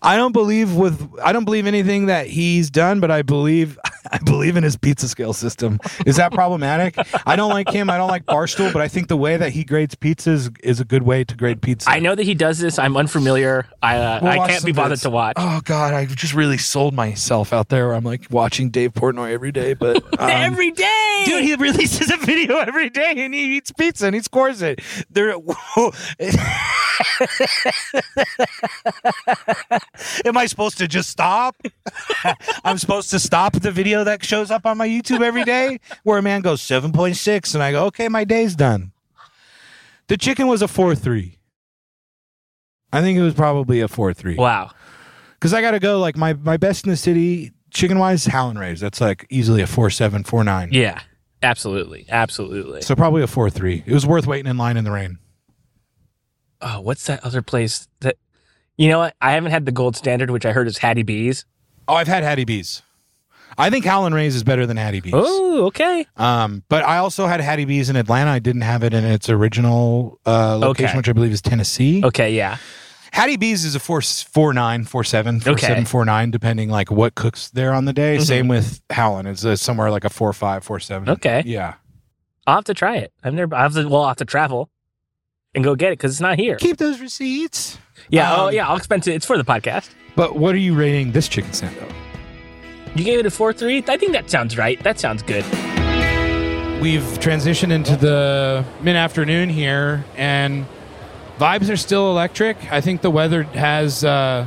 I 0.03 0.16
don't 0.16 0.33
believe 0.33 0.75
with 0.75 1.09
I 1.23 1.33
don't 1.33 1.45
believe 1.45 1.66
anything 1.66 2.07
that 2.07 2.27
he's 2.27 2.71
done, 2.71 3.01
but 3.01 3.11
I 3.11 3.23
believe 3.23 3.79
I 4.12 4.18
believe 4.18 4.57
in 4.57 4.64
his 4.64 4.77
pizza 4.77 5.09
scale 5.09 5.33
system. 5.33 5.79
Is 6.07 6.16
that 6.16 6.33
problematic? 6.33 6.96
I 7.27 7.37
don't 7.37 7.51
like 7.51 7.70
him. 7.70 7.88
I 7.90 7.96
don't 7.96 8.09
like 8.09 8.27
Barstool, 8.27 8.73
but 8.73 8.83
I 8.83 8.88
think 8.88 9.09
the 9.09 9.16
way 9.16 9.37
that 9.37 9.53
he 9.53 9.64
grades 9.64 9.94
pizzas 9.94 10.55
is 10.64 10.81
a 10.81 10.85
good 10.85 11.03
way 11.03 11.25
to 11.25 11.37
grade 11.37 11.62
pizza. 11.62 11.88
I 11.88 11.99
know 12.01 12.14
that 12.14 12.25
he 12.25 12.35
does 12.35 12.59
this. 12.59 12.79
I'm 12.79 12.96
unfamiliar. 12.96 13.66
I 13.83 13.96
uh, 13.99 14.18
We'll 14.23 14.33
I 14.33 14.49
can't 14.49 14.64
be 14.64 14.73
bothered 14.73 14.92
bits. 14.92 15.03
to 15.03 15.11
watch. 15.11 15.35
Oh 15.37 15.61
God, 15.64 15.94
I've 15.94 16.14
just 16.16 16.35
really 16.35 16.59
sold 16.59 16.94
myself 16.94 17.53
out 17.53 17.68
there. 17.68 17.92
I'm 17.92 18.05
like 18.05 18.27
watching 18.31 18.70
Dave 18.70 18.92
Portnoy 18.94 19.33
every 19.33 19.53
day, 19.53 19.75
but 19.75 19.96
um, 20.20 20.29
every 20.31 20.70
day, 20.73 21.23
dude, 21.27 21.44
he 21.44 21.55
releases 21.55 22.11
a 22.11 22.16
video 22.16 22.59
every 22.59 22.90
day 22.90 23.14
and 23.16 23.33
he 23.33 23.57
eats 23.57 23.73
pizza 23.73 24.07
and 24.07 24.14
he 24.14 24.20
scores 24.23 24.62
it. 24.62 24.81
There, 25.11 25.35
am 30.25 30.37
I 30.37 30.47
supposed 30.47 30.79
to 30.79 30.89
just 30.89 31.09
stop? 31.09 31.57
I'm 32.65 32.79
supposed 32.79 33.11
to 33.11 33.19
stop 33.19 33.55
the 33.55 33.71
video 33.71 34.05
that 34.05 34.25
shows 34.25 34.51
up 34.51 34.67
on 34.67 34.79
my 34.79 34.89
YouTube 34.89 35.23
every 35.23 35.45
day 35.45 35.81
where 36.03 36.19
a 36.19 36.23
man 36.23 36.43
goes 36.43 36.63
seven 36.63 36.93
point 36.93 37.17
six, 37.17 37.55
and 37.55 37.63
I 37.63 37.73
go, 37.73 37.87
okay, 37.87 38.09
my 38.09 38.25
day's 38.25 38.55
done. 38.55 38.93
The 40.09 40.17
chicken 40.17 40.49
was 40.49 40.63
a 40.63 40.69
four 40.69 40.95
three. 40.95 41.39
I 42.93 43.01
think 43.01 43.19
it 43.19 43.23
was 43.23 43.35
probably 43.35 43.81
a 43.81 43.89
four 43.89 44.13
three. 44.13 44.37
Wow. 44.37 44.71
Because 45.35 45.55
I 45.55 45.63
got 45.63 45.71
to 45.73 45.81
go 45.81 46.01
like 46.01 46.17
my 46.17 46.35
my 46.35 46.57
best 46.57 46.85
in 46.85 46.91
the 46.91 46.97
city 46.97 47.53
chicken 47.71 47.99
wise, 47.99 48.27
Howlin' 48.27 48.59
Rays. 48.59 48.81
That's 48.81 49.01
like 49.01 49.27
easily 49.31 49.63
a 49.63 49.67
four 49.67 49.91
seven, 49.91 50.25
four 50.25 50.45
nine. 50.45 50.71
Yeah, 50.73 51.01
absolutely, 51.43 52.07
absolutely. 52.09 52.83
So 52.83 52.95
probably 52.95 53.23
a 53.23 53.27
four 53.27 53.51
three. 53.51 53.83
It 53.87 53.93
was 53.93 54.07
worth 54.07 54.27
waiting 54.27 54.51
in 54.51 54.59
line 54.59 54.77
in 54.77 54.85
the 54.85 54.91
rain. 54.91 55.19
Oh, 56.62 56.81
what's 56.81 57.07
that 57.07 57.25
other 57.25 57.42
place 57.42 57.88
that? 58.01 58.16
You 58.77 58.88
know 58.88 58.99
what? 58.99 59.14
I 59.20 59.33
haven't 59.33 59.51
had 59.51 59.66
the 59.66 59.73
gold 59.73 59.96
standard, 59.96 60.31
which 60.31 60.46
I 60.46 60.53
heard 60.53 60.66
is 60.66 60.79
Hattie 60.79 61.03
B's. 61.03 61.44
Oh, 61.88 61.94
I've 61.94 62.09
had 62.09 62.23
Hattie 62.23 62.44
B's. 62.44 62.83
I 63.59 63.68
think 63.68 63.85
Howlin' 63.85 64.14
Rays 64.14 64.37
is 64.37 64.44
better 64.44 64.64
than 64.64 64.77
Hattie 64.77 65.01
B's. 65.01 65.12
Oh, 65.14 65.64
okay. 65.66 66.07
Um, 66.16 66.62
but 66.68 66.85
I 66.85 66.99
also 66.99 67.27
had 67.27 67.40
Hattie 67.40 67.64
B's 67.64 67.90
in 67.90 67.96
Atlanta. 67.96 68.31
I 68.31 68.38
didn't 68.38 68.62
have 68.62 68.83
it 68.85 68.94
in 68.94 69.05
its 69.05 69.29
original 69.29 70.18
uh, 70.25 70.57
location, 70.57 70.90
Okay. 70.90 70.96
which 70.96 71.09
I 71.09 71.12
believe 71.12 71.33
is 71.33 71.42
Tennessee. 71.42 72.01
Okay, 72.05 72.35
yeah. 72.35 72.59
Hattie 73.12 73.37
B's 73.37 73.64
is 73.64 73.75
a 73.75 73.81
four 73.81 74.01
four 74.03 74.55
nine, 74.55 74.85
four 74.85 75.03
seven, 75.03 75.40
four 75.40 75.55
Okay. 75.55 75.66
seven, 75.66 75.85
four 75.85 76.05
nine, 76.05 76.31
depending 76.31 76.70
like 76.70 76.90
what 76.92 77.16
cooks 77.16 77.51
there 77.51 77.75
on 77.75 77.85
the 77.87 77.92
day. 77.92 78.18
Mhm. 78.18 78.23
Same 78.23 78.49
with 78.49 78.81
Howlin'. 78.90 79.27
It's 79.27 79.44
uh, 79.44 79.57
somewhere 79.57 79.90
like 79.90 80.05
a 80.05 80.11
four 80.11 80.33
five, 80.33 80.62
four 80.62 80.79
seven. 80.79 81.09
Okay. 81.11 81.42
Yeah. 81.44 81.75
I'll 82.46 82.55
have 82.55 82.64
to 82.66 82.75
try 82.75 82.96
it. 82.99 83.12
I've 83.25 83.35
never. 83.35 83.53
I 83.55 83.62
have 83.62 83.75
to. 83.75 83.88
Well, 83.88 84.03
I'll 84.03 84.09
have 84.09 84.16
to 84.18 84.25
travel 84.25 84.70
and 85.55 85.65
go 85.65 85.75
get 85.75 85.89
it 85.89 85.99
because 85.99 86.13
it's 86.13 86.21
not 86.21 86.39
here. 86.39 86.57
Keep 86.57 86.77
those 86.79 87.01
receipts. 87.01 87.79
Yeah. 88.09 88.35
oh, 88.37 88.49
Um, 88.49 88.55
yeah. 88.55 88.69
I'll 88.69 88.77
expense 88.77 89.07
it. 89.07 89.15
It's 89.15 89.27
for 89.27 89.37
the 89.37 89.45
podcast. 89.45 89.91
But 90.17 90.37
what 90.37 90.55
are 90.55 90.59
you 90.59 90.75
rating 90.75 91.13
this 91.13 91.29
chicken 91.29 91.51
sando? 91.51 91.91
You 92.95 93.05
gave 93.05 93.19
it 93.21 93.27
a 93.27 93.31
four 93.31 93.53
three. 93.53 93.85
I 93.87 93.97
think 93.97 94.13
that 94.13 94.29
sounds 94.31 94.57
right. 94.59 94.83
That 94.83 94.99
sounds 94.99 95.23
good. 95.23 95.45
We've 96.81 97.03
transitioned 97.21 97.73
into 97.73 97.95
the 97.97 98.65
mid 98.81 98.97
afternoon 98.97 99.49
here, 99.51 100.05
and 100.17 100.67
vibes 101.39 101.71
are 101.71 101.77
still 101.77 102.11
electric. 102.11 102.73
I 102.73 102.81
think 102.81 103.03
the 103.03 103.11
weather 103.11 103.43
has 103.45 104.03
uh, 104.03 104.47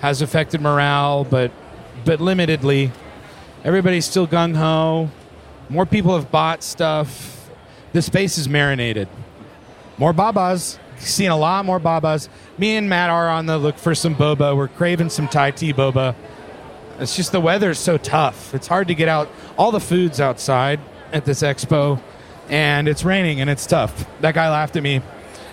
has 0.00 0.20
affected 0.22 0.60
morale, 0.60 1.24
but 1.24 1.52
but 2.04 2.18
limitedly. 2.18 2.90
Everybody's 3.62 4.04
still 4.04 4.26
gung 4.26 4.56
ho. 4.56 5.10
More 5.68 5.86
people 5.86 6.14
have 6.16 6.30
bought 6.30 6.62
stuff. 6.62 7.48
The 7.92 8.02
space 8.02 8.36
is 8.36 8.48
marinated. 8.48 9.08
More 9.98 10.12
babas. 10.12 10.78
Seeing 10.98 11.30
a 11.30 11.36
lot 11.36 11.64
more 11.64 11.78
babas. 11.78 12.28
Me 12.56 12.76
and 12.76 12.88
Matt 12.88 13.10
are 13.10 13.28
on 13.28 13.46
the 13.46 13.58
look 13.58 13.78
for 13.78 13.94
some 13.94 14.14
boba. 14.14 14.56
We're 14.56 14.68
craving 14.68 15.10
some 15.10 15.28
Thai 15.28 15.50
tea 15.50 15.72
boba. 15.72 16.14
It's 16.98 17.16
just 17.16 17.32
the 17.32 17.40
weather's 17.40 17.78
so 17.78 17.98
tough. 17.98 18.54
It's 18.54 18.68
hard 18.68 18.88
to 18.88 18.94
get 18.94 19.08
out. 19.08 19.28
All 19.58 19.72
the 19.72 19.80
food's 19.80 20.20
outside 20.20 20.80
at 21.12 21.24
this 21.24 21.42
expo, 21.42 22.00
and 22.48 22.86
it's 22.88 23.04
raining 23.04 23.40
and 23.40 23.50
it's 23.50 23.66
tough. 23.66 24.06
That 24.20 24.34
guy 24.34 24.48
laughed 24.48 24.76
at 24.76 24.82
me. 24.82 25.02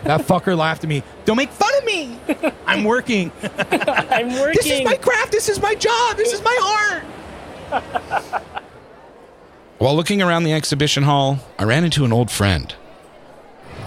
That 0.03 0.21
fucker 0.27 0.55
laughed 0.57 0.83
at 0.83 0.89
me. 0.89 1.03
Don't 1.25 1.37
make 1.37 1.49
fun 1.49 1.73
of 1.77 1.85
me. 1.85 2.19
I'm 2.67 2.83
working. 2.93 3.31
I'm 3.43 4.33
working. 4.39 4.53
This 4.53 4.67
is 4.67 4.83
my 4.83 4.95
craft. 4.95 5.31
This 5.31 5.49
is 5.49 5.61
my 5.61 5.73
job. 5.75 6.17
This 6.17 6.33
is 6.33 6.41
my 6.43 7.01
art. 7.71 7.83
While 9.79 9.95
looking 9.95 10.21
around 10.21 10.43
the 10.43 10.53
exhibition 10.53 11.03
hall, 11.03 11.39
I 11.57 11.63
ran 11.63 11.83
into 11.83 12.05
an 12.05 12.13
old 12.13 12.29
friend. 12.29 12.73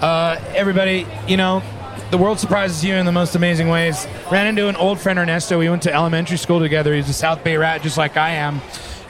Uh, 0.05 0.39
everybody, 0.55 1.07
you 1.27 1.39
know, 1.39 1.63
the 2.11 2.19
world 2.19 2.39
surprises 2.39 2.85
you 2.85 2.93
in 2.93 3.07
the 3.07 3.13
most 3.13 3.37
amazing 3.37 3.69
ways. 3.69 4.07
Ran 4.31 4.47
into 4.47 4.69
an 4.69 4.77
old 4.77 5.01
friend 5.01 5.19
Ernesto. 5.19 5.59
We 5.59 5.71
went 5.71 5.85
to 5.85 5.95
elementary 5.95 6.37
school 6.37 6.61
together. 6.61 6.95
He's 6.95 7.09
a 7.09 7.15
South 7.15 7.43
Bay 7.43 7.57
rat, 7.57 7.81
just 7.81 7.97
like 7.97 8.19
I 8.19 8.33
am. 8.33 8.61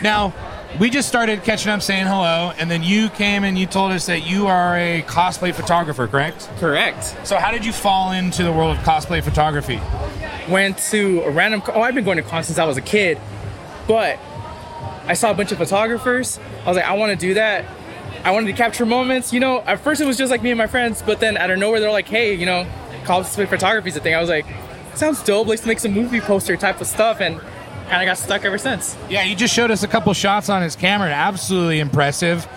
Now, 0.05 0.33
we 0.79 0.91
just 0.91 1.09
started 1.09 1.43
catching 1.43 1.73
up, 1.73 1.83
saying 1.83 2.07
hello, 2.07 2.53
and 2.61 2.71
then 2.71 2.85
you 2.85 3.09
came 3.09 3.43
and 3.43 3.59
you 3.59 3.67
told 3.67 3.91
us 3.91 4.07
that 4.07 4.25
you 4.25 4.47
are 4.47 4.77
a 4.77 5.03
cosplay 5.03 5.53
photographer, 5.53 6.07
correct? 6.07 6.49
Correct. 6.59 7.17
So, 7.27 7.39
how 7.39 7.51
did 7.51 7.65
you 7.65 7.73
fall 7.73 8.13
into 8.13 8.45
the 8.45 8.53
world 8.53 8.77
of 8.79 8.85
cosplay 8.85 9.21
photography? 9.21 9.81
Went 10.49 10.79
to 10.91 11.23
a 11.23 11.31
random. 11.33 11.61
Oh, 11.75 11.83
I've 11.83 11.97
been 11.97 12.05
going 12.05 12.19
to 12.19 12.23
cons 12.23 12.47
since 12.47 12.61
I 12.61 12.67
was 12.67 12.77
a 12.77 12.83
kid, 12.83 13.19
but 13.89 14.17
I 15.09 15.15
saw 15.15 15.33
a 15.33 15.35
bunch 15.35 15.51
of 15.51 15.59
photographers. 15.59 16.39
I 16.65 16.69
was 16.69 16.77
like, 16.77 16.87
I 16.87 16.93
want 16.93 17.19
to 17.19 17.27
do 17.27 17.35
that. 17.35 17.65
I 18.25 18.31
wanted 18.31 18.47
to 18.47 18.55
capture 18.55 18.87
moments. 18.87 19.33
You 19.33 19.41
know, 19.41 19.61
at 19.61 19.81
first 19.81 20.01
it 20.01 20.07
was 20.07 20.17
just 20.17 20.31
like 20.31 20.43
me 20.43 20.51
and 20.51 20.59
my 20.59 20.67
friends, 20.67 21.03
but 21.03 21.21
then 21.21 21.37
out 21.37 21.51
of 21.51 21.59
nowhere 21.59 21.79
they're 21.79 21.91
like, 21.91 22.09
hey, 22.09 22.35
you 22.35 22.47
know, 22.47 22.67
cosplay 23.05 23.47
photography 23.47 23.91
is 23.91 23.97
a 23.97 24.01
thing. 24.01 24.15
I 24.15 24.21
was 24.21 24.31
like, 24.31 24.47
sounds 24.95 25.23
dope. 25.23 25.47
Let's 25.47 25.67
make 25.67 25.79
some 25.79 25.93
movie 25.93 26.21
poster 26.21 26.57
type 26.57 26.81
of 26.81 26.87
stuff, 26.87 27.21
and 27.21 27.39
kind 27.89 28.03
of 28.03 28.07
got 28.07 28.17
stuck 28.17 28.45
ever 28.45 28.57
since. 28.57 28.97
Yeah, 29.11 29.25
you 29.25 29.37
just 29.37 29.55
showed 29.55 29.71
us 29.71 29.83
a 29.83 29.89
couple 29.89 30.13
shots 30.15 30.49
on 30.49 30.63
his 30.63 30.75
camera. 30.75 31.11
Absolutely 31.11 31.81
impressive. 31.81 32.49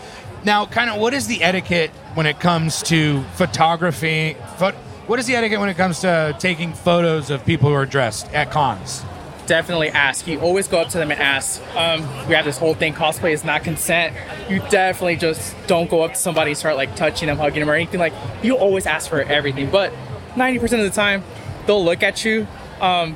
Now, 0.45 0.65
kind 0.65 0.89
of, 0.89 1.01
what 1.01 1.13
is 1.13 1.27
the 1.27 1.43
etiquette 1.43 1.91
when 2.13 2.25
it 2.25 2.39
comes 2.39 2.81
to 2.83 3.21
photography? 3.35 4.37
Pho- 4.57 4.71
what 5.07 5.19
is 5.19 5.25
the 5.25 5.35
etiquette 5.35 5.59
when 5.59 5.69
it 5.69 5.75
comes 5.75 5.99
to 5.99 6.35
taking 6.39 6.73
photos 6.73 7.29
of 7.29 7.45
people 7.45 7.69
who 7.69 7.75
are 7.75 7.85
dressed 7.85 8.31
at 8.33 8.51
cons? 8.51 9.03
Definitely 9.47 9.89
ask. 9.89 10.27
You 10.27 10.39
always 10.39 10.67
go 10.67 10.79
up 10.79 10.89
to 10.89 10.97
them 10.97 11.11
and 11.11 11.19
ask. 11.19 11.61
Um, 11.75 12.01
we 12.27 12.35
have 12.35 12.45
this 12.45 12.57
whole 12.57 12.73
thing: 12.73 12.93
cosplay 12.93 13.31
is 13.33 13.43
not 13.43 13.63
consent. 13.63 14.15
You 14.49 14.59
definitely 14.69 15.15
just 15.15 15.55
don't 15.67 15.89
go 15.89 16.03
up 16.03 16.13
to 16.13 16.17
somebody 16.17 16.51
and 16.51 16.57
start 16.57 16.75
like 16.75 16.95
touching 16.95 17.27
them, 17.27 17.37
hugging 17.37 17.61
them, 17.61 17.69
or 17.69 17.73
anything. 17.73 17.99
Like 17.99 18.13
you 18.43 18.57
always 18.57 18.85
ask 18.85 19.09
for 19.09 19.21
everything, 19.21 19.71
but 19.71 19.91
ninety 20.35 20.59
percent 20.59 20.81
of 20.81 20.89
the 20.89 20.95
time, 20.95 21.23
they'll 21.65 21.83
look 21.83 22.03
at 22.03 22.23
you, 22.23 22.45
um, 22.81 23.15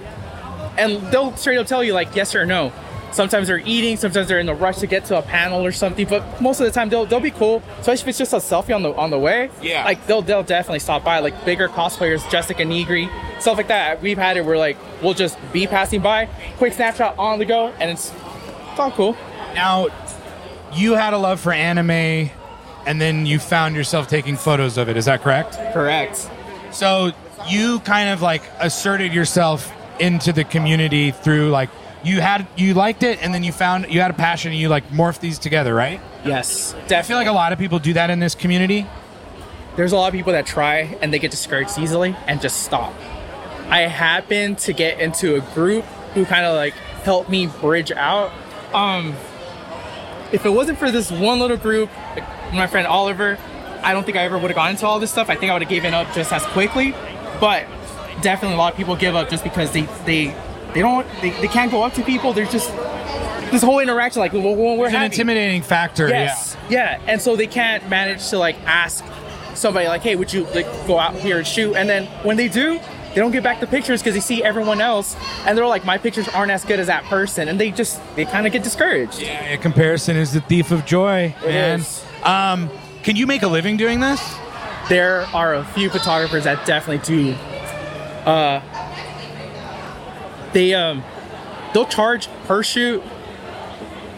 and 0.77 1.01
they'll 1.11 1.35
straight 1.37 1.57
up 1.57 1.67
tell 1.67 1.83
you 1.83 1.93
like 1.93 2.15
yes 2.15 2.33
or 2.33 2.45
no. 2.45 2.73
Sometimes 3.11 3.47
they're 3.47 3.61
eating, 3.65 3.97
sometimes 3.97 4.27
they're 4.27 4.39
in 4.39 4.47
a 4.49 4.55
rush 4.55 4.77
to 4.77 4.87
get 4.87 5.05
to 5.05 5.17
a 5.17 5.21
panel 5.21 5.65
or 5.65 5.71
something, 5.71 6.07
but 6.07 6.41
most 6.41 6.59
of 6.59 6.65
the 6.65 6.71
time 6.71 6.89
they'll 6.89 7.05
they'll 7.05 7.19
be 7.19 7.31
cool. 7.31 7.61
Especially 7.79 8.03
if 8.03 8.07
it's 8.07 8.17
just 8.17 8.33
a 8.33 8.37
selfie 8.37 8.73
on 8.73 8.83
the 8.83 8.93
on 8.93 9.09
the 9.09 9.19
way. 9.19 9.49
Yeah. 9.61 9.83
Like 9.83 10.07
they'll 10.07 10.21
they'll 10.21 10.43
definitely 10.43 10.79
stop 10.79 11.03
by. 11.03 11.19
Like 11.19 11.45
bigger 11.45 11.67
cosplayers, 11.67 12.27
Jessica 12.29 12.63
Nigri, 12.63 13.09
stuff 13.41 13.57
like 13.57 13.67
that. 13.67 14.01
We've 14.01 14.17
had 14.17 14.37
it 14.37 14.45
where 14.45 14.57
like 14.57 14.77
we'll 15.01 15.13
just 15.13 15.37
be 15.51 15.67
passing 15.67 16.01
by, 16.01 16.27
quick 16.57 16.73
snapshot 16.73 17.15
on 17.17 17.39
the 17.39 17.45
go, 17.45 17.67
and 17.79 17.91
it's, 17.91 18.13
it's 18.71 18.79
all 18.79 18.91
cool. 18.91 19.17
Now, 19.53 19.87
you 20.73 20.93
had 20.93 21.13
a 21.13 21.17
love 21.17 21.39
for 21.39 21.51
anime, 21.51 21.91
and 22.85 23.01
then 23.01 23.25
you 23.25 23.39
found 23.39 23.75
yourself 23.75 24.07
taking 24.07 24.37
photos 24.37 24.77
of 24.77 24.87
it. 24.89 24.95
Is 24.95 25.05
that 25.05 25.21
correct? 25.21 25.57
Correct. 25.73 26.29
So 26.71 27.11
you 27.47 27.79
kind 27.81 28.09
of 28.09 28.21
like 28.21 28.43
asserted 28.59 29.13
yourself 29.13 29.71
into 29.99 30.31
the 30.31 30.43
community 30.43 31.11
through 31.11 31.49
like 31.49 31.69
you 32.03 32.21
had 32.21 32.47
you 32.55 32.73
liked 32.73 33.03
it, 33.03 33.21
and 33.21 33.33
then 33.33 33.43
you 33.43 33.51
found 33.51 33.91
you 33.91 34.01
had 34.01 34.11
a 34.11 34.15
passion, 34.15 34.51
and 34.51 34.59
you 34.59 34.69
like 34.69 34.87
morphed 34.89 35.19
these 35.19 35.39
together, 35.39 35.73
right? 35.73 36.01
Yes. 36.25 36.73
I 36.89 37.01
feel 37.01 37.17
like 37.17 37.27
a 37.27 37.31
lot 37.31 37.53
of 37.53 37.59
people 37.59 37.79
do 37.79 37.93
that 37.93 38.09
in 38.09 38.19
this 38.19 38.35
community. 38.35 38.87
There's 39.75 39.91
a 39.91 39.95
lot 39.95 40.07
of 40.07 40.13
people 40.13 40.33
that 40.33 40.45
try 40.45 40.97
and 41.01 41.13
they 41.13 41.19
get 41.19 41.31
discouraged 41.31 41.79
easily 41.79 42.15
and 42.27 42.41
just 42.41 42.63
stop. 42.63 42.93
I 43.69 43.81
happened 43.81 44.57
to 44.59 44.73
get 44.73 44.99
into 44.99 45.35
a 45.35 45.41
group 45.53 45.85
who 46.13 46.25
kind 46.25 46.45
of 46.45 46.55
like 46.55 46.73
helped 47.03 47.29
me 47.29 47.47
bridge 47.47 47.91
out. 47.91 48.31
Um, 48.73 49.15
if 50.33 50.45
it 50.45 50.49
wasn't 50.49 50.77
for 50.77 50.91
this 50.91 51.09
one 51.09 51.39
little 51.39 51.57
group, 51.57 51.89
like 52.15 52.53
my 52.53 52.67
friend 52.67 52.85
Oliver, 52.85 53.37
I 53.81 53.93
don't 53.93 54.03
think 54.05 54.17
I 54.17 54.23
ever 54.23 54.37
would 54.37 54.51
have 54.51 54.55
gone 54.55 54.71
into 54.71 54.85
all 54.85 54.99
this 54.99 55.11
stuff. 55.11 55.29
I 55.29 55.35
think 55.35 55.49
I 55.51 55.53
would 55.53 55.61
have 55.61 55.69
given 55.69 55.93
up 55.93 56.13
just 56.13 56.31
as 56.33 56.43
quickly. 56.47 56.93
But 57.39 57.65
definitely 58.21 58.55
a 58.55 58.57
lot 58.57 58.73
of 58.73 58.77
people 58.77 58.95
give 58.95 59.15
up 59.15 59.29
just 59.29 59.43
because 59.43 59.71
they 59.71 59.83
they 60.05 60.35
they 60.73 60.81
don't 60.81 61.05
they, 61.21 61.29
they 61.41 61.47
can't 61.47 61.71
go 61.71 61.83
up 61.83 61.93
to 61.93 62.03
people. 62.03 62.33
There's 62.33 62.51
just 62.51 62.69
this 63.51 63.61
whole 63.63 63.79
interaction 63.79 64.19
like 64.21 64.33
when 64.33 64.43
we're 64.43 64.55
There's 64.77 64.87
an 64.89 64.93
having. 64.93 65.11
intimidating 65.11 65.61
factor. 65.61 66.07
Yes. 66.07 66.55
Yeah. 66.69 67.01
And 67.07 67.21
so 67.21 67.35
they 67.35 67.47
can't 67.47 67.87
manage 67.89 68.29
to 68.29 68.37
like 68.37 68.55
ask 68.65 69.03
somebody 69.55 69.87
like, 69.87 70.01
hey, 70.01 70.15
would 70.15 70.31
you 70.31 70.45
like 70.55 70.65
go 70.87 70.97
out 70.97 71.15
here 71.15 71.37
and 71.39 71.45
shoot? 71.47 71.75
And 71.75 71.89
then 71.89 72.05
when 72.23 72.37
they 72.37 72.47
do, 72.47 72.79
they 73.09 73.15
don't 73.15 73.31
get 73.31 73.43
back 73.43 73.59
the 73.59 73.67
pictures 73.67 74.01
because 74.01 74.13
they 74.13 74.21
see 74.21 74.41
everyone 74.41 74.79
else 74.79 75.17
and 75.45 75.57
they're 75.57 75.67
like, 75.67 75.83
my 75.83 75.97
pictures 75.97 76.29
aren't 76.29 76.51
as 76.51 76.63
good 76.63 76.79
as 76.79 76.87
that 76.87 77.03
person. 77.05 77.49
And 77.49 77.59
they 77.59 77.71
just 77.71 77.99
they 78.15 78.23
kind 78.23 78.47
of 78.47 78.53
get 78.53 78.63
discouraged. 78.63 79.21
Yeah. 79.21 79.51
A 79.51 79.57
comparison 79.57 80.15
is 80.15 80.31
the 80.31 80.39
thief 80.41 80.71
of 80.71 80.85
joy, 80.85 81.35
It 81.43 81.47
man. 81.47 81.79
is. 81.81 82.05
Um, 82.23 82.69
can 83.03 83.17
you 83.17 83.27
make 83.27 83.41
a 83.41 83.47
living 83.47 83.75
doing 83.75 83.99
this? 83.99 84.21
There 84.87 85.21
are 85.33 85.55
a 85.55 85.65
few 85.65 85.89
photographers 85.89 86.45
that 86.45 86.65
definitely 86.65 87.03
do. 87.05 87.33
Uh, 88.25 88.61
they 90.53 90.73
um, 90.73 91.03
they'll 91.73 91.85
charge 91.85 92.27
per 92.45 92.63
shoot 92.63 93.01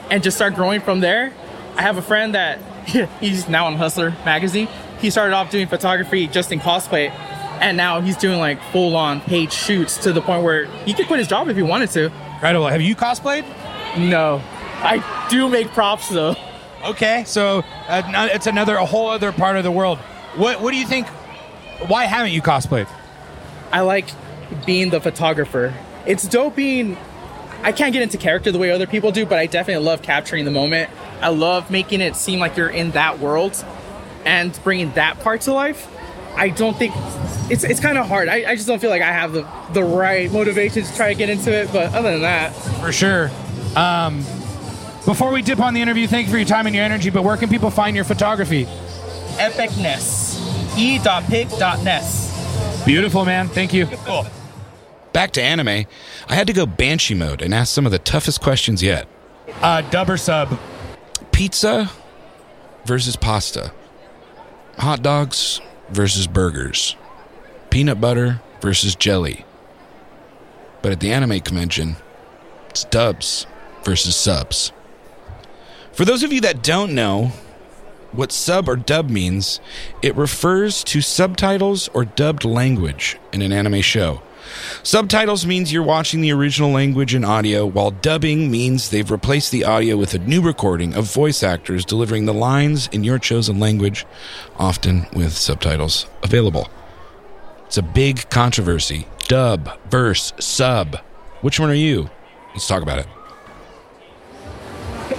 and 0.10 0.24
just 0.24 0.38
start 0.38 0.56
growing 0.56 0.82
from 0.82 1.00
there. 1.00 1.34
I 1.76 1.82
have 1.82 1.98
a 1.98 2.02
friend 2.02 2.36
that 2.36 2.60
he's 3.20 3.48
now 3.50 3.66
on 3.66 3.76
Hustler 3.76 4.12
magazine. 4.26 4.68
He 5.00 5.10
started 5.10 5.34
off 5.34 5.50
doing 5.52 5.68
photography 5.68 6.28
just 6.28 6.52
in 6.52 6.60
cosplay, 6.60 7.10
and 7.60 7.76
now 7.76 8.00
he's 8.02 8.18
doing 8.18 8.40
like 8.40 8.62
full 8.72 8.96
on 8.96 9.22
paid 9.22 9.52
shoots 9.52 9.98
to 10.04 10.14
the 10.14 10.22
point 10.22 10.44
where 10.44 10.66
he 10.86 10.94
could 10.94 11.08
quit 11.08 11.20
his 11.20 11.28
job 11.28 11.50
if 11.50 11.58
he 11.58 11.64
wanted 11.64 11.90
to. 11.92 12.06
Incredible. 12.34 12.68
Have 12.68 12.82
you 12.82 12.96
cosplayed? 12.96 13.44
No, 13.98 14.42
I 14.78 15.28
do 15.30 15.50
make 15.50 15.68
props 15.70 16.10
though. 16.10 16.36
Okay, 16.86 17.24
so 17.26 17.64
uh, 17.88 18.30
it's 18.34 18.48
another 18.48 18.76
a 18.76 18.86
whole 18.86 19.08
other 19.08 19.32
part 19.32 19.58
of 19.58 19.64
the 19.64 19.72
world. 19.72 19.98
What 20.36 20.62
What 20.62 20.72
do 20.72 20.78
you 20.78 20.86
think? 20.86 21.08
Why 21.88 22.06
haven't 22.06 22.32
you 22.32 22.42
cosplayed? 22.42 22.88
I 23.72 23.82
like 23.82 24.06
being 24.66 24.90
the 24.90 25.02
photographer. 25.02 25.74
It's 26.06 26.28
dope 26.28 26.56
being. 26.56 26.98
I 27.62 27.72
can't 27.72 27.94
get 27.94 28.02
into 28.02 28.18
character 28.18 28.52
the 28.52 28.60
way 28.60 28.72
other 28.72 28.88
people 28.88 29.12
do, 29.12 29.26
but 29.26 29.40
I 29.40 29.46
definitely 29.46 29.86
love 29.86 30.02
capturing 30.02 30.44
the 30.44 30.52
moment. 30.52 30.90
I 31.22 31.30
love 31.30 31.72
making 31.72 32.02
it 32.02 32.16
seem 32.16 32.40
like 32.40 32.58
you're 32.58 32.70
in 32.70 32.92
that 32.92 33.20
world 33.20 33.64
and 34.26 34.58
bringing 34.64 34.92
that 34.94 35.20
part 35.22 35.42
to 35.42 35.54
life. 35.54 35.90
I 36.36 36.50
don't 36.50 36.76
think 36.76 36.94
it's 37.50 37.64
it's 37.64 37.80
kind 37.80 37.98
of 37.98 38.08
hard. 38.08 38.28
I, 38.28 38.52
I 38.52 38.56
just 38.56 38.68
don't 38.68 38.80
feel 38.80 38.90
like 38.90 39.02
I 39.02 39.12
have 39.12 39.32
the 39.32 39.48
the 39.72 39.84
right 39.84 40.32
motivation 40.32 40.84
to 40.84 40.96
try 40.96 41.10
to 41.10 41.16
get 41.16 41.30
into 41.30 41.54
it. 41.54 41.72
But 41.72 41.94
other 41.94 42.12
than 42.12 42.22
that, 42.22 42.50
For 42.82 42.92
sure. 42.92 43.32
Um, 43.76 44.20
before 45.06 45.32
we 45.32 45.42
dip 45.42 45.60
on 45.60 45.74
the 45.74 45.82
interview, 45.82 46.08
thank 46.08 46.28
you 46.28 46.32
for 46.32 46.38
your 46.38 46.48
time 46.48 46.66
and 46.66 46.76
your 46.76 46.86
energy. 46.86 47.10
But 47.10 47.24
where 47.24 47.38
can 47.38 47.50
people 47.50 47.70
find 47.70 47.96
your 47.96 48.06
photography? 48.06 48.68
epicness 49.38 50.40
e.pic.ness. 50.78 52.32
Beautiful, 52.86 53.26
man. 53.26 53.48
Thank 53.48 53.74
you. 53.74 53.86
Cool. 53.86 54.26
Back 55.14 55.32
to 55.34 55.42
anime, 55.42 55.86
I 56.28 56.36
had 56.36 56.48
to 56.48 56.54
go 56.54 56.66
banshee 56.66 57.14
mode 57.14 57.42
and 57.42 57.54
ask 57.54 57.74
some 57.74 57.86
of 57.86 57.92
the 57.92 58.00
toughest 58.00 58.42
questions 58.42 58.82
yet. 58.82 59.08
Uh, 59.62 59.82
dub 59.82 60.10
or 60.10 60.18
sub? 60.18 60.60
Pizza 61.32 61.92
versus 62.86 63.16
pasta. 63.16 63.72
Hot 64.80 65.04
dogs 65.04 65.62
versus 65.90 66.26
burgers. 66.26 66.96
Peanut 67.70 68.02
butter 68.02 68.42
versus 68.60 68.96
jelly. 68.96 69.46
But 70.82 70.92
at 70.92 71.00
the 71.00 71.14
anime 71.14 71.40
convention, 71.42 71.96
it's 72.70 72.84
dubs 72.86 73.46
versus 73.84 74.16
subs. 74.16 74.72
For 75.92 76.06
those 76.06 76.24
of 76.24 76.34
you 76.34 76.42
that 76.42 76.64
don't 76.64 76.96
know 76.96 77.32
what 78.12 78.32
sub 78.32 78.68
or 78.68 78.76
dub 78.76 79.10
means, 79.10 79.60
it 80.02 80.16
refers 80.16 80.84
to 80.86 81.02
subtitles 81.02 81.88
or 81.94 82.06
dubbed 82.06 82.46
language 82.46 83.20
in 83.32 83.42
an 83.42 83.52
anime 83.52 83.82
show. 83.82 84.22
Subtitles 84.84 85.46
means 85.46 85.72
you're 85.72 85.84
watching 85.84 86.22
the 86.22 86.32
original 86.32 86.72
language 86.72 87.14
and 87.14 87.26
audio, 87.26 87.66
while 87.66 87.92
dubbing 87.92 88.52
means 88.52 88.90
they've 88.90 89.10
replaced 89.10 89.52
the 89.52 89.64
audio 89.64 89.98
with 89.98 90.14
a 90.14 90.20
new 90.20 90.42
recording 90.42 90.94
of 90.94 91.06
voice 91.12 91.44
actors 91.44 91.86
delivering 91.86 92.26
the 92.26 92.34
lines 92.34 92.88
in 92.88 93.04
your 93.04 93.20
chosen 93.20 93.60
language, 93.60 94.06
often 94.58 95.06
with 95.14 95.34
subtitles 95.34 96.08
available. 96.22 96.70
It's 97.66 97.78
a 97.78 97.82
big 97.82 98.30
controversy. 98.30 99.08
Dub 99.28 99.80
versus 99.90 100.34
sub. 100.44 100.98
Which 101.42 101.60
one 101.60 101.70
are 101.70 101.76
you? 101.76 102.10
Let's 102.54 102.68
talk 102.68 102.84
about 102.84 103.00
it. 103.00 103.08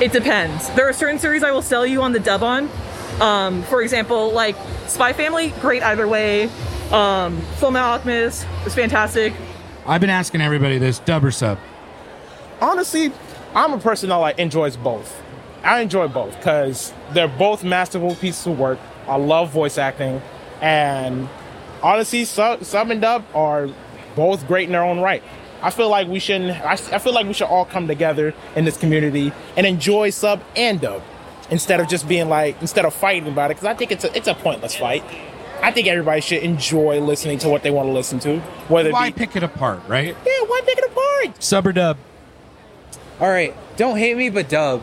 It 0.00 0.12
depends. 0.12 0.70
There 0.70 0.88
are 0.88 0.92
certain 0.92 1.18
series 1.18 1.42
I 1.42 1.50
will 1.50 1.62
sell 1.62 1.86
you 1.86 2.02
on 2.02 2.12
the 2.12 2.20
dub 2.20 2.42
on. 2.42 2.68
Um, 3.20 3.62
for 3.64 3.82
example, 3.82 4.32
like 4.32 4.56
Spy 4.86 5.12
Family, 5.12 5.50
great 5.60 5.82
either 5.82 6.06
way. 6.06 6.50
Um, 6.94 7.40
Fullmetal 7.58 7.82
Alchemist 7.82 8.46
is 8.64 8.72
fantastic. 8.72 9.32
I've 9.84 10.00
been 10.00 10.10
asking 10.10 10.40
everybody 10.40 10.78
this: 10.78 11.00
dub 11.00 11.24
or 11.24 11.32
sub? 11.32 11.58
honestly, 12.60 13.10
I'm 13.54 13.72
a 13.72 13.78
person 13.78 14.08
that 14.10 14.16
like 14.16 14.38
enjoys 14.38 14.76
both. 14.76 15.20
I 15.64 15.80
enjoy 15.80 16.06
both 16.08 16.36
because 16.36 16.92
they're 17.12 17.26
both 17.26 17.64
masterful 17.64 18.14
pieces 18.14 18.46
of 18.46 18.58
work. 18.58 18.78
I 19.08 19.16
love 19.16 19.50
voice 19.50 19.76
acting, 19.76 20.22
and 20.60 21.28
honestly, 21.82 22.24
sub, 22.24 22.64
sub 22.64 22.90
and 22.90 23.00
dub 23.00 23.24
are 23.34 23.68
both 24.14 24.46
great 24.46 24.66
in 24.66 24.72
their 24.72 24.84
own 24.84 25.00
right. 25.00 25.22
I 25.62 25.70
feel 25.70 25.88
like 25.88 26.06
we 26.06 26.20
shouldn't. 26.20 26.52
I, 26.64 26.74
I 26.74 26.98
feel 26.98 27.12
like 27.12 27.26
we 27.26 27.32
should 27.32 27.48
all 27.48 27.64
come 27.64 27.88
together 27.88 28.34
in 28.54 28.64
this 28.64 28.76
community 28.76 29.32
and 29.56 29.66
enjoy 29.66 30.10
sub 30.10 30.42
and 30.54 30.80
dub 30.80 31.02
instead 31.50 31.80
of 31.80 31.88
just 31.88 32.06
being 32.06 32.28
like 32.28 32.60
instead 32.60 32.84
of 32.84 32.94
fighting 32.94 33.32
about 33.32 33.50
it 33.50 33.56
because 33.56 33.66
I 33.66 33.74
think 33.74 33.90
it's 33.90 34.04
a 34.04 34.16
it's 34.16 34.28
a 34.28 34.34
pointless 34.34 34.76
fight. 34.76 35.02
I 35.64 35.70
think 35.70 35.88
everybody 35.88 36.20
should 36.20 36.42
enjoy 36.42 37.00
listening 37.00 37.38
to 37.38 37.48
what 37.48 37.62
they 37.62 37.70
want 37.70 37.88
to 37.88 37.92
listen 37.92 38.18
to. 38.20 38.38
Whether 38.68 38.92
Why 38.92 39.06
it 39.06 39.14
be, 39.14 39.20
pick 39.20 39.34
it 39.34 39.42
apart, 39.42 39.80
right? 39.88 40.14
yeah, 40.26 40.46
why 40.46 40.60
pick 40.62 40.76
it 40.76 40.84
apart? 40.84 41.42
Sub 41.42 41.66
or 41.66 41.72
dub? 41.72 41.96
All 43.18 43.30
right, 43.30 43.56
don't 43.78 43.96
hate 43.96 44.14
me, 44.14 44.28
but 44.28 44.50
dub. 44.50 44.82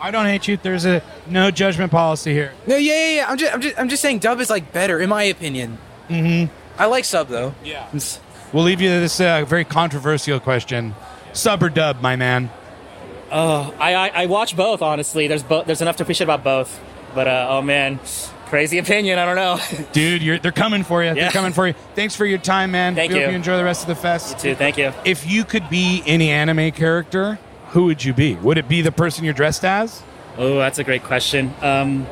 I 0.00 0.10
don't 0.10 0.24
hate 0.24 0.48
you. 0.48 0.56
There's 0.56 0.86
a 0.86 1.02
no 1.28 1.50
judgment 1.50 1.92
policy 1.92 2.32
here. 2.32 2.54
No, 2.66 2.76
yeah, 2.76 2.94
yeah, 2.94 3.16
yeah. 3.16 3.30
I'm 3.30 3.36
just, 3.36 3.52
I'm 3.54 3.60
just, 3.60 3.78
I'm 3.78 3.88
just 3.90 4.00
saying, 4.00 4.20
dub 4.20 4.40
is 4.40 4.48
like 4.48 4.72
better 4.72 4.98
in 4.98 5.10
my 5.10 5.24
opinion. 5.24 5.76
Mm-hmm. 6.08 6.50
I 6.80 6.86
like 6.86 7.04
sub 7.04 7.28
though. 7.28 7.54
Yeah. 7.62 7.86
We'll 8.54 8.64
leave 8.64 8.80
you 8.80 8.88
this 8.88 9.20
uh, 9.20 9.44
very 9.44 9.64
controversial 9.64 10.40
question: 10.40 10.94
sub 11.34 11.62
or 11.62 11.68
dub, 11.68 12.00
my 12.00 12.16
man? 12.16 12.50
Oh, 13.30 13.74
I, 13.78 13.94
I 13.94 14.08
I 14.22 14.26
watch 14.26 14.56
both. 14.56 14.80
Honestly, 14.80 15.26
there's 15.26 15.42
bo- 15.42 15.64
there's 15.64 15.82
enough 15.82 15.96
to 15.96 16.04
appreciate 16.04 16.24
about 16.24 16.44
both. 16.44 16.80
But 17.14 17.28
uh, 17.28 17.48
oh 17.50 17.60
man, 17.60 18.00
crazy 18.48 18.78
opinion. 18.78 19.18
I 19.18 19.24
don't 19.26 19.36
know. 19.36 19.86
Dude, 19.92 20.22
you're, 20.22 20.38
they're 20.38 20.52
coming 20.52 20.82
for 20.82 21.04
you. 21.04 21.14
They're 21.14 21.30
coming 21.30 21.52
for 21.52 21.66
you. 21.66 21.74
Thanks 21.94 22.16
for 22.16 22.26
your 22.26 22.38
time, 22.38 22.70
man. 22.70 22.94
Thank 22.94 23.12
we 23.12 23.18
Hope 23.18 23.26
you. 23.26 23.30
you 23.30 23.36
enjoy 23.36 23.56
the 23.56 23.64
rest 23.64 23.82
of 23.82 23.88
the 23.88 23.94
fest. 23.94 24.44
You 24.44 24.52
too. 24.52 24.54
Thank 24.56 24.78
you. 24.78 24.92
If 25.04 25.26
you 25.30 25.44
could 25.44 25.68
be 25.68 26.02
any 26.06 26.30
anime 26.30 26.70
character, 26.72 27.38
who 27.68 27.84
would 27.84 28.04
you 28.04 28.12
be? 28.14 28.34
Would 28.36 28.58
it 28.58 28.68
be 28.68 28.82
the 28.82 28.92
person 28.92 29.24
you're 29.24 29.34
dressed 29.34 29.64
as? 29.64 30.02
Oh, 30.36 30.58
that's 30.58 30.78
a 30.78 30.84
great 30.84 31.04
question. 31.04 31.52
Um, 31.60 32.06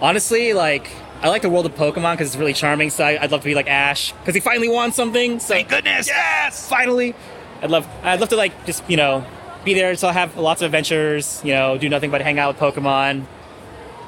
honestly, 0.00 0.52
like 0.52 0.90
I 1.22 1.28
like 1.28 1.42
the 1.42 1.50
world 1.50 1.66
of 1.66 1.74
Pokemon 1.74 2.14
because 2.14 2.28
it's 2.28 2.36
really 2.36 2.52
charming. 2.52 2.90
So 2.90 3.04
I, 3.04 3.22
I'd 3.22 3.30
love 3.30 3.40
to 3.40 3.46
be 3.46 3.54
like 3.54 3.68
Ash 3.68 4.12
because 4.12 4.34
he 4.34 4.40
finally 4.40 4.68
won 4.68 4.92
something. 4.92 5.38
So 5.40 5.54
Thank 5.54 5.68
goodness! 5.68 6.08
yes, 6.08 6.68
finally. 6.68 7.14
I'd 7.62 7.70
love, 7.70 7.86
I'd 8.02 8.20
love 8.20 8.30
to 8.30 8.36
like 8.36 8.64
just 8.64 8.88
you 8.88 8.96
know 8.96 9.24
be 9.64 9.74
there. 9.74 9.94
So 9.96 10.08
I 10.08 10.12
have 10.12 10.36
lots 10.36 10.62
of 10.62 10.66
adventures. 10.66 11.40
You 11.44 11.52
know, 11.52 11.76
do 11.78 11.88
nothing 11.88 12.10
but 12.10 12.20
hang 12.20 12.38
out 12.38 12.54
with 12.54 12.74
Pokemon. 12.74 13.24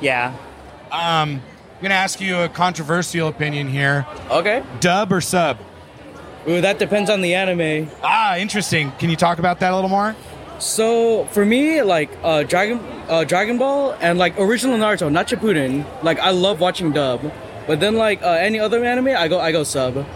Yeah. 0.01 0.35
Um, 0.93 1.41
I'm 1.77 1.83
gonna 1.83 1.95
ask 1.95 2.21
you 2.21 2.37
a 2.39 2.49
controversial 2.49 3.27
opinion 3.29 3.67
here. 3.69 4.07
Okay. 4.31 4.63
Dub 4.81 5.13
or 5.13 5.21
sub? 5.21 5.59
Ooh, 6.49 6.61
that 6.61 6.79
depends 6.79 7.09
on 7.09 7.23
the 7.23 7.35
anime. 7.35 7.91
Ah, 8.03 8.37
interesting. 8.37 8.93
Can 8.99 9.09
you 9.11 9.17
talk 9.17 9.39
about 9.39 9.59
that 9.61 9.73
a 9.73 9.75
little 9.75 9.91
more? 9.91 10.15
So 10.59 11.25
for 11.33 11.45
me, 11.45 11.83
like 11.83 12.11
uh, 12.23 12.43
Dragon 12.45 12.79
uh, 13.09 13.25
Dragon 13.25 13.59
Ball 13.59 13.97
and 14.01 14.19
like 14.19 14.39
original 14.39 14.77
Naruto, 14.79 15.11
not 15.11 15.29
Shippuden. 15.29 15.85
Like 16.05 16.19
I 16.21 16.31
love 16.31 16.61
watching 16.61 16.93
dub, 16.93 17.33
but 17.67 17.81
then 17.81 17.97
like 17.97 18.23
uh, 18.23 18.29
any 18.31 18.61
other 18.61 18.85
anime, 18.85 19.09
I 19.09 19.27
go 19.29 19.41
I 19.41 19.51
go 19.51 19.65
sub. 19.65 20.07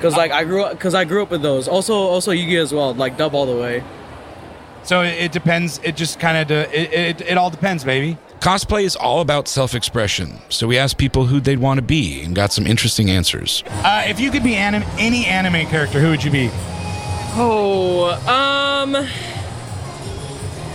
Cause 0.00 0.16
like 0.16 0.30
I 0.30 0.44
grew 0.44 0.62
up, 0.62 0.78
cause 0.78 0.94
I 0.94 1.04
grew 1.04 1.22
up 1.22 1.30
with 1.30 1.42
those. 1.42 1.66
Also, 1.66 1.92
also 1.92 2.30
Yu-Gi 2.30 2.58
Oh! 2.58 2.62
as 2.62 2.72
well, 2.72 2.94
like 2.94 3.16
dub 3.18 3.34
all 3.34 3.46
the 3.46 3.56
way. 3.60 3.82
So 4.84 5.02
it, 5.02 5.24
it 5.24 5.32
depends. 5.32 5.80
It 5.82 5.96
just 5.96 6.20
kind 6.20 6.38
of 6.38 6.50
it, 6.72 6.92
it 6.92 7.20
it 7.20 7.36
all 7.36 7.50
depends, 7.50 7.82
baby. 7.84 8.16
Cosplay 8.40 8.84
is 8.84 8.94
all 8.96 9.20
about 9.20 9.48
self 9.48 9.74
expression, 9.74 10.38
so 10.48 10.66
we 10.68 10.78
asked 10.78 10.96
people 10.96 11.26
who 11.26 11.40
they'd 11.40 11.58
want 11.58 11.78
to 11.78 11.82
be 11.82 12.22
and 12.22 12.34
got 12.36 12.52
some 12.52 12.66
interesting 12.66 13.10
answers. 13.10 13.64
Uh, 13.66 14.04
if 14.06 14.20
you 14.20 14.30
could 14.30 14.44
be 14.44 14.54
anim- 14.54 14.84
any 14.98 15.26
anime 15.26 15.66
character, 15.66 15.98
who 16.00 16.10
would 16.10 16.22
you 16.22 16.30
be? 16.30 16.48
Oh, 17.40 18.10
um, 18.26 18.94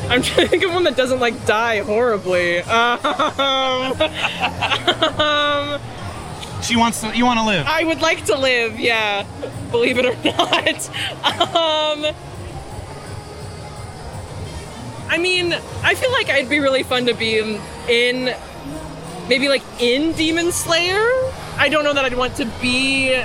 I'm 0.09 0.21
trying 0.21 0.45
to 0.45 0.47
think 0.49 0.63
of 0.63 0.73
one 0.73 0.83
that 0.83 0.95
doesn't 0.97 1.19
like 1.19 1.45
die 1.45 1.79
horribly. 1.81 2.59
Um, 2.59 2.99
um, 5.19 5.79
She 6.61 6.75
wants 6.75 7.01
to. 7.01 7.15
You 7.15 7.25
want 7.25 7.39
to 7.39 7.45
live. 7.45 7.65
I 7.67 7.83
would 7.85 8.01
like 8.01 8.25
to 8.25 8.37
live, 8.37 8.77
yeah. 8.79 9.25
Believe 9.71 9.97
it 9.97 10.05
or 10.05 10.15
not. 10.23 10.89
um 11.55 12.05
I 15.09 15.17
mean, 15.17 15.53
I 15.83 15.95
feel 15.95 16.11
like 16.11 16.29
I'd 16.29 16.49
be 16.49 16.59
really 16.59 16.83
fun 16.83 17.05
to 17.05 17.13
be 17.13 17.37
in, 17.39 17.59
in 17.89 18.35
maybe 19.29 19.47
like 19.47 19.63
in 19.79 20.13
Demon 20.13 20.51
Slayer. 20.51 21.05
I 21.57 21.69
don't 21.69 21.83
know 21.83 21.93
that 21.93 22.03
I'd 22.05 22.15
want 22.17 22.35
to 22.37 22.45
be 22.61 23.15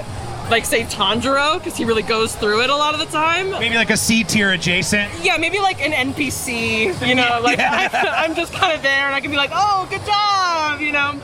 like 0.50 0.64
say 0.64 0.82
Tanjiro 0.84 1.58
because 1.58 1.76
he 1.76 1.84
really 1.84 2.02
goes 2.02 2.34
through 2.34 2.62
it 2.62 2.70
a 2.70 2.76
lot 2.76 2.94
of 2.94 3.00
the 3.00 3.06
time. 3.06 3.50
Maybe 3.50 3.74
like 3.74 3.90
a 3.90 3.96
C 3.96 4.24
tier 4.24 4.52
adjacent. 4.52 5.10
Yeah, 5.22 5.36
maybe 5.38 5.58
like 5.58 5.80
an 5.84 5.92
NPC, 6.12 7.06
you 7.06 7.14
know, 7.14 7.40
like 7.42 7.58
Yeah. 7.58 7.88
I, 7.92 8.24
I'm 8.24 8.34
just 8.34 8.52
kind 8.52 8.72
of 8.74 8.82
there 8.82 9.06
and 9.06 9.14
I 9.14 9.20
can 9.20 9.30
be 9.30 9.36
like, 9.36 9.50
oh, 9.52 9.86
good 9.90 10.04
job, 10.06 10.80
you 10.80 10.92
know. 10.92 11.20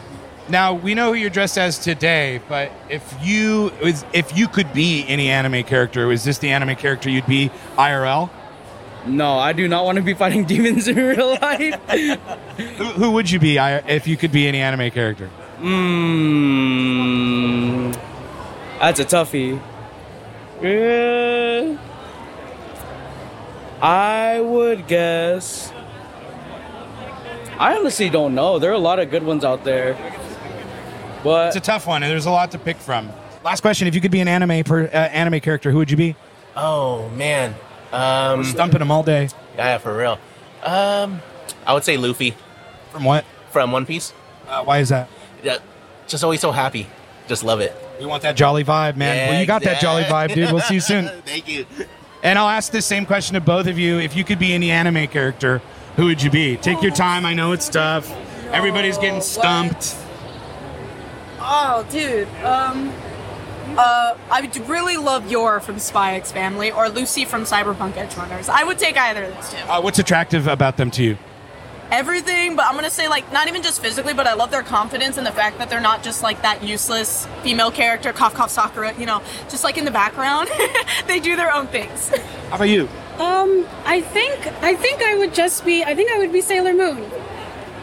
Now 0.51 0.75
we 0.75 0.95
know 0.95 1.13
who 1.13 1.19
you're 1.19 1.31
dressed 1.31 1.57
as 1.57 1.79
today, 1.79 2.39
but 2.51 2.71
if 2.91 3.15
you 3.23 3.71
is- 3.81 4.05
if 4.13 4.37
you 4.37 4.47
could 4.47 4.73
be 4.75 5.05
any 5.09 5.31
anime 5.31 5.63
character, 5.65 6.13
is 6.13 6.23
this 6.25 6.37
the 6.39 6.51
anime 6.51 6.77
character 6.77 7.09
you'd 7.09 7.27
be 7.27 7.51
IRL? 7.79 8.29
No, 9.07 9.39
I 9.39 9.53
do 9.53 9.69
not 9.69 9.85
want 9.85 9.97
to 9.97 10.03
be 10.03 10.15
fighting 10.15 10.45
demons 10.47 10.89
in 10.89 10.97
real 10.97 11.39
life. 11.41 11.79
who, 12.57 12.85
who 12.85 13.11
would 13.13 13.31
you 13.31 13.39
be 13.39 13.59
I- 13.59 13.79
if 13.89 14.07
you 14.07 14.17
could 14.17 14.33
be 14.33 14.47
any 14.49 14.61
anime 14.61 14.91
character? 14.91 15.31
Mmm. 16.65 17.95
That's 18.81 19.01
a 19.01 19.05
toughie. 19.05 19.61
Uh, 20.63 21.77
I 23.85 24.41
would 24.41 24.87
guess. 24.87 25.73
I 27.59 27.77
honestly 27.77 28.09
don't 28.11 28.35
know. 28.35 28.59
There 28.59 28.71
are 28.71 28.75
a 28.75 28.79
lot 28.79 28.99
of 28.99 29.11
good 29.11 29.23
ones 29.23 29.45
out 29.45 29.65
there. 29.65 29.97
But 31.23 31.49
It's 31.49 31.57
a 31.57 31.61
tough 31.61 31.87
one, 31.87 32.03
and 32.03 32.11
there's 32.11 32.27
a 32.27 32.31
lot 32.31 32.51
to 32.53 32.59
pick 32.59 32.77
from. 32.79 33.11
Last 33.45 33.61
question: 33.61 33.87
If 33.89 33.95
you 33.95 34.01
could 34.01 34.11
be 34.11 34.21
an 34.21 34.29
anime 34.29 34.65
per, 34.65 34.85
uh, 34.85 34.89
anime 34.89 35.41
character, 35.41 35.71
who 35.71 35.79
would 35.79 35.91
you 35.91 35.97
be? 35.97 36.17
Oh 36.57 37.09
man, 37.11 37.55
um, 37.95 38.39
We're 38.41 38.45
stumping 38.45 38.81
them 38.81 38.91
all 38.91 39.03
day. 39.03 39.29
Yeah, 39.57 39.79
for 39.79 39.97
real. 39.97 40.19
Um, 40.63 41.21
I 41.67 41.75
would 41.75 41.85
say 41.85 41.97
Luffy. 41.97 42.35
From 42.91 43.05
what? 43.05 43.25
From 43.51 43.73
One 43.73 43.87
Piece. 43.87 44.13
Uh, 44.49 44.65
why 44.65 44.79
is 44.79 44.89
that? 44.89 45.09
Yeah, 45.43 45.59
just 46.07 46.25
always 46.25 46.41
so 46.41 46.53
happy. 46.53 46.87
Just 47.29 47.45
love 47.45 47.61
it. 47.61 47.75
We 47.99 48.07
want 48.07 48.23
that 48.23 48.37
jolly 48.37 48.65
vibe, 48.65 48.97
man. 48.97 49.17
Yeah, 49.17 49.31
well, 49.31 49.41
you 49.41 49.47
got 49.47 49.63
that 49.63 49.81
jolly 49.81 50.03
exact- 50.03 50.33
vibe, 50.33 50.35
dude. 50.35 50.53
We'll 50.53 50.61
see 50.63 50.75
you 50.75 50.81
soon. 50.81 51.09
Thank 51.25 51.49
you. 51.49 51.67
And 52.23 52.39
I'll 52.39 52.49
ask 52.49 52.73
the 52.73 52.83
same 52.83 53.07
question 53.07 53.35
to 53.35 53.41
both 53.41 53.67
of 53.67 53.79
you. 53.79 53.99
If 53.99 54.17
you 54.17 54.25
could 54.25 54.39
be 54.39 54.53
any 54.55 54.71
anime 54.71 55.07
character, 55.07 55.63
who 55.97 56.07
would 56.07 56.23
you 56.23 56.31
be? 56.31 56.57
Take 56.57 56.83
your 56.83 56.93
time. 56.93 57.25
I 57.25 57.35
know 57.35 57.53
it's 57.53 57.69
tough. 57.69 58.11
Everybody's 58.51 58.99
getting 58.99 59.21
stumped. 59.21 59.97
Oh, 61.41 61.87
dude. 61.91 62.29
Um, 62.43 62.93
uh, 63.79 64.17
I 64.31 64.41
would 64.41 64.57
really 64.69 64.97
love 64.97 65.31
Yor 65.31 65.61
from 65.61 65.79
Spy 65.79 66.15
X 66.15 66.33
Family 66.33 66.71
or 66.71 66.89
Lucy 66.89 67.25
from 67.25 67.43
Cyberpunk 67.43 67.93
Edgerunners. 67.93 68.49
I 68.49 68.65
would 68.65 68.79
take 68.79 68.97
either 68.97 69.25
of 69.25 69.35
those 69.35 69.51
two. 69.51 69.57
Uh, 69.59 69.81
what's 69.81 69.99
attractive 69.99 70.47
about 70.47 70.77
them 70.77 70.91
to 70.93 71.03
you? 71.03 71.19
Everything, 71.91 72.57
but 72.57 72.65
I'm 72.67 72.75
gonna 72.75 72.91
say 72.91 73.09
like 73.09 73.31
not 73.33 73.47
even 73.47 73.63
just 73.63 73.81
physically, 73.81 74.15
but 74.15 74.27
I 74.27 74.35
love 74.35 74.51
their 74.51 74.63
confidence 74.63 75.17
and 75.17 75.27
the 75.27 75.33
fact 75.33 75.59
that 75.59 75.69
they're 75.71 75.81
not 75.81 76.03
just 76.03 76.23
like 76.23 76.43
that 76.43 76.63
useless 76.63 77.27
female 77.43 77.71
character, 77.71 78.13
cough 78.13 78.35
cough 78.35 78.51
Sakura. 78.51 78.95
You 78.99 79.07
know, 79.07 79.23
just 79.49 79.65
like 79.65 79.77
in 79.77 79.85
the 79.85 79.91
background, 79.91 80.49
they 81.07 81.21
do 81.21 81.37
their 81.37 81.53
own 81.53 81.67
things. 81.69 82.09
How 82.49 82.57
about 82.57 82.65
you? 82.69 82.89
Um, 83.19 83.67
I 83.85 84.01
think 84.01 84.47
I 84.63 84.75
think 84.75 85.03
I 85.03 85.17
would 85.17 85.35
just 85.35 85.65
be 85.65 85.85
I 85.85 85.95
think 85.95 86.11
I 86.11 86.19
would 86.19 86.33
be 86.33 86.41
Sailor 86.41 86.73
Moon. 86.73 87.05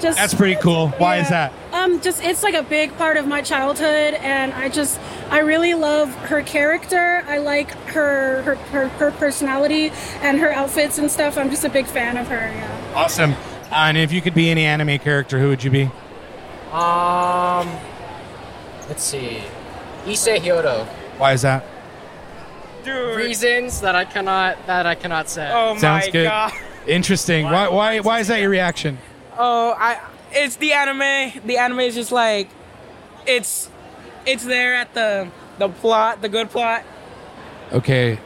Just 0.02 0.18
That's 0.18 0.34
pretty 0.34 0.56
cool. 0.56 0.90
Why 0.98 1.18
is 1.18 1.30
that? 1.30 1.54
Um, 1.72 2.02
just 2.02 2.24
it's 2.24 2.42
like 2.42 2.56
a 2.56 2.64
big 2.64 2.98
part 2.98 3.18
of 3.18 3.28
my 3.28 3.44
childhood, 3.44 4.16
and 4.16 4.52
I 4.52 4.68
just 4.68 5.00
I 5.30 5.40
really 5.40 5.76
love 5.76 6.10
her 6.26 6.42
character. 6.42 7.24
I 7.28 7.38
like 7.38 7.70
her 7.90 8.42
her 8.42 8.56
her, 8.56 8.88
her 8.90 9.12
personality 9.12 9.92
and 10.22 10.40
her 10.40 10.52
outfits 10.52 10.98
and 10.98 11.10
stuff. 11.12 11.38
I'm 11.38 11.52
just 11.52 11.64
a 11.64 11.70
big 11.70 11.86
fan 11.86 12.18
of 12.18 12.28
her. 12.30 12.36
Yeah. 12.36 12.94
Awesome. 12.96 13.34
Uh, 13.34 13.76
and 13.76 13.98
if 13.98 14.12
you 14.12 14.22
could 14.22 14.34
be 14.34 14.50
any 14.50 14.66
anime 14.66 14.98
character, 14.98 15.40
who 15.40 15.50
would 15.50 15.64
you 15.64 15.70
be? 15.70 15.84
Um, 16.72 17.70
let's 18.90 19.04
see. 19.04 19.44
Issei 20.06 20.40
Hyodo. 20.40 20.88
Why 21.20 21.34
is 21.34 21.44
that? 21.44 21.64
Dude. 22.84 23.16
Reasons 23.18 23.82
that 23.82 23.96
I 23.96 24.06
cannot 24.06 24.58
that 24.66 24.88
I 24.88 24.96
cannot 24.96 25.30
say. 25.30 25.48
Oh 25.54 25.78
Sounds 25.78 26.08
my 26.08 26.12
good. 26.12 26.24
god. 26.24 26.54
Interesting. 26.88 27.46
Why, 27.46 27.68
why? 27.68 28.00
Why 28.00 28.20
is 28.20 28.28
that 28.30 28.42
your 28.42 28.50
reaction? 28.50 28.98
Oh, 29.38 29.74
I 29.78 30.00
it's 30.32 30.56
the 30.58 30.74
anime. 30.74 31.42
The 31.46 31.58
anime 31.58 31.80
is 31.82 31.96
just 31.96 32.12
like 32.12 32.50
it's 33.26 33.70
it's 34.26 34.46
there 34.46 34.76
at 34.76 34.94
the 34.94 35.30
the 35.58 35.70
plot, 35.70 36.22
the 36.22 36.30
good 36.30 36.50
plot. 36.50 36.84
Okay, 37.72 38.20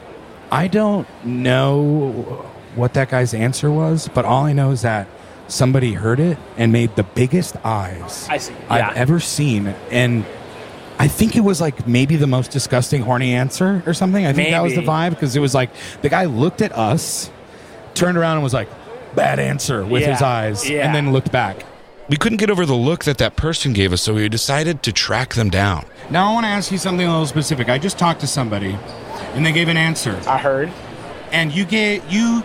I 0.50 0.66
don't 0.68 1.06
know 1.24 2.46
what 2.74 2.94
that 2.94 3.08
guy's 3.10 3.32
answer 3.34 3.70
was, 3.70 4.08
but 4.12 4.24
all 4.24 4.44
I 4.44 4.52
know 4.52 4.70
is 4.70 4.82
that 4.82 5.06
somebody 5.48 5.92
heard 5.92 6.18
it 6.18 6.36
and 6.56 6.72
made 6.72 6.94
the 6.96 7.04
biggest 7.04 7.56
eyes 7.64 8.26
I 8.28 8.38
see. 8.38 8.52
I've 8.68 8.78
Yeah. 8.78 8.92
ever 8.96 9.20
seen, 9.20 9.68
and 9.90 10.24
I 10.98 11.08
think 11.08 11.36
it 11.36 11.40
was 11.42 11.60
like 11.60 11.86
maybe 11.86 12.16
the 12.16 12.26
most 12.26 12.50
disgusting 12.50 13.02
horny 13.02 13.32
answer 13.34 13.82
or 13.86 13.94
something. 13.94 14.26
I 14.26 14.32
think 14.32 14.50
that 14.50 14.62
was 14.62 14.74
the 14.74 14.80
vibe 14.82 15.10
because 15.10 15.36
it 15.36 15.40
was 15.40 15.54
like 15.54 15.70
the 16.02 16.08
guy 16.08 16.24
looked 16.24 16.62
at 16.62 16.72
us, 16.72 17.30
turned 17.94 18.18
around 18.18 18.34
and 18.34 18.42
was 18.42 18.54
like, 18.54 18.68
"Bad 19.16 19.38
answer" 19.40 19.84
with 19.84 20.04
his 20.04 20.22
eyes, 20.22 20.68
Yeah. 20.68 20.86
and 20.86 20.94
then 20.94 21.12
looked 21.12 21.32
back. 21.32 21.64
We 22.08 22.16
couldn't 22.16 22.38
get 22.38 22.50
over 22.50 22.64
the 22.64 22.74
look 22.74 23.02
that 23.04 23.18
that 23.18 23.34
person 23.34 23.72
gave 23.72 23.92
us, 23.92 24.02
so 24.02 24.14
we 24.14 24.28
decided 24.28 24.82
to 24.84 24.92
track 24.92 25.34
them 25.34 25.50
down. 25.50 25.86
Now 26.08 26.30
I 26.30 26.34
want 26.34 26.44
to 26.44 26.50
ask 26.50 26.70
you 26.70 26.78
something 26.78 27.04
a 27.04 27.10
little 27.10 27.26
specific. 27.26 27.68
I 27.68 27.78
just 27.78 27.98
talked 27.98 28.20
to 28.20 28.28
somebody, 28.28 28.78
and 29.34 29.44
they 29.44 29.50
gave 29.50 29.66
an 29.68 29.76
answer. 29.76 30.16
I 30.28 30.38
heard. 30.38 30.70
And 31.32 31.52
you 31.52 31.64
gave 31.64 32.02
you 32.08 32.44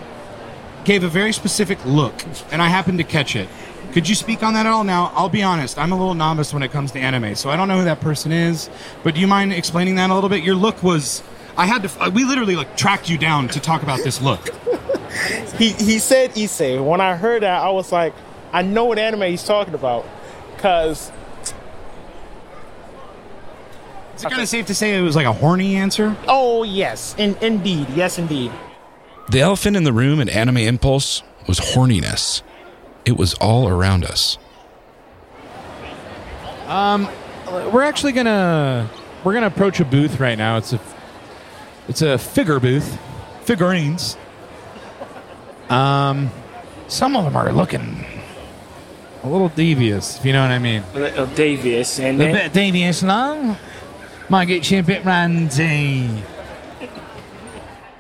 gave 0.84 1.04
a 1.04 1.08
very 1.08 1.32
specific 1.32 1.78
look, 1.86 2.16
and 2.52 2.60
I 2.60 2.68
happened 2.70 2.98
to 2.98 3.04
catch 3.04 3.36
it. 3.36 3.48
Could 3.94 4.10
you 4.10 4.16
speak 4.16 4.42
on 4.42 4.54
that 4.54 4.66
at 4.66 4.72
all? 4.72 4.84
Now, 4.86 5.12
I'll 5.14 5.30
be 5.30 5.44
honest. 5.44 5.78
I'm 5.78 5.92
a 5.92 5.98
little 5.98 6.14
novice 6.16 6.54
when 6.54 6.64
it 6.64 6.72
comes 6.72 6.92
to 6.94 7.00
anime, 7.00 7.36
so 7.36 7.50
I 7.52 7.56
don't 7.58 7.68
know 7.68 7.78
who 7.78 7.84
that 7.84 8.00
person 8.00 8.32
is. 8.32 8.70
But 9.04 9.14
do 9.16 9.22
you 9.22 9.28
mind 9.28 9.52
explaining 9.54 9.96
that 9.96 10.10
a 10.10 10.16
little 10.16 10.30
bit? 10.30 10.44
Your 10.44 10.56
look 10.56 10.82
was. 10.82 11.22
I 11.58 11.66
had 11.68 11.84
to. 11.84 12.10
We 12.10 12.24
literally 12.24 12.56
like 12.56 12.76
tracked 12.78 13.10
you 13.10 13.18
down 13.20 13.48
to 13.50 13.60
talk 13.60 13.84
about 13.84 14.00
this 14.04 14.22
look. 14.22 14.50
He 15.57 15.72
he 15.72 15.99
said 15.99 16.32
Issei. 16.36 16.84
When 16.84 17.01
I 17.01 17.16
heard 17.16 17.43
that, 17.43 17.62
I 17.62 17.70
was 17.70 17.91
like, 17.91 18.14
I 18.53 18.62
know 18.62 18.86
what 18.86 18.97
anime 18.97 19.22
he's 19.24 19.43
talking 19.43 19.74
about, 19.74 20.05
cause 20.57 21.12
Is 24.16 24.24
it 24.24 24.30
kind 24.30 24.41
of 24.41 24.47
safe 24.49 24.68
to 24.68 24.76
say 24.76 24.97
it 24.97 25.01
was 25.01 25.16
like 25.16 25.26
a 25.26 25.34
horny 25.34 25.76
answer? 25.76 26.16
oh 26.28 26.64
yes, 26.64 27.16
in, 27.18 27.36
indeed, 27.41 27.88
yes 27.89 28.18
indeed. 28.18 28.51
The 29.30 29.41
elephant 29.41 29.78
in 29.78 29.84
the 29.84 29.93
room 29.93 30.20
at 30.20 30.30
Anime 30.30 30.57
Impulse 30.57 31.24
was 31.47 31.59
horniness. 31.59 32.41
It 33.05 33.18
was 33.18 33.34
all 33.36 33.68
around 33.68 34.05
us. 34.05 34.38
Um, 36.68 37.09
we're 37.49 37.84
actually 37.84 38.12
gonna 38.14 38.89
we're 39.24 39.34
gonna 39.34 39.47
approach 39.47 39.80
a 39.80 39.86
booth 39.86 40.20
right 40.20 40.38
now. 40.38 40.57
It's 40.57 40.74
a 40.74 40.80
it's 41.88 42.01
a 42.01 42.18
figure 42.18 42.59
booth, 42.59 42.97
figurines. 43.43 44.18
Um, 45.72 46.30
some 46.88 47.16
of 47.16 47.24
them 47.24 47.36
are 47.38 47.52
looking 47.54 48.06
a 49.24 49.30
little 49.30 49.50
devious, 49.50 50.18
if 50.18 50.26
you 50.26 50.34
know 50.34 50.42
what 50.42 50.52
I 50.52 50.60
mean. 50.60 50.84
A 50.94 51.00
little 51.00 51.28
devious, 51.28 52.00
and 52.00 52.22
A 52.22 52.32
bit 52.32 52.54
devious, 52.54 53.02
no? 53.02 53.56
Might 54.30 54.46
get 54.46 54.70
you 54.70 54.80
a 54.80 54.84
bit 54.84 55.06
randy. 55.06 56.10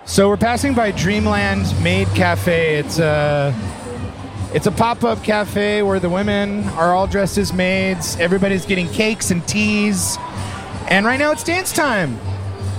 So 0.03 0.27
we're 0.27 0.37
passing 0.37 0.73
by 0.73 0.91
Dreamland 0.91 1.81
Maid 1.81 2.07
Cafe. 2.09 2.75
It's 2.75 2.99
a 2.99 3.55
it's 4.53 4.67
a 4.67 4.71
pop-up 4.71 5.23
cafe 5.23 5.81
where 5.81 6.01
the 6.01 6.09
women 6.09 6.65
are 6.69 6.93
all 6.93 7.07
dressed 7.07 7.37
as 7.37 7.53
maids. 7.53 8.17
Everybody's 8.19 8.65
getting 8.65 8.89
cakes 8.89 9.31
and 9.31 9.47
teas. 9.47 10.17
And 10.89 11.05
right 11.05 11.17
now 11.17 11.31
it's 11.31 11.45
dance 11.45 11.71
time. 11.71 12.19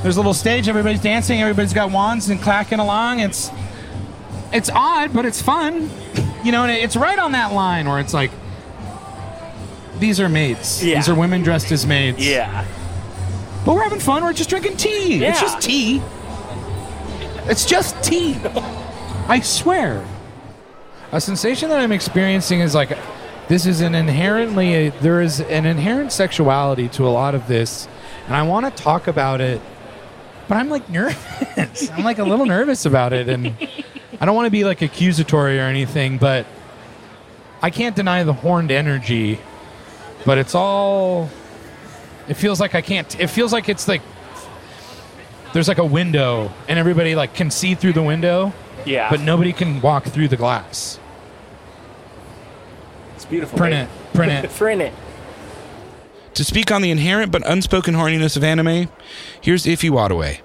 There's 0.02 0.16
a 0.16 0.20
little 0.20 0.34
stage, 0.34 0.68
everybody's 0.68 1.00
dancing, 1.00 1.40
everybody's 1.40 1.72
got 1.72 1.90
wands 1.90 2.28
and 2.28 2.42
clacking 2.42 2.78
along. 2.78 3.20
It's 3.20 3.50
it's 4.52 4.70
odd, 4.70 5.12
but 5.12 5.24
it's 5.24 5.40
fun. 5.40 5.90
You 6.44 6.52
know, 6.52 6.64
and 6.64 6.72
it's 6.72 6.96
right 6.96 7.18
on 7.18 7.32
that 7.32 7.52
line 7.52 7.88
where 7.88 8.00
it's 8.00 8.14
like 8.14 8.30
these 9.98 10.20
are 10.20 10.28
maids. 10.28 10.84
Yeah. 10.84 10.96
These 10.96 11.08
are 11.08 11.14
women 11.14 11.42
dressed 11.42 11.70
as 11.70 11.86
maids. 11.86 12.26
Yeah. 12.26 12.66
But 13.64 13.76
we're 13.76 13.84
having 13.84 14.00
fun. 14.00 14.24
We're 14.24 14.32
just 14.32 14.50
drinking 14.50 14.76
tea. 14.76 15.18
Yeah. 15.18 15.30
It's 15.30 15.40
just 15.40 15.60
tea. 15.60 16.02
It's 17.44 17.64
just 17.64 18.02
tea. 18.02 18.36
I 19.28 19.40
swear. 19.40 20.04
A 21.12 21.20
sensation 21.20 21.68
that 21.68 21.78
I'm 21.78 21.92
experiencing 21.92 22.60
is 22.60 22.74
like 22.74 22.98
this 23.48 23.66
is 23.66 23.80
an 23.80 23.94
inherently 23.94 24.88
there 24.88 25.20
is 25.20 25.40
an 25.40 25.66
inherent 25.66 26.10
sexuality 26.10 26.88
to 26.90 27.06
a 27.06 27.10
lot 27.10 27.34
of 27.34 27.46
this, 27.46 27.86
and 28.26 28.34
I 28.34 28.42
want 28.42 28.64
to 28.74 28.82
talk 28.82 29.06
about 29.06 29.40
it, 29.40 29.60
but 30.48 30.56
I'm 30.56 30.70
like 30.70 30.88
nervous. 30.88 31.90
I'm 31.90 32.02
like 32.02 32.18
a 32.18 32.24
little 32.24 32.46
nervous 32.46 32.86
about 32.86 33.12
it, 33.12 33.28
and 33.28 33.56
I 34.22 34.24
don't 34.24 34.36
want 34.36 34.46
to 34.46 34.52
be 34.52 34.62
like 34.62 34.82
accusatory 34.82 35.58
or 35.58 35.62
anything, 35.64 36.16
but 36.16 36.46
I 37.60 37.70
can't 37.70 37.96
deny 37.96 38.22
the 38.22 38.32
horned 38.32 38.70
energy. 38.70 39.40
But 40.24 40.38
it's 40.38 40.54
all 40.54 41.28
It 42.28 42.34
feels 42.34 42.60
like 42.60 42.76
I 42.76 42.82
can't. 42.82 43.18
It 43.18 43.26
feels 43.26 43.52
like 43.52 43.68
it's 43.68 43.88
like 43.88 44.00
there's 45.52 45.66
like 45.66 45.78
a 45.78 45.84
window, 45.84 46.52
and 46.68 46.78
everybody 46.78 47.16
like 47.16 47.34
can 47.34 47.50
see 47.50 47.74
through 47.74 47.94
the 47.94 48.02
window. 48.02 48.52
Yeah. 48.86 49.10
But 49.10 49.20
nobody 49.22 49.52
can 49.52 49.80
walk 49.80 50.04
through 50.04 50.28
the 50.28 50.36
glass. 50.36 51.00
It's 53.16 53.24
beautiful. 53.24 53.58
Print 53.58 53.72
man. 53.74 53.86
it. 53.88 54.14
Print 54.14 54.32
it. 54.32 54.50
Print 54.56 54.82
it. 54.82 54.94
To 56.34 56.44
speak 56.44 56.70
on 56.70 56.80
the 56.80 56.92
inherent 56.92 57.32
but 57.32 57.42
unspoken 57.44 57.94
horniness 57.94 58.36
of 58.36 58.44
anime, 58.44 58.88
here's 59.40 59.64
Ify 59.64 59.90
Nwadiwe. 59.90 60.40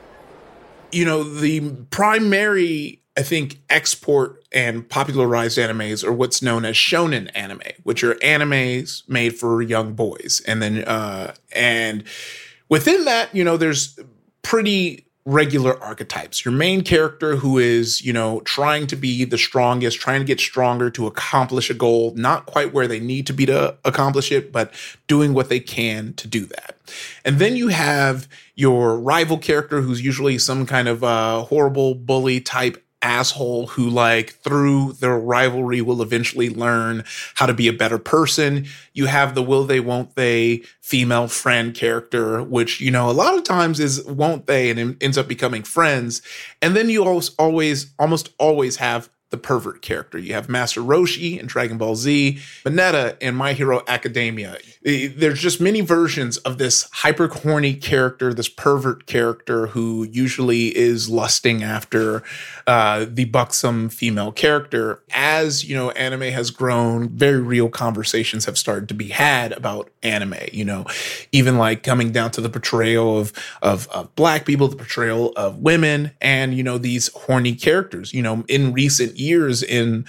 you 0.92 1.06
know, 1.06 1.24
the 1.24 1.62
primary, 1.92 3.02
I 3.18 3.24
think, 3.24 3.60
export 3.70 4.44
and 4.52 4.88
popularized 4.88 5.58
animes 5.58 6.06
are 6.06 6.14
what's 6.14 6.44
known 6.44 6.66
as 6.66 6.76
shonen 6.76 7.32
anime, 7.34 7.62
which 7.82 8.04
are 8.04 8.14
animes 8.16 9.02
made 9.10 9.36
for 9.36 9.62
young 9.64 9.94
boys. 9.94 10.44
And 10.46 10.62
then, 10.62 10.84
uh, 10.84 11.34
and 11.52 12.04
within 12.70 13.06
that, 13.06 13.34
you 13.34 13.44
know, 13.44 13.58
there's 13.58 14.00
pretty 14.44 15.08
regular 15.26 15.82
archetypes. 15.84 16.46
Your 16.46 16.54
main 16.54 16.84
character 16.84 17.36
who 17.36 17.58
is, 17.58 18.02
you 18.06 18.14
know, 18.14 18.40
trying 18.42 18.88
to 18.88 18.96
be 18.96 19.26
the 19.26 19.38
strongest, 19.38 20.00
trying 20.00 20.22
to 20.22 20.26
get 20.26 20.40
stronger 20.40 20.90
to 20.92 21.06
accomplish 21.06 21.70
a 21.70 21.74
goal, 21.74 22.14
not 22.16 22.46
quite 22.46 22.72
where 22.72 22.88
they 22.88 23.02
need 23.02 23.28
to 23.28 23.34
be 23.34 23.46
to 23.48 23.76
accomplish 23.84 24.32
it, 24.32 24.54
but 24.54 24.74
doing 25.08 25.34
what 25.34 25.50
they 25.50 25.60
can 25.60 26.14
to 26.14 26.30
do 26.30 26.46
that. 26.46 26.78
And 27.26 27.40
then 27.40 27.58
you 27.58 27.68
have 27.68 28.30
your 28.56 28.98
rival 28.98 29.38
character 29.38 29.82
who's 29.82 30.02
usually 30.02 30.38
some 30.38 30.66
kind 30.66 30.88
of 30.88 31.04
uh, 31.04 31.42
horrible 31.42 31.94
bully 31.94 32.40
type 32.40 32.82
asshole 33.02 33.68
who 33.68 33.90
like 33.90 34.32
through 34.36 34.94
their 34.94 35.18
rivalry 35.18 35.82
will 35.82 36.02
eventually 36.02 36.50
learn 36.50 37.04
how 37.36 37.46
to 37.46 37.54
be 37.54 37.68
a 37.68 37.74
better 37.74 37.98
person. 37.98 38.66
You 38.94 39.06
have 39.06 39.36
the 39.36 39.44
will 39.44 39.66
they 39.66 39.80
won't 39.80 40.16
they 40.16 40.64
female 40.82 41.28
friend 41.28 41.76
character 41.76 42.42
which 42.42 42.82
you 42.82 42.92
know 42.92 43.10
a 43.10 43.14
lot 43.14 43.38
of 43.38 43.44
times 43.44 43.80
is 43.80 44.04
won't 44.06 44.48
they 44.48 44.70
and 44.70 45.02
ends 45.02 45.18
up 45.18 45.28
becoming 45.28 45.64
friends. 45.64 46.22
And 46.62 46.76
then 46.76 46.90
you 46.90 47.04
always 47.04 47.30
always 47.38 47.94
almost 48.00 48.34
always 48.40 48.78
have 48.78 49.10
the 49.30 49.38
pervert 49.38 49.82
character. 49.82 50.18
You 50.18 50.34
have 50.34 50.48
Master 50.48 50.82
Roshi 50.82 51.38
in 51.38 51.48
Dragon 51.48 51.78
Ball 51.78 51.96
Z, 51.96 52.40
Mineta 52.66 53.18
in 53.20 53.36
My 53.36 53.54
Hero 53.54 53.84
Academia. 53.88 54.58
There's 54.84 55.42
just 55.42 55.60
many 55.60 55.82
versions 55.82 56.38
of 56.38 56.60
this 56.60 56.88
hyper 56.94 57.28
horny 57.28 57.74
character, 57.74 58.34
this 58.34 58.48
pervert 58.48 59.06
character 59.06 59.68
who 59.68 60.08
usually 60.10 60.76
is 60.78 61.10
lusting 61.10 61.62
after 61.62 62.24
uh, 62.68 63.06
the 63.10 63.26
buxom 63.26 63.90
female 63.90 64.32
character. 64.32 65.04
As 65.12 65.66
you 65.66 65.76
know, 65.76 65.92
anime 65.92 66.22
has 66.22 66.50
grown, 66.50 67.10
very 67.10 67.42
real 67.42 67.68
conversations 67.68 68.46
have 68.46 68.58
started 68.58 68.88
to 68.88 68.94
be 68.94 69.10
had 69.10 69.52
about 69.52 69.90
anime. 70.04 70.36
You 70.54 70.64
know, 70.64 70.86
even 71.34 71.58
like 71.58 71.84
coming 71.84 72.14
down 72.14 72.32
to 72.32 72.42
the 72.42 72.50
portrayal 72.50 73.20
of 73.20 73.34
of, 73.62 73.90
of 73.90 74.16
black 74.16 74.46
people, 74.46 74.70
the 74.70 74.78
portrayal 74.78 75.34
of 75.36 75.58
women, 75.58 76.12
and 76.22 76.56
you 76.56 76.64
know 76.64 76.78
these 76.78 77.10
horny 77.14 77.56
characters. 77.56 78.14
You 78.14 78.22
know, 78.22 78.46
in 78.48 78.72
recent 78.72 79.17
years 79.18 79.64
in 79.64 80.06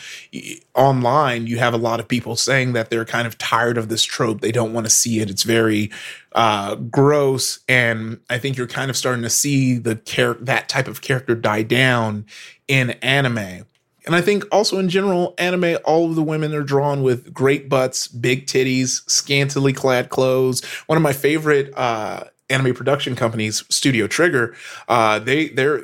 online, 0.74 1.46
you 1.46 1.58
have 1.58 1.74
a 1.74 1.78
lot 1.78 2.00
of 2.00 2.08
people 2.08 2.36
saying 2.36 2.72
that 2.74 2.90
they're 2.90 3.04
kind 3.04 3.26
of 3.26 3.38
tired 3.38 3.78
of 3.78 3.88
this 3.88 4.04
trope. 4.04 4.40
They 4.40 4.52
don't 4.52 4.72
want 4.72 4.86
to 4.86 4.90
see 4.90 5.20
it. 5.20 5.30
It's 5.30 5.42
very 5.42 5.90
uh, 6.32 6.76
gross, 6.76 7.60
and 7.68 8.20
I 8.30 8.38
think 8.38 8.56
you're 8.56 8.66
kind 8.66 8.90
of 8.90 8.96
starting 8.96 9.22
to 9.22 9.30
see 9.30 9.78
the 9.78 9.96
char- 9.96 10.38
that 10.40 10.68
type 10.68 10.88
of 10.88 11.00
character 11.00 11.34
die 11.34 11.62
down 11.62 12.26
in 12.66 12.90
anime. 13.02 13.64
And 14.08 14.16
I 14.16 14.22
think 14.22 14.44
also 14.50 14.78
in 14.78 14.88
general, 14.88 15.34
anime, 15.36 15.76
all 15.84 16.08
of 16.08 16.14
the 16.14 16.22
women 16.22 16.54
are 16.54 16.62
drawn 16.62 17.02
with 17.02 17.34
great 17.34 17.68
butts, 17.68 18.08
big 18.08 18.46
titties, 18.46 19.08
scantily 19.08 19.74
clad 19.74 20.08
clothes. 20.08 20.64
One 20.86 20.96
of 20.96 21.02
my 21.02 21.12
favorite 21.12 21.76
uh, 21.76 22.24
anime 22.48 22.74
production 22.74 23.14
companies, 23.14 23.64
Studio 23.68 24.06
Trigger, 24.06 24.56
uh, 24.88 25.18
they 25.18 25.48
they're 25.48 25.82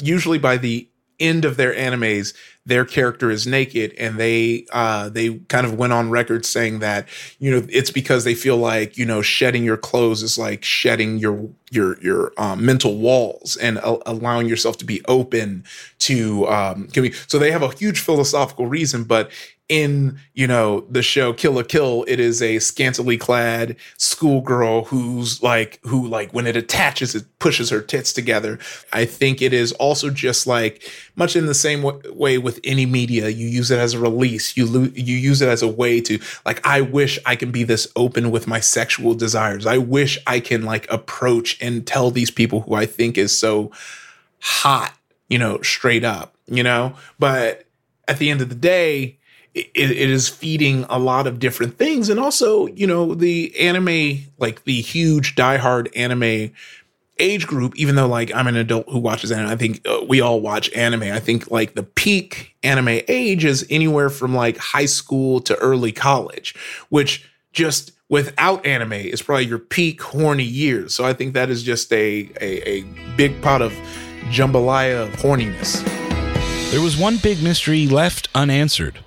usually 0.00 0.38
by 0.38 0.56
the 0.56 0.88
end 1.20 1.44
of 1.44 1.56
their 1.56 1.72
animes 1.72 2.34
their 2.64 2.84
character 2.84 3.30
is 3.30 3.46
naked 3.46 3.92
and 3.98 4.18
they 4.18 4.64
uh 4.72 5.08
they 5.08 5.34
kind 5.48 5.66
of 5.66 5.74
went 5.74 5.92
on 5.92 6.10
record 6.10 6.46
saying 6.46 6.78
that 6.78 7.08
you 7.38 7.50
know 7.50 7.66
it's 7.68 7.90
because 7.90 8.24
they 8.24 8.34
feel 8.34 8.56
like 8.56 8.96
you 8.96 9.04
know 9.04 9.20
shedding 9.20 9.64
your 9.64 9.76
clothes 9.76 10.22
is 10.22 10.38
like 10.38 10.62
shedding 10.62 11.18
your 11.18 11.48
your 11.70 12.00
your 12.00 12.32
um, 12.36 12.64
mental 12.64 12.98
walls 12.98 13.56
and 13.56 13.78
a- 13.78 14.10
allowing 14.10 14.48
yourself 14.48 14.76
to 14.76 14.84
be 14.84 15.02
open 15.06 15.64
to 15.98 16.46
um 16.48 16.86
can 16.88 17.02
we, 17.02 17.12
so 17.26 17.38
they 17.38 17.50
have 17.50 17.62
a 17.62 17.74
huge 17.74 18.00
philosophical 18.00 18.66
reason 18.66 19.02
but 19.02 19.30
in 19.72 20.18
you 20.34 20.46
know 20.46 20.82
the 20.90 21.02
show 21.02 21.32
Kill 21.32 21.52
la 21.52 21.62
Kill, 21.62 22.04
it 22.06 22.20
is 22.20 22.42
a 22.42 22.58
scantily 22.58 23.16
clad 23.16 23.74
schoolgirl 23.96 24.84
who's 24.84 25.42
like 25.42 25.80
who 25.84 26.06
like 26.06 26.30
when 26.32 26.46
it 26.46 26.56
attaches, 26.56 27.14
it 27.14 27.24
pushes 27.38 27.70
her 27.70 27.80
tits 27.80 28.12
together. 28.12 28.58
I 28.92 29.06
think 29.06 29.40
it 29.40 29.54
is 29.54 29.72
also 29.72 30.10
just 30.10 30.46
like 30.46 30.86
much 31.16 31.36
in 31.36 31.46
the 31.46 31.54
same 31.54 31.80
w- 31.80 32.12
way 32.12 32.36
with 32.36 32.60
any 32.64 32.84
media. 32.84 33.30
You 33.30 33.48
use 33.48 33.70
it 33.70 33.78
as 33.78 33.94
a 33.94 33.98
release. 33.98 34.58
You 34.58 34.66
lo- 34.66 34.92
you 34.94 35.16
use 35.16 35.40
it 35.40 35.48
as 35.48 35.62
a 35.62 35.68
way 35.68 36.02
to 36.02 36.18
like. 36.44 36.64
I 36.66 36.82
wish 36.82 37.18
I 37.24 37.34
can 37.34 37.50
be 37.50 37.64
this 37.64 37.88
open 37.96 38.30
with 38.30 38.46
my 38.46 38.60
sexual 38.60 39.14
desires. 39.14 39.64
I 39.64 39.78
wish 39.78 40.18
I 40.26 40.40
can 40.40 40.64
like 40.64 40.86
approach 40.92 41.56
and 41.62 41.86
tell 41.86 42.10
these 42.10 42.30
people 42.30 42.60
who 42.60 42.74
I 42.74 42.84
think 42.84 43.16
is 43.16 43.36
so 43.36 43.72
hot, 44.40 44.94
you 45.30 45.38
know, 45.38 45.62
straight 45.62 46.04
up, 46.04 46.34
you 46.46 46.62
know. 46.62 46.94
But 47.18 47.64
at 48.06 48.18
the 48.18 48.28
end 48.28 48.42
of 48.42 48.50
the 48.50 48.54
day, 48.54 49.18
it, 49.54 49.70
it 49.74 50.10
is 50.10 50.28
feeding 50.28 50.84
a 50.88 50.98
lot 50.98 51.26
of 51.26 51.38
different 51.38 51.78
things. 51.78 52.08
And 52.08 52.18
also 52.18 52.66
you 52.68 52.86
know 52.86 53.14
the 53.14 53.58
anime 53.58 54.24
like 54.38 54.64
the 54.64 54.80
huge 54.80 55.34
diehard 55.34 55.88
anime 55.96 56.52
age 57.18 57.46
group 57.46 57.76
even 57.76 57.94
though 57.94 58.08
like 58.08 58.34
i'm 58.34 58.46
an 58.46 58.56
adult 58.56 58.88
who 58.88 58.98
watches 58.98 59.30
anime 59.30 59.50
i 59.50 59.54
think 59.54 59.86
uh, 59.86 60.00
we 60.08 60.20
all 60.20 60.40
watch 60.40 60.72
anime. 60.72 61.02
I 61.02 61.20
think 61.20 61.50
like 61.50 61.74
the 61.74 61.82
peak 61.82 62.56
anime 62.62 63.00
age 63.06 63.44
is 63.44 63.66
anywhere 63.68 64.08
from 64.08 64.34
like 64.34 64.56
high 64.56 64.86
school 64.86 65.40
to 65.42 65.54
early 65.56 65.92
college 65.92 66.54
which 66.88 67.30
just 67.52 67.92
without 68.08 68.64
anime 68.64 68.94
is 68.94 69.20
probably 69.20 69.44
your 69.44 69.58
peak 69.58 70.02
horny 70.02 70.42
years. 70.42 70.94
So 70.94 71.04
i 71.04 71.12
think 71.12 71.34
that 71.34 71.50
is 71.50 71.62
just 71.62 71.92
a 71.92 72.30
a, 72.40 72.68
a 72.68 72.82
big 73.16 73.40
pot 73.42 73.62
of 73.62 73.72
jambalaya 74.30 75.02
of 75.02 75.10
horniness. 75.16 75.82
There 76.70 76.80
was 76.80 76.96
one 76.96 77.18
big 77.18 77.42
mystery 77.42 77.86
left 77.86 78.28
unanswered. 78.34 79.01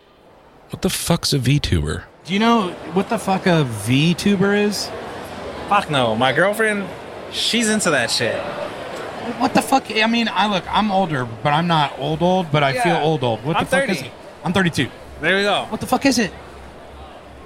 What 0.76 0.82
the 0.82 0.90
fuck's 0.90 1.32
a 1.32 1.40
VTuber? 1.40 2.04
Do 2.26 2.34
you 2.34 2.40
know 2.40 2.72
what 2.92 3.08
the 3.08 3.18
fuck 3.18 3.46
a 3.46 3.64
VTuber 3.88 4.62
is? 4.62 4.90
Fuck 5.70 5.90
no. 5.90 6.18
My 6.18 6.34
girlfriend, 6.34 6.90
she's 7.32 7.70
into 7.70 7.92
that 7.92 8.12
shit. 8.12 8.36
What 9.40 9.54
the 9.54 9.62
fuck? 9.62 9.86
I 9.90 10.06
mean, 10.06 10.28
I 10.28 10.48
look, 10.48 10.66
I'm 10.70 10.92
older, 10.92 11.24
but 11.24 11.54
I'm 11.54 11.68
not 11.68 11.98
old 11.98 12.22
old, 12.22 12.52
but 12.52 12.62
I 12.62 12.74
Yeah. 12.74 12.84
feel 12.84 12.96
old 12.98 13.24
old. 13.24 13.42
What 13.46 13.56
I'm 13.56 13.64
the 13.64 13.70
fuck 13.70 13.80
30. 13.88 13.92
is 13.94 14.02
it? 14.02 14.12
I'm 14.44 14.52
32. 14.52 14.90
There 15.22 15.38
we 15.38 15.44
go. 15.44 15.66
What 15.70 15.80
the 15.80 15.88
fuck 15.88 16.06
is 16.06 16.20
it? 16.20 16.34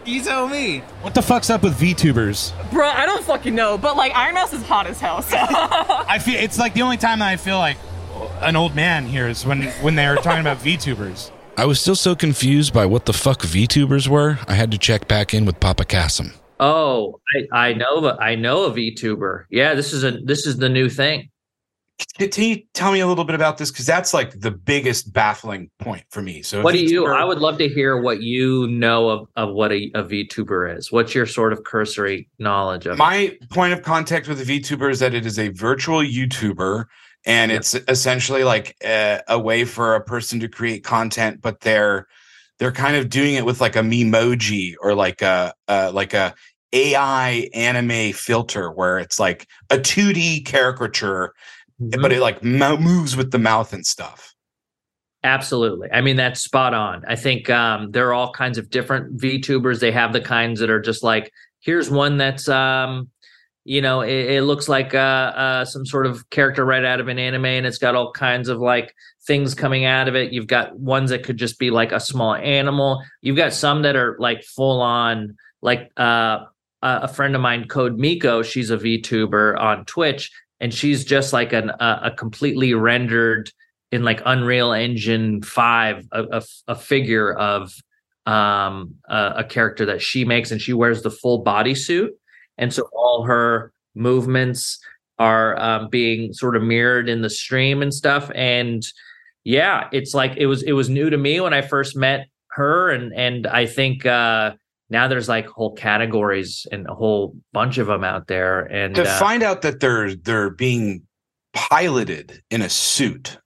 You 0.06 0.24
tell 0.24 0.48
me. 0.48 0.80
What 1.04 1.14
the 1.14 1.22
fuck's 1.22 1.52
up 1.52 1.62
with 1.62 1.80
VTubers? 1.80 2.52
Bro, 2.72 2.88
I 2.88 3.06
don't 3.06 3.24
fucking 3.24 3.54
know, 3.54 3.78
but 3.78 3.96
like 3.96 4.12
Ironmouse 4.16 4.54
is 4.54 4.64
hot 4.66 4.88
as 4.88 5.00
hell. 5.00 5.22
So 5.22 5.38
I 5.40 6.18
feel 6.18 6.40
it's 6.40 6.58
like 6.58 6.74
the 6.74 6.82
only 6.82 6.98
time 6.98 7.20
that 7.20 7.28
I 7.28 7.36
feel 7.36 7.60
like 7.60 7.78
an 8.42 8.56
old 8.56 8.74
man 8.74 9.06
here 9.06 9.28
is 9.28 9.46
when 9.46 9.68
when 9.84 9.94
they're 9.94 10.16
talking 10.16 10.42
about 10.42 10.58
VTubers. 10.64 11.30
I 11.60 11.66
was 11.66 11.82
still 11.82 11.98
so 11.98 12.16
confused 12.16 12.74
by 12.74 12.86
what 12.86 13.06
the 13.06 13.12
fuck 13.12 13.42
VTubers 13.42 14.08
were, 14.08 14.40
I 14.48 14.54
had 14.54 14.72
to 14.72 14.78
check 14.78 15.10
back 15.10 15.34
in 15.34 15.44
with 15.44 15.60
Papa 15.60 15.84
Kassem. 15.84 16.34
Oh, 16.58 17.20
I, 17.36 17.70
I 17.70 17.74
know 17.74 18.00
the 18.00 18.16
I 18.16 18.36
know 18.36 18.64
a 18.64 18.72
VTuber. 18.72 19.44
Yeah, 19.50 19.74
this 19.74 19.92
is 19.92 20.06
a 20.06 20.12
this 20.24 20.48
is 20.48 20.60
the 20.60 20.70
new 20.70 20.88
thing. 20.90 21.30
Can 22.18 22.30
can 22.30 22.44
you 22.46 22.62
tell 22.74 22.94
me 22.94 23.02
a 23.02 23.08
little 23.08 23.26
bit 23.26 23.36
about 23.36 23.58
this? 23.58 23.72
Because 23.72 23.86
that's 23.86 24.14
like 24.14 24.40
the 24.40 24.52
biggest 24.52 25.12
baffling 25.12 25.70
point 25.80 26.06
for 26.12 26.22
me. 26.22 26.44
So, 26.44 26.62
What 26.62 26.72
do 26.76 26.80
you? 26.80 27.04
VTuber 27.04 27.14
I 27.14 27.26
would 27.26 27.40
love 27.40 27.58
to 27.58 27.68
hear 27.68 28.02
what 28.02 28.22
you 28.22 28.68
know 28.68 29.10
of, 29.10 29.28
of 29.36 29.54
what 29.54 29.74
a, 29.74 29.92
a 29.96 30.04
VTuber 30.04 30.78
is. 30.78 30.94
What's 30.94 31.14
your 31.14 31.26
sort 31.26 31.52
of 31.52 31.66
cursory 31.66 32.30
knowledge 32.40 32.86
of 32.86 32.94
it? 32.94 33.00
My 33.00 33.38
point 33.52 33.74
of 33.74 33.82
contact 33.82 34.30
with 34.30 34.40
a 34.40 34.46
VTuber 34.46 34.90
is 34.90 35.00
that 35.00 35.14
it 35.14 35.26
is 35.26 35.38
a 35.38 35.50
virtual 35.50 36.00
YouTuber, 36.00 36.86
and 37.26 37.52
it's 37.52 37.76
essentially 37.88 38.44
like 38.44 38.76
a, 38.84 39.22
a 39.28 39.40
way 39.40 39.66
for 39.66 39.96
a 39.96 40.04
person 40.04 40.40
to 40.40 40.48
create 40.48 40.84
content, 40.84 41.42
but 41.42 41.62
they're 41.62 42.08
they're 42.60 42.72
kind 42.72 42.98
of 42.98 43.10
doing 43.10 43.36
it 43.36 43.46
with 43.46 43.62
like 43.62 43.76
a 43.76 43.82
memoji 43.82 44.74
or 44.82 44.94
like 44.94 45.22
a, 45.22 45.54
a 45.68 45.92
like 45.92 46.14
a 46.14 46.34
AI 46.74 47.50
anime 47.54 48.14
filter 48.14 48.70
where 48.72 49.00
it's 49.00 49.20
like 49.20 49.48
a 49.70 49.78
2D 49.78 50.46
caricature, 50.46 51.34
but 51.80 52.12
it 52.12 52.22
like 52.22 52.44
mo- 52.44 52.78
moves 52.78 53.16
with 53.16 53.32
the 53.32 53.40
mouth 53.40 53.74
and 53.74 53.86
stuff. 53.86 54.34
Absolutely. 55.24 55.90
I 55.92 56.02
mean, 56.02 56.16
that's 56.16 56.42
spot 56.42 56.74
on. 56.74 57.04
I 57.08 57.16
think 57.16 57.50
um, 57.50 57.92
there 57.92 58.08
are 58.08 58.14
all 58.14 58.32
kinds 58.32 58.58
of 58.58 58.70
different 58.70 59.18
VTubers. 59.18 59.80
They 59.80 59.92
have 59.92 60.14
the 60.14 60.22
kinds 60.22 60.60
that 60.62 60.70
are 60.70 60.80
just 60.80 61.04
like, 61.04 61.32
here's 61.60 61.90
one 61.90 62.18
that's, 62.18 62.48
um, 62.48 63.10
you 63.66 63.82
know, 63.82 64.02
it, 64.02 64.32
it 64.32 64.44
looks 64.44 64.68
like 64.68 64.96
uh, 64.96 64.98
uh, 64.98 65.66
some 65.66 65.86
sort 65.86 66.06
of 66.06 66.30
character 66.30 66.66
right 66.66 66.84
out 66.84 67.00
of 67.00 67.08
an 67.08 67.20
anime, 67.20 67.46
and 67.46 67.66
it's 67.66 67.78
got 67.78 67.96
all 67.96 68.12
kinds 68.12 68.50
of 68.50 68.60
like 68.60 68.96
things 69.28 69.54
coming 69.54 69.86
out 69.86 70.08
of 70.08 70.16
it. 70.16 70.32
You've 70.32 70.48
got 70.48 70.78
ones 70.80 71.10
that 71.12 71.24
could 71.24 71.38
just 71.38 71.60
be 71.60 71.70
like 71.70 71.92
a 71.92 72.00
small 72.00 72.36
animal. 72.36 73.04
You've 73.22 73.38
got 73.38 73.54
some 73.54 73.84
that 73.84 73.96
are 73.96 74.16
like 74.20 74.44
full 74.44 74.82
on, 74.82 75.38
like 75.62 75.92
uh, 75.98 76.46
uh, 76.82 77.00
a 77.04 77.08
friend 77.08 77.36
of 77.36 77.42
mine, 77.42 77.68
CodeMiko. 77.68 78.44
She's 78.44 78.72
a 78.72 78.78
VTuber 78.78 79.60
on 79.60 79.86
Twitch, 79.86 80.32
and 80.60 80.74
she's 80.74 81.04
just 81.04 81.34
like 81.34 81.54
an 81.54 81.70
a, 81.70 82.00
a 82.06 82.12
completely 82.12 82.74
rendered 82.74 83.52
in 83.92 84.04
like 84.04 84.22
Unreal 84.26 84.72
Engine 84.72 85.42
five 85.42 86.08
a, 86.12 86.24
a, 86.24 86.44
a 86.70 86.76
figure 86.76 87.34
of 87.34 87.76
um 88.26 88.96
a, 89.08 89.34
a 89.38 89.44
character 89.44 89.86
that 89.86 90.02
she 90.02 90.26
makes, 90.26 90.52
and 90.52 90.62
she 90.62 90.74
wears 90.74 91.02
the 91.02 91.12
full 91.12 91.44
bodysuit, 91.44 92.10
and 92.60 92.74
so 92.74 92.88
all 92.94 93.24
her 93.24 93.74
movements 93.96 94.80
are 95.18 95.60
um, 95.60 95.90
being 95.90 96.34
sort 96.34 96.56
of 96.56 96.62
mirrored 96.64 97.10
in 97.10 97.22
the 97.22 97.30
stream 97.30 97.82
and 97.82 97.94
stuff. 97.94 98.30
And 98.36 98.86
yeah 99.46 99.88
it's 99.94 100.14
like 100.14 100.36
it 100.38 100.46
was 100.46 100.62
it 100.64 100.74
was 100.74 100.90
new 100.90 101.10
to 101.10 101.18
me 101.18 101.40
when 101.40 101.54
i 101.54 101.62
first 101.62 101.96
met 101.96 102.28
her. 102.52 102.90
And 102.92 103.14
and 103.14 103.48
i 103.48 103.66
think 103.66 104.06
uh 104.06 104.54
now 104.90 105.08
there's 105.08 105.30
like 105.30 105.48
whole 105.48 105.76
categories 105.76 106.66
and 106.72 106.88
a 106.88 106.94
whole 106.94 107.36
bunch 107.54 107.78
of 107.78 107.88
them 107.88 108.04
out 108.04 108.28
there. 108.28 108.62
And 108.62 108.96
to 108.96 109.04
uh, 109.04 109.20
find 109.20 109.44
out 109.44 109.62
that 109.62 109.80
they're 109.80 110.16
they're 110.16 110.50
being 110.50 111.04
piloted 111.54 112.42
in 112.50 112.62
a 112.62 112.70
suit 112.70 113.38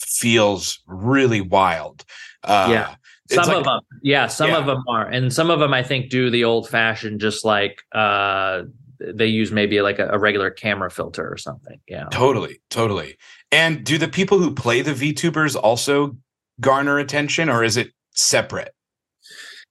feels 0.00 0.80
really 0.86 1.40
wild. 1.40 2.04
Uh, 2.42 2.68
yeah 2.70 2.94
some 3.30 3.46
like- 3.46 3.56
of 3.56 3.64
them 3.64 3.80
yeah 4.02 4.26
some 4.26 4.52
of 4.52 4.66
them 4.66 4.82
are 4.88 5.06
and 5.06 5.32
some 5.32 5.50
of 5.50 5.60
them 5.60 5.72
i 5.72 5.82
think 5.82 6.10
do 6.10 6.30
the 6.30 6.44
old 6.44 6.68
fashioned 6.68 7.20
just 7.20 7.44
like 7.44 7.82
uh 7.92 8.62
they 8.98 9.26
use 9.26 9.50
maybe 9.50 9.80
like 9.80 9.98
a, 9.98 10.08
a 10.08 10.18
regular 10.18 10.50
camera 10.50 10.90
filter 10.90 11.26
or 11.30 11.36
something 11.36 11.80
yeah 11.88 12.04
Totally, 12.10 12.60
totally. 12.68 13.16
And 13.52 13.84
do 13.84 13.98
the 13.98 14.08
people 14.08 14.38
who 14.38 14.54
play 14.54 14.82
the 14.82 14.92
VTubers 14.92 15.56
also 15.56 16.16
garner 16.60 16.98
attention, 16.98 17.48
or 17.48 17.64
is 17.64 17.76
it 17.76 17.92
separate? 18.12 18.74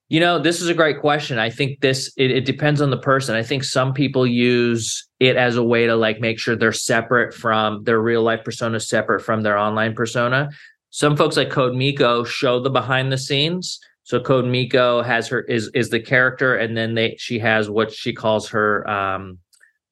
You 0.10 0.20
know, 0.20 0.40
this 0.40 0.60
is 0.60 0.68
a 0.68 0.74
great 0.74 1.00
question. 1.00 1.38
I 1.38 1.52
think 1.52 1.82
this 1.82 2.12
it, 2.18 2.32
it 2.32 2.46
depends 2.46 2.82
on 2.82 2.90
the 2.90 2.98
person. 2.98 3.36
I 3.36 3.44
think 3.44 3.64
some 3.64 3.94
people 3.94 4.26
use 4.26 5.08
it 5.20 5.36
as 5.36 5.56
a 5.56 5.64
way 5.64 5.86
to 5.86 5.96
like 5.96 6.20
make 6.20 6.40
sure 6.40 6.56
they're 6.56 6.72
separate 6.72 7.34
from 7.34 7.84
their 7.84 8.02
real 8.02 8.24
life 8.24 8.44
persona, 8.44 8.80
separate 8.80 9.22
from 9.22 9.44
their 9.44 9.58
online 9.58 9.94
persona. 9.94 10.50
Some 10.92 11.16
folks 11.16 11.38
like 11.38 11.50
CodeMiko 11.50 12.26
show 12.26 12.60
the 12.60 12.70
behind 12.70 13.12
the 13.12 13.18
scenes. 13.18 13.80
So 14.04 14.20
CodeMiko 14.20 15.06
has 15.06 15.28
her 15.28 15.42
is 15.42 15.70
is 15.74 15.90
the 15.90 16.00
character, 16.00 16.56
and 16.56 16.76
then 16.76 16.96
they 16.96 17.16
she 17.20 17.40
has 17.40 17.70
what 17.70 17.92
she 17.92 18.14
calls 18.14 18.50
her 18.50 18.90
um 18.90 19.40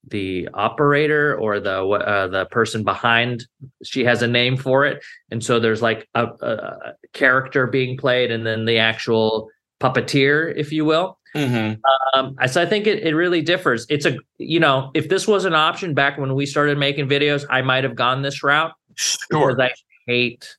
the 0.10 0.48
operator 0.54 1.36
or 1.38 1.60
the 1.60 1.84
uh, 1.84 2.28
the 2.28 2.46
person 2.46 2.84
behind 2.84 3.46
she 3.84 4.06
has 4.06 4.22
a 4.22 4.28
name 4.28 4.56
for 4.56 4.86
it 4.86 5.04
and 5.32 5.44
so 5.44 5.60
there's 5.60 5.82
like 5.82 6.08
a, 6.16 6.28
a, 6.28 6.94
character 7.12 7.68
being 7.68 7.98
played 7.98 8.32
and 8.32 8.46
then 8.46 8.64
the 8.64 8.78
actual 8.78 9.50
puppeteer 9.82 10.54
if 10.56 10.72
you 10.72 10.86
will 10.86 11.18
Mm-hmm. 11.36 12.20
um, 12.20 12.36
I- 12.40 12.48
so 12.48 12.62
I 12.62 12.66
think 12.66 12.88
it, 12.88 13.04
it 13.06 13.14
really 13.14 13.42
differs. 13.42 13.86
It's 13.90 14.06
a 14.06 14.18
you 14.38 14.60
know 14.60 14.92
if 14.94 15.10
this 15.10 15.28
was 15.28 15.46
an 15.46 15.54
option 15.54 15.94
back 15.94 16.18
when 16.18 16.34
we 16.34 16.46
started 16.46 16.78
making 16.78 17.08
videos, 17.10 17.46
I 17.50 17.62
might 17.62 17.84
have 17.84 17.96
gone 17.96 18.22
this 18.22 18.44
route. 18.44 18.72
Sure. 18.96 19.20
Because 19.30 19.60
I 19.60 19.72
hate 20.08 20.56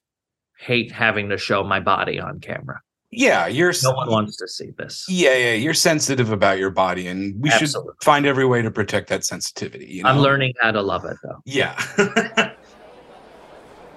hate 0.58 0.92
having 0.92 1.28
to 1.30 1.38
show 1.38 1.64
my 1.64 1.80
body 1.80 2.20
on 2.20 2.40
camera. 2.40 2.80
Yeah, 3.10 3.46
you're. 3.46 3.72
No 3.82 3.92
one 3.92 4.10
wants 4.10 4.36
to 4.36 4.46
see 4.46 4.70
this. 4.76 5.06
Yeah, 5.08 5.34
yeah, 5.34 5.54
you're 5.54 5.72
sensitive 5.72 6.30
about 6.30 6.58
your 6.58 6.70
body, 6.70 7.06
and 7.06 7.40
we 7.40 7.50
Absolutely. 7.50 7.92
should 7.94 8.04
find 8.04 8.26
every 8.26 8.44
way 8.44 8.60
to 8.60 8.70
protect 8.70 9.08
that 9.08 9.24
sensitivity. 9.24 9.86
You 9.86 10.02
know? 10.02 10.10
I'm 10.10 10.18
learning 10.18 10.52
how 10.60 10.72
to 10.72 10.82
love 10.82 11.06
it 11.06 11.16
though. 11.22 11.40
Yeah. 11.46 11.80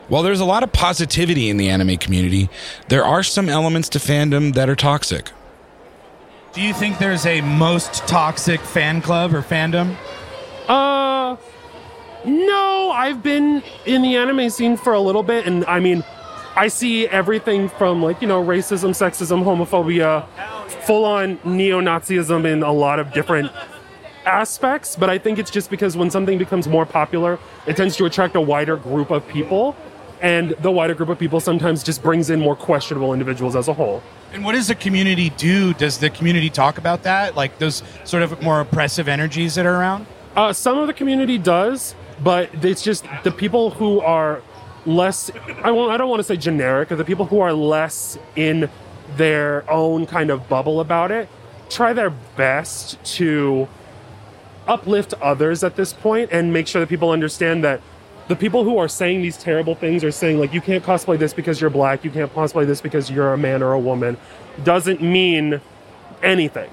While 0.08 0.24
there's 0.24 0.40
a 0.40 0.46
lot 0.46 0.64
of 0.64 0.72
positivity 0.72 1.50
in 1.50 1.58
the 1.58 1.70
anime 1.70 1.98
community, 1.98 2.50
there 2.88 3.04
are 3.04 3.24
some 3.24 3.50
elements 3.50 3.90
to 3.90 4.00
fandom 4.00 4.54
that 4.56 4.70
are 4.70 4.76
toxic. 4.76 5.32
Do 6.54 6.62
you 6.62 6.74
think 6.74 6.98
there's 6.98 7.26
a 7.26 7.42
most 7.42 8.08
toxic 8.08 8.60
fan 8.60 9.02
club 9.02 9.34
or 9.34 9.42
fandom? 9.42 9.96
Uh, 10.68 11.38
no, 12.26 12.92
I've 12.92 13.24
been 13.24 13.64
in 13.86 14.02
the 14.02 14.18
anime 14.18 14.50
scene 14.50 14.76
for 14.76 14.94
a 14.94 15.00
little 15.00 15.24
bit, 15.24 15.48
and 15.48 15.66
I 15.66 15.80
mean, 15.80 16.04
I 16.56 16.68
see 16.68 17.08
everything 17.08 17.70
from 17.70 18.02
like, 18.02 18.22
you 18.22 18.28
know, 18.28 18.44
racism, 18.44 18.90
sexism, 18.90 19.44
homophobia, 19.44 20.28
full 20.86 21.06
on 21.06 21.40
neo 21.44 21.80
Nazism 21.80 22.46
in 22.46 22.62
a 22.64 22.72
lot 22.72 23.00
of 23.00 23.14
different 23.14 23.52
aspects, 24.26 24.96
but 24.96 25.10
I 25.10 25.18
think 25.18 25.40
it's 25.40 25.52
just 25.52 25.70
because 25.70 25.98
when 25.98 26.10
something 26.10 26.38
becomes 26.38 26.68
more 26.68 26.86
popular, 26.86 27.40
it 27.66 27.78
tends 27.78 27.96
to 27.98 28.06
attract 28.06 28.36
a 28.36 28.42
wider 28.42 28.78
group 28.78 29.12
of 29.12 29.28
people, 29.28 29.76
and 30.22 30.52
the 30.62 30.72
wider 30.72 30.94
group 30.94 31.10
of 31.10 31.18
people 31.18 31.40
sometimes 31.40 31.84
just 31.84 32.04
brings 32.04 32.30
in 32.30 32.40
more 32.40 32.56
questionable 32.56 33.14
individuals 33.14 33.56
as 33.56 33.68
a 33.68 33.74
whole. 33.74 34.04
And 34.34 34.46
what 34.46 34.54
does 34.54 34.68
the 34.68 34.76
community 34.76 35.32
do? 35.32 35.74
Does 35.74 35.98
the 35.98 36.10
community 36.10 36.50
talk 36.50 36.78
about 36.78 37.04
that? 37.04 37.36
Like 37.36 37.58
those 37.58 37.82
sort 38.04 38.24
of 38.24 38.42
more 38.42 38.62
oppressive 38.62 39.08
energies 39.08 39.56
that 39.56 39.66
are 39.66 39.76
around? 39.76 40.06
Uh, 40.36 40.54
some 40.54 40.78
of 40.78 40.88
the 40.88 40.94
community 40.94 41.38
does, 41.38 41.96
but 42.24 42.50
it's 42.64 42.84
just 42.84 43.06
the 43.24 43.32
people 43.32 43.72
who 43.72 44.00
are 44.02 44.42
less. 44.86 45.32
I 45.64 45.72
won't. 45.72 45.92
I 45.92 45.98
don't 45.98 46.10
want 46.10 46.20
to 46.20 46.24
say 46.24 46.38
generic. 46.38 46.90
But 46.90 46.98
the 46.98 47.06
people 47.06 47.26
who 47.26 47.40
are 47.40 47.54
less 47.54 48.18
in 48.36 48.70
their 49.18 49.70
own 49.70 50.06
kind 50.06 50.30
of 50.30 50.48
bubble 50.48 50.80
about 50.80 51.12
it 51.12 51.28
try 51.70 51.94
their 51.94 52.10
best 52.10 53.02
to 53.04 53.68
uplift 54.68 55.14
others 55.22 55.64
at 55.64 55.76
this 55.76 55.94
point 55.94 56.30
and 56.32 56.54
make 56.54 56.68
sure 56.68 56.80
that 56.80 56.88
people 56.88 57.10
understand 57.10 57.64
that 57.64 57.82
the 58.28 58.36
people 58.36 58.64
who 58.64 58.78
are 58.78 58.88
saying 58.88 59.22
these 59.22 59.38
terrible 59.38 59.76
things 59.76 60.04
are 60.04 60.12
saying 60.12 60.40
like 60.40 60.54
you 60.54 60.62
can't 60.62 60.84
cosplay 60.84 61.18
this 61.18 61.34
because 61.34 61.60
you're 61.60 61.70
black, 61.70 62.04
you 62.04 62.12
can't 62.12 62.34
cosplay 62.34 62.66
this 62.66 62.80
because 62.80 63.10
you're 63.10 63.34
a 63.34 63.38
man 63.38 63.64
or 63.64 63.74
a 63.74 63.80
woman, 63.80 64.16
doesn't 64.64 65.02
mean 65.02 65.60
anything. 66.22 66.70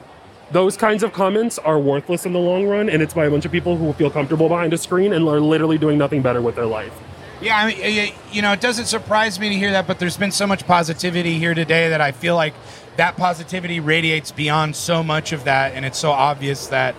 Those 0.51 0.77
kinds 0.77 1.03
of 1.03 1.13
comments 1.13 1.59
are 1.59 1.79
worthless 1.79 2.25
in 2.25 2.33
the 2.33 2.39
long 2.39 2.67
run, 2.67 2.89
and 2.89 3.03
it's 3.03 3.13
by 3.13 3.27
a 3.27 3.31
bunch 3.31 3.45
of 3.45 3.53
people 3.53 3.77
who 3.77 3.93
feel 3.93 4.11
comfortable 4.11 4.49
behind 4.49 4.73
a 4.73 4.79
screen 4.79 5.13
and 5.13 5.29
are 5.29 5.41
literally 5.41 5.79
doing 5.79 5.99
nothing 5.99 6.23
better 6.23 6.41
with 6.41 6.55
their 6.55 6.67
life. 6.67 6.93
Yeah, 7.41 7.57
I 7.57 7.67
mean, 7.69 8.13
you 8.33 8.43
know, 8.43 8.53
it 8.53 8.61
doesn't 8.61 8.87
surprise 8.87 9.39
me 9.39 9.49
to 9.49 9.55
hear 9.55 9.71
that, 9.73 9.87
but 9.87 10.01
there's 10.01 10.17
been 10.17 10.33
so 10.33 10.47
much 10.47 10.67
positivity 10.67 11.39
here 11.39 11.55
today 11.55 11.91
that 11.91 12.01
I 12.01 12.11
feel 12.11 12.35
like 12.35 12.55
that 12.97 13.17
positivity 13.17 13.79
radiates 13.79 14.33
beyond 14.33 14.75
so 14.75 15.05
much 15.05 15.33
of 15.33 15.45
that, 15.45 15.75
and 15.75 15.85
it's 15.85 15.99
so 15.99 16.11
obvious 16.11 16.67
that 16.69 16.97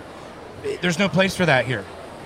there's 0.80 0.98
no 0.98 1.10
place 1.10 1.36
for 1.36 1.44
that 1.44 1.66
here. 1.66 1.84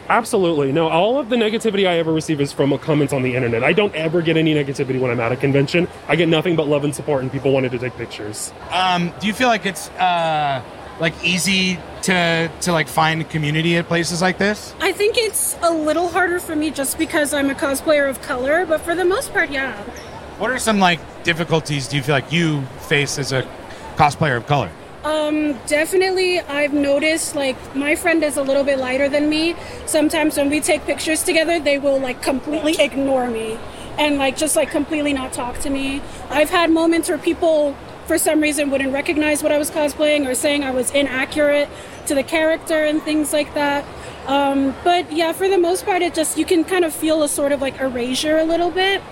Absolutely. 0.08 0.70
No, 0.70 0.88
all 0.88 1.18
of 1.18 1.28
the 1.28 1.36
negativity 1.36 1.88
I 1.88 1.98
ever 1.98 2.12
receive 2.12 2.40
is 2.40 2.52
from 2.52 2.76
comments 2.78 3.12
on 3.12 3.22
the 3.22 3.34
internet. 3.34 3.64
I 3.64 3.72
don't 3.72 3.94
ever 3.94 4.22
get 4.22 4.36
any 4.36 4.54
negativity 4.54 5.00
when 5.00 5.10
I'm 5.10 5.20
at 5.20 5.32
a 5.32 5.36
convention. 5.36 5.88
I 6.08 6.16
get 6.16 6.28
nothing 6.28 6.56
but 6.56 6.68
love 6.68 6.84
and 6.84 6.94
support 6.94 7.22
and 7.22 7.32
people 7.32 7.52
wanted 7.52 7.72
to 7.72 7.78
take 7.78 7.96
pictures. 7.96 8.52
Um, 8.70 9.12
do 9.18 9.26
you 9.26 9.32
feel 9.32 9.48
like 9.48 9.64
it's 9.64 9.88
uh, 9.90 10.62
like 11.00 11.14
easy 11.24 11.78
to 12.02 12.50
to 12.62 12.72
like 12.72 12.88
find 12.88 13.28
community 13.30 13.76
at 13.76 13.86
places 13.88 14.22
like 14.22 14.38
this? 14.38 14.74
I 14.80 14.92
think 14.92 15.16
it's 15.16 15.56
a 15.62 15.70
little 15.70 16.08
harder 16.08 16.40
for 16.40 16.54
me 16.54 16.70
just 16.70 16.98
because 16.98 17.32
I'm 17.32 17.50
a 17.50 17.54
cosplayer 17.54 18.08
of 18.08 18.20
color, 18.22 18.66
but 18.66 18.80
for 18.80 18.94
the 18.94 19.04
most 19.04 19.32
part, 19.32 19.50
yeah. 19.50 19.76
What 20.38 20.50
are 20.50 20.58
some 20.58 20.78
like 20.78 21.00
difficulties 21.24 21.88
do 21.88 21.96
you 21.96 22.02
feel 22.02 22.14
like 22.14 22.32
you 22.32 22.62
face 22.88 23.18
as 23.18 23.32
a 23.32 23.48
cosplayer 23.96 24.36
of 24.36 24.46
color? 24.46 24.70
Um, 25.04 25.52
definitely, 25.66 26.40
I've 26.40 26.72
noticed 26.72 27.36
like 27.36 27.56
my 27.76 27.94
friend 27.94 28.24
is 28.24 28.38
a 28.38 28.42
little 28.42 28.64
bit 28.64 28.78
lighter 28.78 29.08
than 29.08 29.28
me. 29.28 29.54
Sometimes 29.84 30.38
when 30.38 30.48
we 30.48 30.60
take 30.60 30.86
pictures 30.86 31.22
together, 31.22 31.60
they 31.60 31.78
will 31.78 32.00
like 32.00 32.22
completely 32.22 32.74
ignore 32.78 33.28
me 33.28 33.58
and 33.98 34.16
like 34.16 34.36
just 34.36 34.56
like 34.56 34.70
completely 34.70 35.12
not 35.12 35.32
talk 35.32 35.58
to 35.60 35.70
me. 35.70 36.00
I've 36.30 36.50
had 36.50 36.70
moments 36.70 37.08
where 37.08 37.18
people, 37.18 37.76
for 38.06 38.18
some 38.18 38.40
reason, 38.40 38.70
wouldn't 38.70 38.92
recognize 38.92 39.42
what 39.42 39.52
I 39.52 39.58
was 39.58 39.70
cosplaying 39.70 40.28
or 40.28 40.34
saying 40.34 40.64
I 40.64 40.70
was 40.70 40.90
inaccurate 40.90 41.68
to 42.06 42.14
the 42.14 42.22
character 42.22 42.84
and 42.84 43.02
things 43.02 43.32
like 43.32 43.54
that. 43.54 43.84
Um, 44.26 44.74
but 44.84 45.12
yeah, 45.12 45.32
for 45.32 45.48
the 45.48 45.58
most 45.58 45.84
part, 45.84 46.02
it 46.02 46.14
just 46.14 46.38
you 46.38 46.44
can 46.44 46.64
kind 46.64 46.84
of 46.84 46.94
feel 46.94 47.22
a 47.22 47.28
sort 47.28 47.52
of 47.52 47.60
like 47.60 47.80
erasure 47.80 48.38
a 48.38 48.44
little 48.44 48.70
bit. 48.70 49.02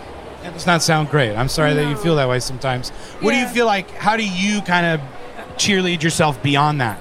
That 0.43 0.55
does 0.55 0.67
not 0.67 0.83
sound 0.83 1.09
great. 1.09 1.37
I'm 1.37 1.49
sorry 1.49 1.75
that 1.75 1.89
you 1.89 1.97
feel 1.97 2.17
that 2.17 2.29
way 2.29 2.41
sometimes. 2.41 2.91
What 3.21 3.33
do 3.33 3.39
you 3.39 3.47
feel 3.49 3.67
like? 3.67 3.91
How 3.93 4.17
do 4.17 4.27
you 4.27 4.61
kind 4.63 4.87
of 4.87 5.01
cheerlead 5.57 6.03
yourself 6.03 6.43
beyond 6.43 6.81
that? 6.81 6.99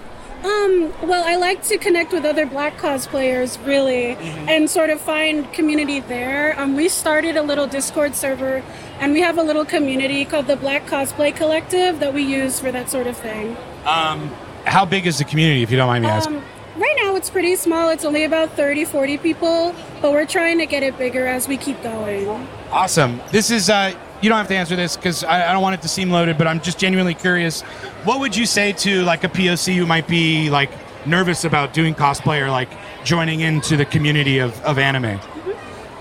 Um, 0.71 0.93
well, 1.07 1.23
I 1.25 1.35
like 1.35 1.63
to 1.63 1.77
connect 1.77 2.11
with 2.13 2.25
other 2.25 2.45
black 2.45 2.77
cosplayers, 2.77 3.63
really, 3.65 4.15
and 4.47 4.69
sort 4.69 4.89
of 4.89 5.01
find 5.01 5.51
community 5.53 5.99
there. 5.99 6.59
Um, 6.59 6.75
we 6.75 6.89
started 6.89 7.35
a 7.35 7.41
little 7.41 7.67
Discord 7.67 8.15
server, 8.15 8.63
and 8.99 9.13
we 9.13 9.21
have 9.21 9.37
a 9.37 9.43
little 9.43 9.65
community 9.65 10.25
called 10.25 10.47
the 10.47 10.55
Black 10.55 10.85
Cosplay 10.85 11.35
Collective 11.35 11.99
that 11.99 12.13
we 12.13 12.23
use 12.23 12.59
for 12.59 12.71
that 12.71 12.89
sort 12.89 13.07
of 13.07 13.17
thing. 13.17 13.57
Um, 13.85 14.29
how 14.65 14.85
big 14.85 15.07
is 15.07 15.17
the 15.17 15.25
community, 15.25 15.63
if 15.63 15.71
you 15.71 15.77
don't 15.77 15.87
mind 15.87 16.03
me 16.03 16.09
asking? 16.09 16.37
Um, 16.37 16.43
right 16.77 16.95
now, 17.03 17.15
it's 17.15 17.29
pretty 17.29 17.55
small. 17.55 17.89
It's 17.89 18.05
only 18.05 18.23
about 18.23 18.51
30, 18.55 18.85
40 18.85 19.17
people, 19.17 19.75
but 20.01 20.11
we're 20.11 20.27
trying 20.27 20.59
to 20.59 20.65
get 20.65 20.83
it 20.83 20.97
bigger 20.97 21.25
as 21.25 21.47
we 21.47 21.57
keep 21.57 21.81
going. 21.83 22.27
Awesome. 22.71 23.19
This 23.31 23.51
is, 23.51 23.69
uh, 23.69 23.93
you 24.21 24.29
don't 24.29 24.37
have 24.37 24.47
to 24.47 24.55
answer 24.55 24.75
this 24.75 24.95
because 24.95 25.23
I, 25.23 25.49
I 25.49 25.53
don't 25.53 25.61
want 25.61 25.75
it 25.75 25.81
to 25.81 25.87
seem 25.87 26.11
loaded, 26.11 26.37
but 26.37 26.47
I'm 26.47 26.61
just 26.61 26.79
genuinely 26.79 27.13
curious. 27.13 27.61
What 28.03 28.19
would 28.19 28.35
you 28.35 28.45
say 28.45 28.71
to 28.73 29.03
like 29.03 29.23
a 29.23 29.29
POC 29.29 29.75
who 29.75 29.85
might 29.85 30.07
be 30.07 30.49
like 30.49 30.71
nervous 31.05 31.43
about 31.43 31.73
doing 31.73 31.95
cosplay 31.95 32.41
or 32.41 32.49
like 32.49 32.69
joining 33.03 33.41
into 33.41 33.75
the 33.77 33.85
community 33.85 34.39
of, 34.39 34.59
of 34.61 34.77
anime? 34.77 35.19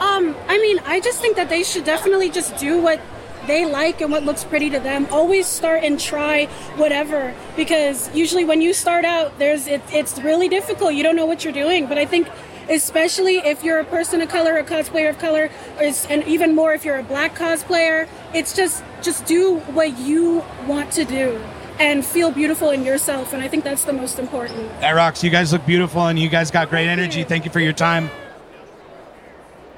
Um, 0.01 0.35
I 0.49 0.59
mean, 0.59 0.79
I 0.87 1.01
just 1.01 1.21
think 1.21 1.37
that 1.37 1.49
they 1.49 1.63
should 1.63 1.85
definitely 1.85 2.31
just 2.31 2.57
do 2.57 2.81
what 2.81 3.01
they 3.47 3.65
like 3.65 4.01
and 4.01 4.11
what 4.13 4.23
looks 4.25 4.45
pretty 4.45 4.71
to 4.71 4.81
them. 4.81 5.07
Always 5.11 5.47
start 5.47 5.83
and 5.83 5.99
try 5.99 6.47
whatever 6.77 7.35
because 7.57 8.15
usually 8.15 8.45
when 8.45 8.61
you 8.61 8.73
start 8.73 9.05
out, 9.05 9.39
there's 9.39 9.67
it, 9.67 9.83
it's 9.93 10.19
really 10.21 10.49
difficult. 10.49 10.95
You 10.95 11.03
don't 11.03 11.17
know 11.17 11.27
what 11.27 11.45
you're 11.45 11.53
doing. 11.53 11.87
But 11.87 11.99
I 11.99 12.05
think 12.05 12.29
especially 12.71 13.37
if 13.39 13.63
you're 13.63 13.81
a 13.81 13.85
person 13.85 14.21
of 14.23 14.29
color, 14.31 14.57
a 14.57 14.65
cosplayer 14.65 15.11
of 15.11 15.19
color, 15.19 15.51
is- 15.83 16.07
and 16.09 16.25
even 16.25 16.55
more 16.55 16.73
if 16.73 16.85
you're 16.85 16.99
a 16.99 17.03
black 17.03 17.35
cosplayer, 17.35 18.09
it's 18.33 18.55
just 18.57 18.83
just 19.03 19.27
do 19.27 19.57
what 19.75 19.99
you 19.99 20.43
want 20.67 20.91
to 20.93 21.05
do 21.05 21.41
and 21.79 22.05
feel 22.05 22.31
beautiful 22.31 22.71
in 22.71 22.85
yourself. 22.85 23.33
And 23.33 23.43
I 23.43 23.49
think 23.49 23.65
that's 23.65 23.85
the 23.85 23.93
most 23.95 24.19
important. 24.19 24.69
That 24.81 24.93
rocks. 24.93 25.25
You 25.25 25.31
guys 25.31 25.53
look 25.53 25.65
beautiful 25.67 26.07
and 26.07 26.19
you 26.19 26.29
guys 26.29 26.51
got 26.51 26.69
great 26.71 26.87
energy. 26.89 27.25
Thank 27.25 27.45
you 27.47 27.51
for 27.51 27.61
your 27.61 27.73
time. 27.73 28.11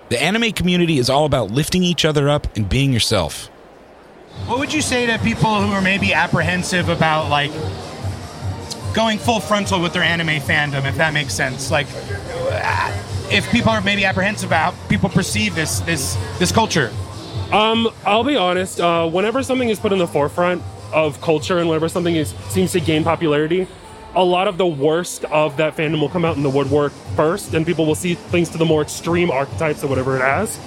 The 0.09 0.21
anime 0.21 0.53
community 0.53 0.99
is 0.99 1.09
all 1.09 1.25
about 1.25 1.51
lifting 1.53 1.83
each 1.85 2.05
other 2.05 2.29
up 2.29 2.47
and 2.57 2.69
being 2.69 2.93
yourself. 2.93 3.47
What 4.47 4.59
would 4.59 4.73
you 4.73 4.83
say 4.83 5.07
to 5.07 5.19
people 5.21 5.63
who 5.63 5.73
are 5.73 5.81
maybe 5.81 6.13
apprehensive 6.13 6.89
about 6.89 7.31
like 7.31 7.53
going 8.93 9.19
full 9.19 9.41
frontal 9.41 9.81
with 9.81 9.93
their 9.93 10.03
anime 10.03 10.41
fandom, 10.41 10.87
if 10.87 10.97
that 10.97 11.13
makes 11.13 11.35
sense? 11.35 11.71
Like, 11.71 11.87
uh, 11.91 13.03
if 13.31 13.51
people 13.51 13.71
are 13.71 13.81
maybe 13.81 14.05
apprehensive 14.05 14.49
about 14.49 14.75
people 14.89 15.09
perceive 15.09 15.55
this 15.55 15.81
this 15.81 16.17
this 16.39 16.53
culture. 16.53 16.93
Um, 17.51 17.89
I'll 18.05 18.25
be 18.25 18.37
honest. 18.37 18.81
Uh, 18.81 19.09
whenever 19.09 19.43
something 19.43 19.69
is 19.69 19.79
put 19.79 19.93
in 19.93 19.99
the 19.99 20.07
forefront 20.07 20.63
of 20.93 21.21
culture, 21.21 21.59
and 21.59 21.69
whenever 21.69 21.89
something 21.89 22.17
is 22.17 22.31
seems 22.49 22.73
to 22.73 22.81
gain 22.81 23.05
popularity, 23.05 23.67
a 24.15 24.25
lot 24.25 24.49
of 24.49 24.59
the 24.59 24.67
worst 24.67 25.25
of 25.27 25.57
that 25.57 25.77
fandom 25.77 26.01
will 26.01 26.09
come 26.09 26.25
out 26.25 26.37
in 26.37 26.43
the 26.43 26.51
woodwork 26.51 26.93
first, 27.17 27.55
and 27.55 27.65
people 27.67 27.87
will 27.87 27.95
see 27.95 28.15
things 28.15 28.49
to 28.51 28.59
the 28.59 28.65
more 28.65 28.83
extreme 28.83 29.31
archetypes 29.31 29.83
of 29.83 29.91
whatever 29.91 30.17
it 30.17 30.21
has. 30.21 30.59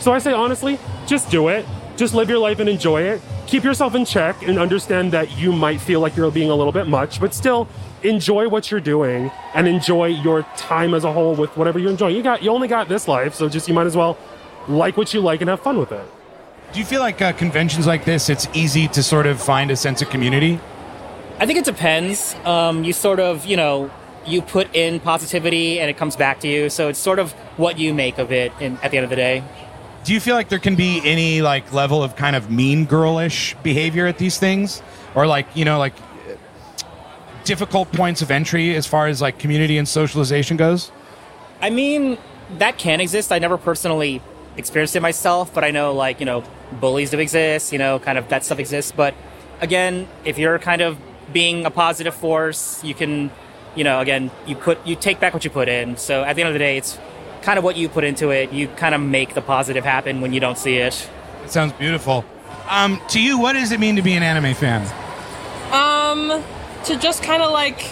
So 0.00 0.12
I 0.12 0.18
say 0.18 0.32
honestly, 0.32 0.78
just 1.06 1.30
do 1.30 1.48
it. 1.48 1.66
Just 1.96 2.14
live 2.14 2.28
your 2.28 2.38
life 2.38 2.58
and 2.58 2.68
enjoy 2.68 3.02
it. 3.02 3.22
Keep 3.46 3.64
yourself 3.64 3.94
in 3.94 4.04
check 4.04 4.42
and 4.42 4.58
understand 4.58 5.12
that 5.12 5.38
you 5.38 5.52
might 5.52 5.80
feel 5.80 6.00
like 6.00 6.16
you're 6.16 6.30
being 6.30 6.50
a 6.50 6.54
little 6.54 6.72
bit 6.72 6.88
much, 6.88 7.20
but 7.20 7.32
still 7.32 7.68
enjoy 8.02 8.48
what 8.48 8.70
you're 8.70 8.80
doing 8.80 9.30
and 9.54 9.68
enjoy 9.68 10.06
your 10.06 10.42
time 10.56 10.92
as 10.94 11.04
a 11.04 11.12
whole 11.12 11.34
with 11.34 11.56
whatever 11.56 11.78
you 11.78 11.88
enjoy. 11.88 12.08
You 12.08 12.22
got 12.22 12.42
you 12.42 12.50
only 12.50 12.68
got 12.68 12.88
this 12.88 13.06
life, 13.06 13.34
so 13.34 13.48
just 13.48 13.68
you 13.68 13.74
might 13.74 13.86
as 13.86 13.96
well 13.96 14.18
like 14.66 14.96
what 14.96 15.14
you 15.14 15.20
like 15.20 15.40
and 15.40 15.50
have 15.50 15.60
fun 15.60 15.78
with 15.78 15.92
it. 15.92 16.06
Do 16.72 16.80
you 16.80 16.84
feel 16.84 17.00
like 17.00 17.22
uh, 17.22 17.32
conventions 17.32 17.86
like 17.86 18.04
this, 18.04 18.28
it's 18.28 18.48
easy 18.52 18.88
to 18.88 19.02
sort 19.02 19.26
of 19.26 19.40
find 19.40 19.70
a 19.70 19.76
sense 19.76 20.02
of 20.02 20.10
community? 20.10 20.58
I 21.38 21.46
think 21.46 21.58
it 21.58 21.64
depends. 21.64 22.34
Um, 22.44 22.82
you 22.82 22.92
sort 22.92 23.20
of, 23.20 23.46
you 23.46 23.56
know, 23.56 23.90
you 24.26 24.42
put 24.42 24.74
in 24.74 24.98
positivity 25.00 25.78
and 25.78 25.88
it 25.88 25.96
comes 25.96 26.16
back 26.16 26.40
to 26.40 26.48
you. 26.48 26.70
So 26.70 26.88
it's 26.88 26.98
sort 26.98 27.18
of 27.18 27.32
what 27.56 27.78
you 27.78 27.94
make 27.94 28.18
of 28.18 28.32
it 28.32 28.52
in, 28.60 28.78
at 28.78 28.90
the 28.90 28.96
end 28.96 29.04
of 29.04 29.10
the 29.10 29.16
day. 29.16 29.44
Do 30.04 30.12
you 30.12 30.20
feel 30.20 30.34
like 30.34 30.50
there 30.50 30.58
can 30.58 30.76
be 30.76 31.00
any 31.02 31.40
like 31.40 31.72
level 31.72 32.02
of 32.02 32.14
kind 32.14 32.36
of 32.36 32.50
mean 32.50 32.84
girlish 32.84 33.56
behavior 33.62 34.06
at 34.06 34.18
these 34.18 34.38
things, 34.38 34.82
or 35.14 35.26
like 35.26 35.46
you 35.54 35.64
know 35.64 35.78
like 35.78 35.94
difficult 37.44 37.90
points 37.92 38.22
of 38.22 38.30
entry 38.30 38.74
as 38.74 38.86
far 38.86 39.06
as 39.06 39.22
like 39.22 39.38
community 39.38 39.78
and 39.78 39.88
socialization 39.88 40.56
goes? 40.56 40.90
I 41.60 41.70
mean, 41.70 42.18
that 42.58 42.78
can 42.78 43.00
exist. 43.00 43.32
I 43.32 43.38
never 43.38 43.56
personally 43.56 44.20
experienced 44.56 44.96
it 44.96 45.00
myself, 45.00 45.52
but 45.54 45.64
I 45.64 45.70
know 45.70 45.92
like, 45.94 46.20
you 46.20 46.26
know, 46.26 46.44
bullies 46.72 47.10
do 47.10 47.18
exist, 47.18 47.72
you 47.72 47.78
know, 47.78 47.98
kind 47.98 48.18
of 48.18 48.28
that 48.28 48.44
stuff 48.44 48.58
exists. 48.58 48.92
But 48.92 49.14
again, 49.60 50.08
if 50.24 50.38
you're 50.38 50.58
kind 50.58 50.82
of 50.82 50.98
being 51.32 51.64
a 51.64 51.70
positive 51.70 52.14
force, 52.14 52.82
you 52.84 52.94
can, 52.94 53.30
you 53.74 53.84
know, 53.84 54.00
again, 54.00 54.30
you 54.46 54.56
put 54.56 54.84
you 54.86 54.96
take 54.96 55.20
back 55.20 55.32
what 55.32 55.44
you 55.44 55.50
put 55.50 55.68
in. 55.68 55.96
So 55.96 56.24
at 56.24 56.36
the 56.36 56.42
end 56.42 56.48
of 56.48 56.54
the 56.54 56.58
day, 56.58 56.76
it's 56.76 56.98
kind 57.44 57.58
of 57.58 57.64
what 57.64 57.76
you 57.76 57.88
put 57.88 58.04
into 58.04 58.30
it. 58.30 58.52
You 58.52 58.68
kind 58.68 58.94
of 58.94 59.00
make 59.00 59.34
the 59.34 59.42
positive 59.42 59.84
happen 59.84 60.20
when 60.20 60.32
you 60.32 60.40
don't 60.40 60.58
see 60.58 60.76
it. 60.76 61.08
It 61.44 61.50
sounds 61.50 61.72
beautiful. 61.74 62.24
Um, 62.68 63.00
to 63.10 63.20
you, 63.20 63.38
what 63.38 63.52
does 63.52 63.70
it 63.70 63.78
mean 63.78 63.96
to 63.96 64.02
be 64.02 64.14
an 64.14 64.22
anime 64.22 64.54
fan? 64.54 64.82
Um, 65.70 66.42
to 66.84 66.96
just 66.96 67.22
kind 67.22 67.42
of 67.42 67.52
like 67.52 67.86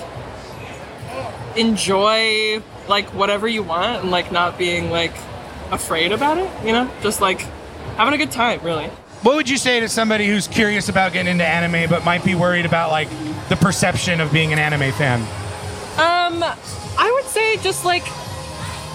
enjoy 1.57 2.63
like 2.89 3.07
whatever 3.11 3.47
you 3.47 3.63
want 3.63 4.03
and 4.03 4.11
like 4.11 4.33
not 4.33 4.57
being 4.57 4.91
like 4.91 5.13
afraid 5.71 6.13
about 6.13 6.39
it, 6.39 6.51
you 6.65 6.73
know? 6.73 6.91
Just 7.03 7.21
like 7.21 7.43
having 7.97 8.15
a 8.15 8.19
good 8.19 8.31
time, 8.31 8.61
really. 8.63 8.87
What 9.23 9.37
would 9.37 9.49
you 9.49 9.59
say 9.59 9.81
to 9.81 9.89
somebody 9.89 10.27
who's 10.27 10.49
curious 10.49 10.89
about 10.89 11.13
getting 11.13 11.31
into 11.31 11.47
anime 11.47 11.89
but 11.91 12.05
might 12.05 12.25
be 12.25 12.35
worried 12.35 12.65
about 12.65 12.91
like 12.91 13.09
the 13.51 13.57
perception 13.57 14.21
of 14.21 14.33
being 14.33 14.53
an 14.53 14.59
anime 14.59 14.93
fan? 14.93 15.21
Um, 15.99 16.43
I 16.43 17.13
would 17.15 17.27
say 17.27 17.59
just 17.59 17.85
like 17.85 18.05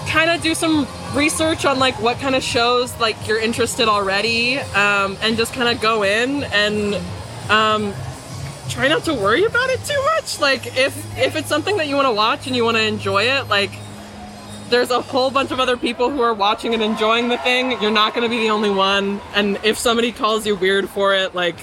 kind 0.08 0.30
of 0.30 0.40
do 0.40 0.54
some 0.54 0.86
research 1.14 1.64
on 1.64 1.78
like 1.78 2.00
what 2.00 2.18
kind 2.18 2.34
of 2.34 2.42
shows 2.42 2.98
like 2.98 3.28
you're 3.28 3.40
interested 3.40 3.88
already, 3.88 4.58
um, 4.58 5.16
and 5.22 5.36
just 5.36 5.52
kind 5.52 5.68
of 5.68 5.80
go 5.80 6.02
in 6.02 6.44
and 6.44 6.94
um, 7.50 7.94
try 8.68 8.88
not 8.88 9.04
to 9.04 9.14
worry 9.14 9.44
about 9.44 9.70
it 9.70 9.84
too 9.84 10.02
much. 10.16 10.40
Like 10.40 10.66
if 10.78 11.18
if 11.18 11.36
it's 11.36 11.48
something 11.48 11.76
that 11.76 11.88
you 11.88 11.96
want 11.96 12.08
to 12.08 12.12
watch 12.12 12.46
and 12.46 12.56
you 12.56 12.64
want 12.64 12.76
to 12.76 12.82
enjoy 12.82 13.24
it, 13.24 13.48
like 13.48 13.70
there's 14.68 14.90
a 14.90 15.00
whole 15.00 15.30
bunch 15.30 15.50
of 15.50 15.60
other 15.60 15.76
people 15.76 16.10
who 16.10 16.20
are 16.20 16.34
watching 16.34 16.74
and 16.74 16.82
enjoying 16.82 17.28
the 17.28 17.38
thing. 17.38 17.80
You're 17.80 17.90
not 17.90 18.14
going 18.14 18.28
to 18.28 18.28
be 18.28 18.42
the 18.42 18.50
only 18.50 18.70
one. 18.70 19.20
And 19.34 19.58
if 19.64 19.78
somebody 19.78 20.12
calls 20.12 20.46
you 20.46 20.56
weird 20.56 20.88
for 20.88 21.14
it, 21.14 21.34
like 21.34 21.56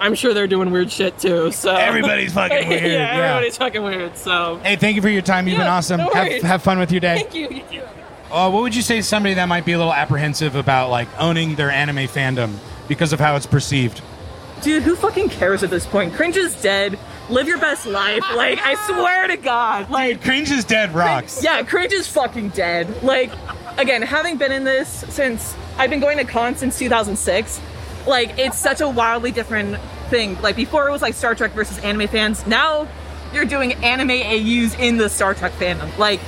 I'm 0.00 0.14
sure 0.14 0.32
they're 0.34 0.46
doing 0.46 0.70
weird 0.70 0.90
shit 0.90 1.18
too. 1.18 1.52
So 1.52 1.74
Everybody's 1.74 2.32
fucking 2.32 2.68
weird, 2.68 2.82
yeah, 2.82 2.88
yeah. 2.88 3.22
everybody's 3.26 3.56
fucking 3.56 3.82
weird. 3.82 4.16
So 4.16 4.56
Hey, 4.64 4.76
thank 4.76 4.96
you 4.96 5.02
for 5.02 5.08
your 5.10 5.22
time. 5.22 5.46
You've 5.46 5.58
been 5.58 5.66
awesome. 5.66 5.98
no 5.98 6.10
have, 6.10 6.42
have 6.42 6.62
fun 6.62 6.78
with 6.78 6.90
your 6.90 7.00
day. 7.00 7.16
thank 7.16 7.34
you. 7.34 7.48
You 7.48 7.62
too. 7.70 7.82
Uh, 8.32 8.48
what 8.50 8.62
would 8.62 8.74
you 8.76 8.82
say 8.82 8.96
to 8.96 9.02
somebody 9.02 9.34
that 9.34 9.46
might 9.46 9.64
be 9.64 9.72
a 9.72 9.78
little 9.78 9.92
apprehensive 9.92 10.54
about 10.54 10.88
like 10.90 11.08
owning 11.18 11.56
their 11.56 11.70
anime 11.70 12.06
fandom 12.08 12.54
because 12.88 13.12
of 13.12 13.18
how 13.20 13.36
it's 13.36 13.46
perceived? 13.46 14.00
Dude, 14.62 14.82
who 14.82 14.94
fucking 14.94 15.30
cares 15.30 15.62
at 15.62 15.70
this 15.70 15.86
point? 15.86 16.12
Cringe 16.14 16.36
is 16.36 16.60
dead. 16.62 16.98
Live 17.30 17.46
your 17.48 17.58
best 17.58 17.86
life. 17.86 18.22
Like, 18.34 18.58
I 18.60 18.74
swear 18.86 19.26
to 19.28 19.36
God. 19.36 19.88
Like, 19.88 20.22
cringe 20.22 20.50
is 20.50 20.64
dead 20.64 20.94
rocks. 20.94 21.42
Yeah, 21.42 21.62
cringe 21.62 21.92
is 21.92 22.06
fucking 22.08 22.50
dead. 22.50 23.02
Like, 23.02 23.32
again, 23.78 24.02
having 24.02 24.36
been 24.36 24.52
in 24.52 24.64
this 24.64 25.04
since 25.08 25.56
I've 25.78 25.88
been 25.90 26.00
going 26.00 26.18
to 26.18 26.24
cons 26.24 26.58
since 26.58 26.78
2006, 26.78 27.58
like, 28.10 28.38
it's 28.38 28.58
such 28.58 28.82
a 28.82 28.88
wildly 28.88 29.30
different 29.30 29.80
thing. 30.10 30.38
Like, 30.42 30.56
before 30.56 30.86
it 30.86 30.92
was 30.92 31.00
like 31.00 31.14
Star 31.14 31.34
Trek 31.34 31.52
versus 31.52 31.78
anime 31.78 32.08
fans. 32.08 32.46
Now 32.46 32.86
you're 33.32 33.46
doing 33.46 33.72
anime 33.74 34.10
AUs 34.10 34.74
in 34.78 34.98
the 34.98 35.08
Star 35.08 35.32
Trek 35.32 35.52
fandom. 35.52 35.96
Like, 35.96 36.20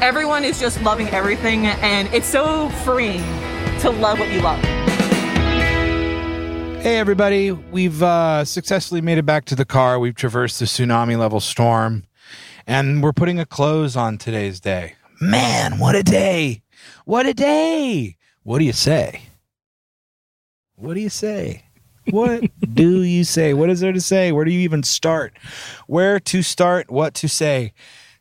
everyone 0.00 0.44
is 0.44 0.60
just 0.60 0.80
loving 0.82 1.08
everything, 1.08 1.66
and 1.66 2.06
it's 2.14 2.26
so 2.26 2.68
freeing 2.84 3.22
to 3.80 3.90
love 3.90 4.20
what 4.20 4.30
you 4.30 4.40
love. 4.42 4.60
Hey, 6.82 6.98
everybody. 6.98 7.50
We've 7.50 8.02
uh, 8.02 8.44
successfully 8.44 9.00
made 9.00 9.18
it 9.18 9.26
back 9.26 9.44
to 9.46 9.56
the 9.56 9.64
car. 9.64 9.98
We've 9.98 10.14
traversed 10.14 10.60
the 10.60 10.66
tsunami 10.66 11.18
level 11.18 11.40
storm, 11.40 12.04
and 12.66 13.02
we're 13.02 13.12
putting 13.12 13.40
a 13.40 13.46
close 13.46 13.96
on 13.96 14.18
today's 14.18 14.60
day. 14.60 14.94
Man, 15.20 15.78
what 15.78 15.94
a 15.94 16.02
day! 16.02 16.62
What 17.04 17.26
a 17.26 17.34
day! 17.34 18.16
What 18.42 18.58
do 18.58 18.64
you 18.64 18.72
say? 18.72 19.22
What 20.82 20.94
do 20.94 21.00
you 21.00 21.10
say? 21.10 21.62
What 22.10 22.42
do 22.74 23.04
you 23.04 23.22
say? 23.22 23.54
What 23.54 23.70
is 23.70 23.78
there 23.78 23.92
to 23.92 24.00
say? 24.00 24.32
Where 24.32 24.44
do 24.44 24.50
you 24.50 24.58
even 24.58 24.82
start? 24.82 25.32
Where 25.86 26.18
to 26.18 26.42
start? 26.42 26.90
What 26.90 27.14
to 27.14 27.28
say? 27.28 27.72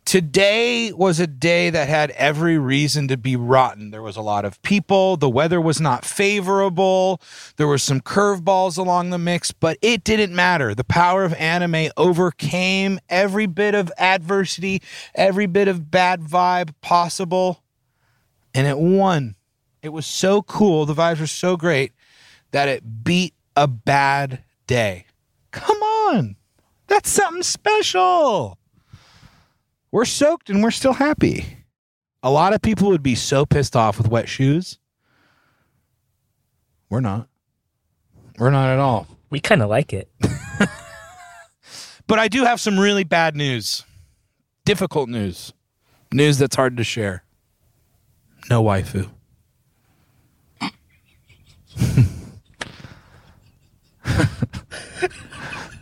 Today 0.05 0.91
was 0.91 1.20
a 1.20 1.26
day 1.26 1.72
that 1.72 1.89
had 1.89 2.12
every 2.12 2.59
reason 2.59 3.07
to 3.07 3.18
be 3.18 3.36
rotten. 3.36 3.89
There 3.89 4.03
was 4.03 4.16
a 4.16 4.22
lot 4.22 4.45
of 4.45 4.62
people. 4.62 5.18
The 5.18 5.28
weather 5.28 5.59
was 5.59 5.82
not 5.82 6.05
favorable. 6.05 7.20
There 7.57 7.66
were 7.66 7.80
some 7.80 7.99
curveballs 7.99 8.78
along 8.78 9.09
the 9.09 9.18
mix, 9.18 9.51
but 9.51 9.80
it 9.82 10.03
didn't 10.03 10.36
matter. 10.36 10.76
The 10.76 10.84
power 10.84 11.24
of 11.24 11.34
anime 11.34 11.89
overcame 11.97 12.99
every 13.09 13.47
bit 13.47 13.74
of 13.74 13.91
adversity, 13.97 14.84
every 15.16 15.47
bit 15.47 15.68
of 15.68 15.89
bad 15.89 16.22
vibe 16.22 16.76
possible, 16.82 17.64
and 18.53 18.68
it 18.68 18.78
won. 18.78 19.34
It 19.82 19.89
was 19.89 20.05
so 20.05 20.43
cool. 20.43 20.86
The 20.86 20.93
vibes 20.93 21.22
were 21.22 21.26
so 21.26 21.57
great 21.57 21.93
that 22.52 22.68
it 22.68 23.04
beat 23.04 23.34
a 23.56 23.68
bad 23.68 24.43
day. 24.68 25.06
Come 25.52 25.82
on. 25.82 26.36
That's 26.88 27.10
something 27.10 27.43
special. 27.43 28.58
We're 29.91 30.06
soaked 30.06 30.49
and 30.49 30.64
we're 30.64 30.72
still 30.72 30.93
happy. 30.93 31.58
A 32.24 32.32
lot 32.32 32.54
of 32.54 32.62
people 32.62 32.89
would 32.89 33.04
be 33.04 33.16
so 33.16 33.45
pissed 33.45 33.76
off 33.76 33.97
with 33.97 34.08
wet 34.08 34.30
shoes. 34.30 34.80
We're 36.89 36.99
not. 36.99 37.28
We're 38.38 38.52
not 38.52 38.70
at 38.70 38.80
all. 38.80 39.08
We 39.30 39.39
kind 39.39 39.62
of 39.62 39.70
like 39.70 39.93
it. 39.93 40.10
But 42.12 42.20
I 42.20 42.28
do 42.28 42.43
have 42.43 42.60
some 42.60 42.78
really 42.78 43.06
bad 43.06 43.38
news. 43.38 43.86
Difficult 44.66 45.08
news. 45.08 45.54
News 46.12 46.39
that's 46.39 46.58
hard 46.58 46.76
to 46.76 46.84
share. 46.84 47.24
No 48.49 48.62
waifu. 48.62 49.10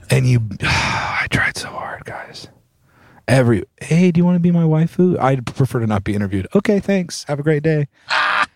and 0.09 0.27
you 0.27 0.41
I 0.61 1.27
tried 1.29 1.57
so 1.57 1.69
hard, 1.69 2.05
guys. 2.05 2.47
Every 3.27 3.63
hey, 3.81 4.11
do 4.11 4.17
you 4.19 4.25
want 4.25 4.35
to 4.35 4.39
be 4.39 4.51
my 4.51 4.63
waifu? 4.63 5.19
I'd 5.19 5.45
prefer 5.45 5.79
to 5.79 5.87
not 5.87 6.03
be 6.03 6.15
interviewed. 6.15 6.47
Okay, 6.55 6.79
thanks. 6.79 7.23
Have 7.25 7.39
a 7.39 7.43
great 7.43 7.63
day. 7.63 7.87
Hi, 8.07 8.47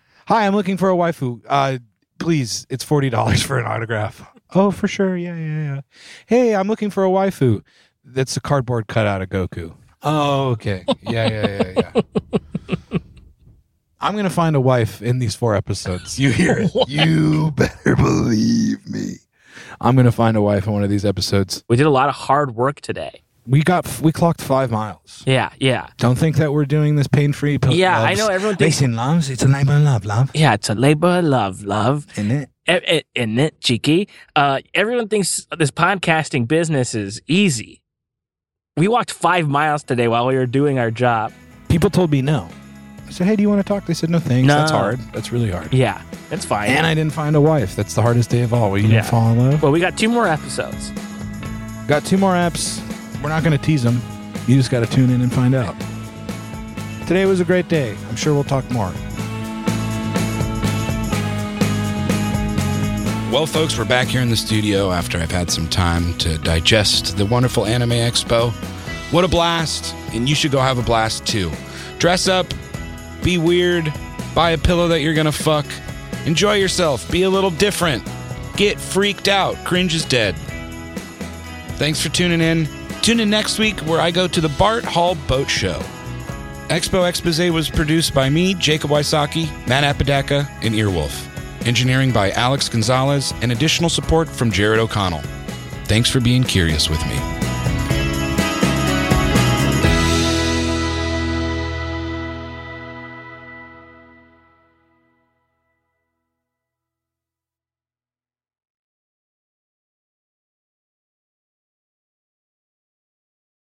I'm 0.46 0.54
looking 0.54 0.76
for 0.76 0.90
a 0.90 0.94
waifu. 0.94 1.42
Uh, 1.48 1.78
please, 2.18 2.66
it's 2.70 2.82
forty 2.82 3.10
dollars 3.10 3.42
for 3.42 3.58
an 3.58 3.66
autograph. 3.66 4.28
Oh, 4.54 4.70
for 4.70 4.88
sure. 4.88 5.16
Yeah, 5.16 5.36
yeah, 5.36 5.74
yeah. 5.74 5.80
Hey, 6.26 6.54
I'm 6.56 6.68
looking 6.68 6.90
for 6.90 7.04
a 7.04 7.08
waifu. 7.08 7.62
That's 8.04 8.36
a 8.36 8.40
cardboard 8.40 8.86
cutout 8.86 9.22
of 9.22 9.28
Goku. 9.28 9.74
Oh, 10.02 10.50
okay. 10.50 10.84
Yeah, 11.02 11.28
yeah, 11.30 11.72
yeah, 11.76 11.90
yeah. 11.94 12.98
I'm 14.00 14.16
gonna 14.16 14.28
find 14.28 14.54
a 14.54 14.60
wife 14.60 15.00
in 15.00 15.18
these 15.18 15.34
four 15.34 15.54
episodes. 15.54 16.18
You 16.18 16.30
hear 16.30 16.58
it? 16.58 16.70
You 16.88 17.52
better 17.52 17.96
believe 17.96 18.86
me. 18.86 19.14
I'm 19.80 19.96
gonna 19.96 20.12
find 20.12 20.36
a 20.36 20.42
wife 20.42 20.66
in 20.66 20.72
one 20.72 20.82
of 20.82 20.90
these 20.90 21.04
episodes. 21.04 21.64
We 21.68 21.76
did 21.76 21.86
a 21.86 21.90
lot 21.90 22.08
of 22.08 22.14
hard 22.14 22.54
work 22.54 22.80
today. 22.80 23.22
We 23.46 23.62
got 23.62 24.00
we 24.00 24.10
clocked 24.10 24.40
five 24.40 24.70
miles. 24.70 25.22
Yeah, 25.26 25.50
yeah. 25.58 25.88
Don't 25.98 26.16
think 26.16 26.36
that 26.36 26.52
we're 26.52 26.64
doing 26.64 26.96
this 26.96 27.06
pain 27.06 27.32
free. 27.34 27.58
Yeah, 27.68 28.00
I 28.00 28.14
know 28.14 28.28
everyone 28.28 28.56
thinks- 28.56 28.80
Listen, 28.80 28.96
loves. 28.96 29.28
It's 29.28 29.42
a 29.42 29.48
labor 29.48 29.76
of 29.76 29.82
love, 29.82 30.04
love. 30.06 30.30
Yeah, 30.34 30.54
it's 30.54 30.70
a 30.70 30.74
labor 30.74 31.18
of 31.18 31.24
love, 31.24 31.62
love. 31.62 32.06
Isn't 32.16 32.30
it? 32.30 33.04
Isn't 33.14 33.38
it, 33.38 33.60
cheeky? 33.60 34.08
Uh, 34.34 34.60
everyone 34.72 35.08
thinks 35.08 35.46
this 35.58 35.70
podcasting 35.70 36.48
business 36.48 36.94
is 36.94 37.20
easy. 37.26 37.82
We 38.78 38.88
walked 38.88 39.10
five 39.12 39.46
miles 39.48 39.82
today 39.84 40.08
while 40.08 40.26
we 40.26 40.36
were 40.36 40.46
doing 40.46 40.78
our 40.78 40.90
job. 40.90 41.32
People 41.68 41.90
told 41.90 42.10
me 42.10 42.22
no. 42.22 42.48
I 43.06 43.10
said, 43.10 43.26
"Hey, 43.26 43.36
do 43.36 43.42
you 43.42 43.48
want 43.48 43.60
to 43.60 43.64
talk?" 43.68 43.86
They 43.86 43.94
said, 43.94 44.10
"No, 44.10 44.18
thanks. 44.18 44.46
No. 44.48 44.54
That's 44.56 44.70
hard. 44.70 44.98
That's 45.12 45.30
really 45.32 45.50
hard." 45.50 45.72
Yeah, 45.72 46.00
that's 46.30 46.44
fine. 46.44 46.70
And 46.70 46.86
I 46.86 46.94
didn't 46.94 47.12
find 47.12 47.36
a 47.36 47.40
wife. 47.40 47.76
That's 47.76 47.94
the 47.94 48.02
hardest 48.02 48.30
day 48.30 48.42
of 48.42 48.52
all. 48.54 48.70
Well, 48.70 48.78
you 48.80 48.88
Yeah. 48.88 49.00
didn't 49.02 49.06
fall 49.10 49.30
in 49.32 49.38
love. 49.50 49.62
Well, 49.62 49.72
we 49.72 49.80
got 49.80 49.96
two 49.96 50.08
more 50.08 50.26
episodes. 50.26 50.90
Got 51.86 52.04
two 52.04 52.16
more 52.16 52.32
apps. 52.34 52.80
We're 53.22 53.28
not 53.28 53.42
going 53.44 53.56
to 53.56 53.62
tease 53.64 53.82
them. 53.82 54.00
You 54.46 54.56
just 54.56 54.70
got 54.70 54.80
to 54.80 54.86
tune 54.86 55.10
in 55.10 55.20
and 55.20 55.32
find 55.32 55.54
out. 55.54 55.74
Today 57.06 57.26
was 57.26 57.40
a 57.40 57.44
great 57.44 57.68
day. 57.68 57.94
I'm 58.08 58.16
sure 58.16 58.32
we'll 58.34 58.44
talk 58.44 58.68
more. 58.70 58.92
Well, 63.30 63.46
folks, 63.46 63.76
we're 63.76 63.84
back 63.84 64.06
here 64.06 64.20
in 64.20 64.30
the 64.30 64.36
studio 64.36 64.92
after 64.92 65.18
I've 65.18 65.30
had 65.32 65.50
some 65.50 65.66
time 65.68 66.14
to 66.18 66.38
digest 66.38 67.16
the 67.16 67.26
wonderful 67.26 67.66
Anime 67.66 67.90
Expo. 67.90 68.52
What 69.12 69.24
a 69.24 69.28
blast! 69.28 69.92
And 70.12 70.28
you 70.28 70.36
should 70.36 70.52
go 70.52 70.60
have 70.60 70.78
a 70.78 70.82
blast 70.82 71.26
too. 71.26 71.50
Dress 71.98 72.28
up, 72.28 72.46
be 73.24 73.38
weird, 73.38 73.92
buy 74.34 74.50
a 74.50 74.58
pillow 74.58 74.86
that 74.88 75.00
you're 75.00 75.14
gonna 75.14 75.32
fuck, 75.32 75.66
enjoy 76.26 76.54
yourself, 76.54 77.10
be 77.10 77.22
a 77.22 77.30
little 77.30 77.50
different, 77.50 78.06
get 78.56 78.78
freaked 78.78 79.26
out. 79.26 79.56
Cringe 79.64 79.94
is 79.94 80.04
dead. 80.04 80.36
Thanks 81.76 82.00
for 82.00 82.10
tuning 82.10 82.40
in. 82.40 82.68
Tune 83.02 83.20
in 83.20 83.30
next 83.30 83.58
week 83.58 83.80
where 83.80 84.00
I 84.00 84.10
go 84.10 84.28
to 84.28 84.40
the 84.40 84.48
Bart 84.50 84.84
Hall 84.84 85.16
Boat 85.26 85.50
Show. 85.50 85.80
Expo 86.68 87.06
Expose 87.06 87.50
was 87.50 87.68
produced 87.68 88.14
by 88.14 88.30
me, 88.30 88.54
Jacob 88.54 88.90
Wysocki, 88.90 89.48
Matt 89.66 89.84
Apodaca, 89.84 90.48
and 90.62 90.74
Earwolf. 90.74 91.26
Engineering 91.66 92.12
by 92.12 92.30
Alex 92.32 92.68
Gonzalez, 92.68 93.34
and 93.42 93.52
additional 93.52 93.90
support 93.90 94.28
from 94.28 94.50
Jared 94.50 94.80
O'Connell. 94.80 95.22
Thanks 95.84 96.08
for 96.08 96.20
being 96.20 96.44
curious 96.44 96.88
with 96.88 97.04
me. 97.06 97.43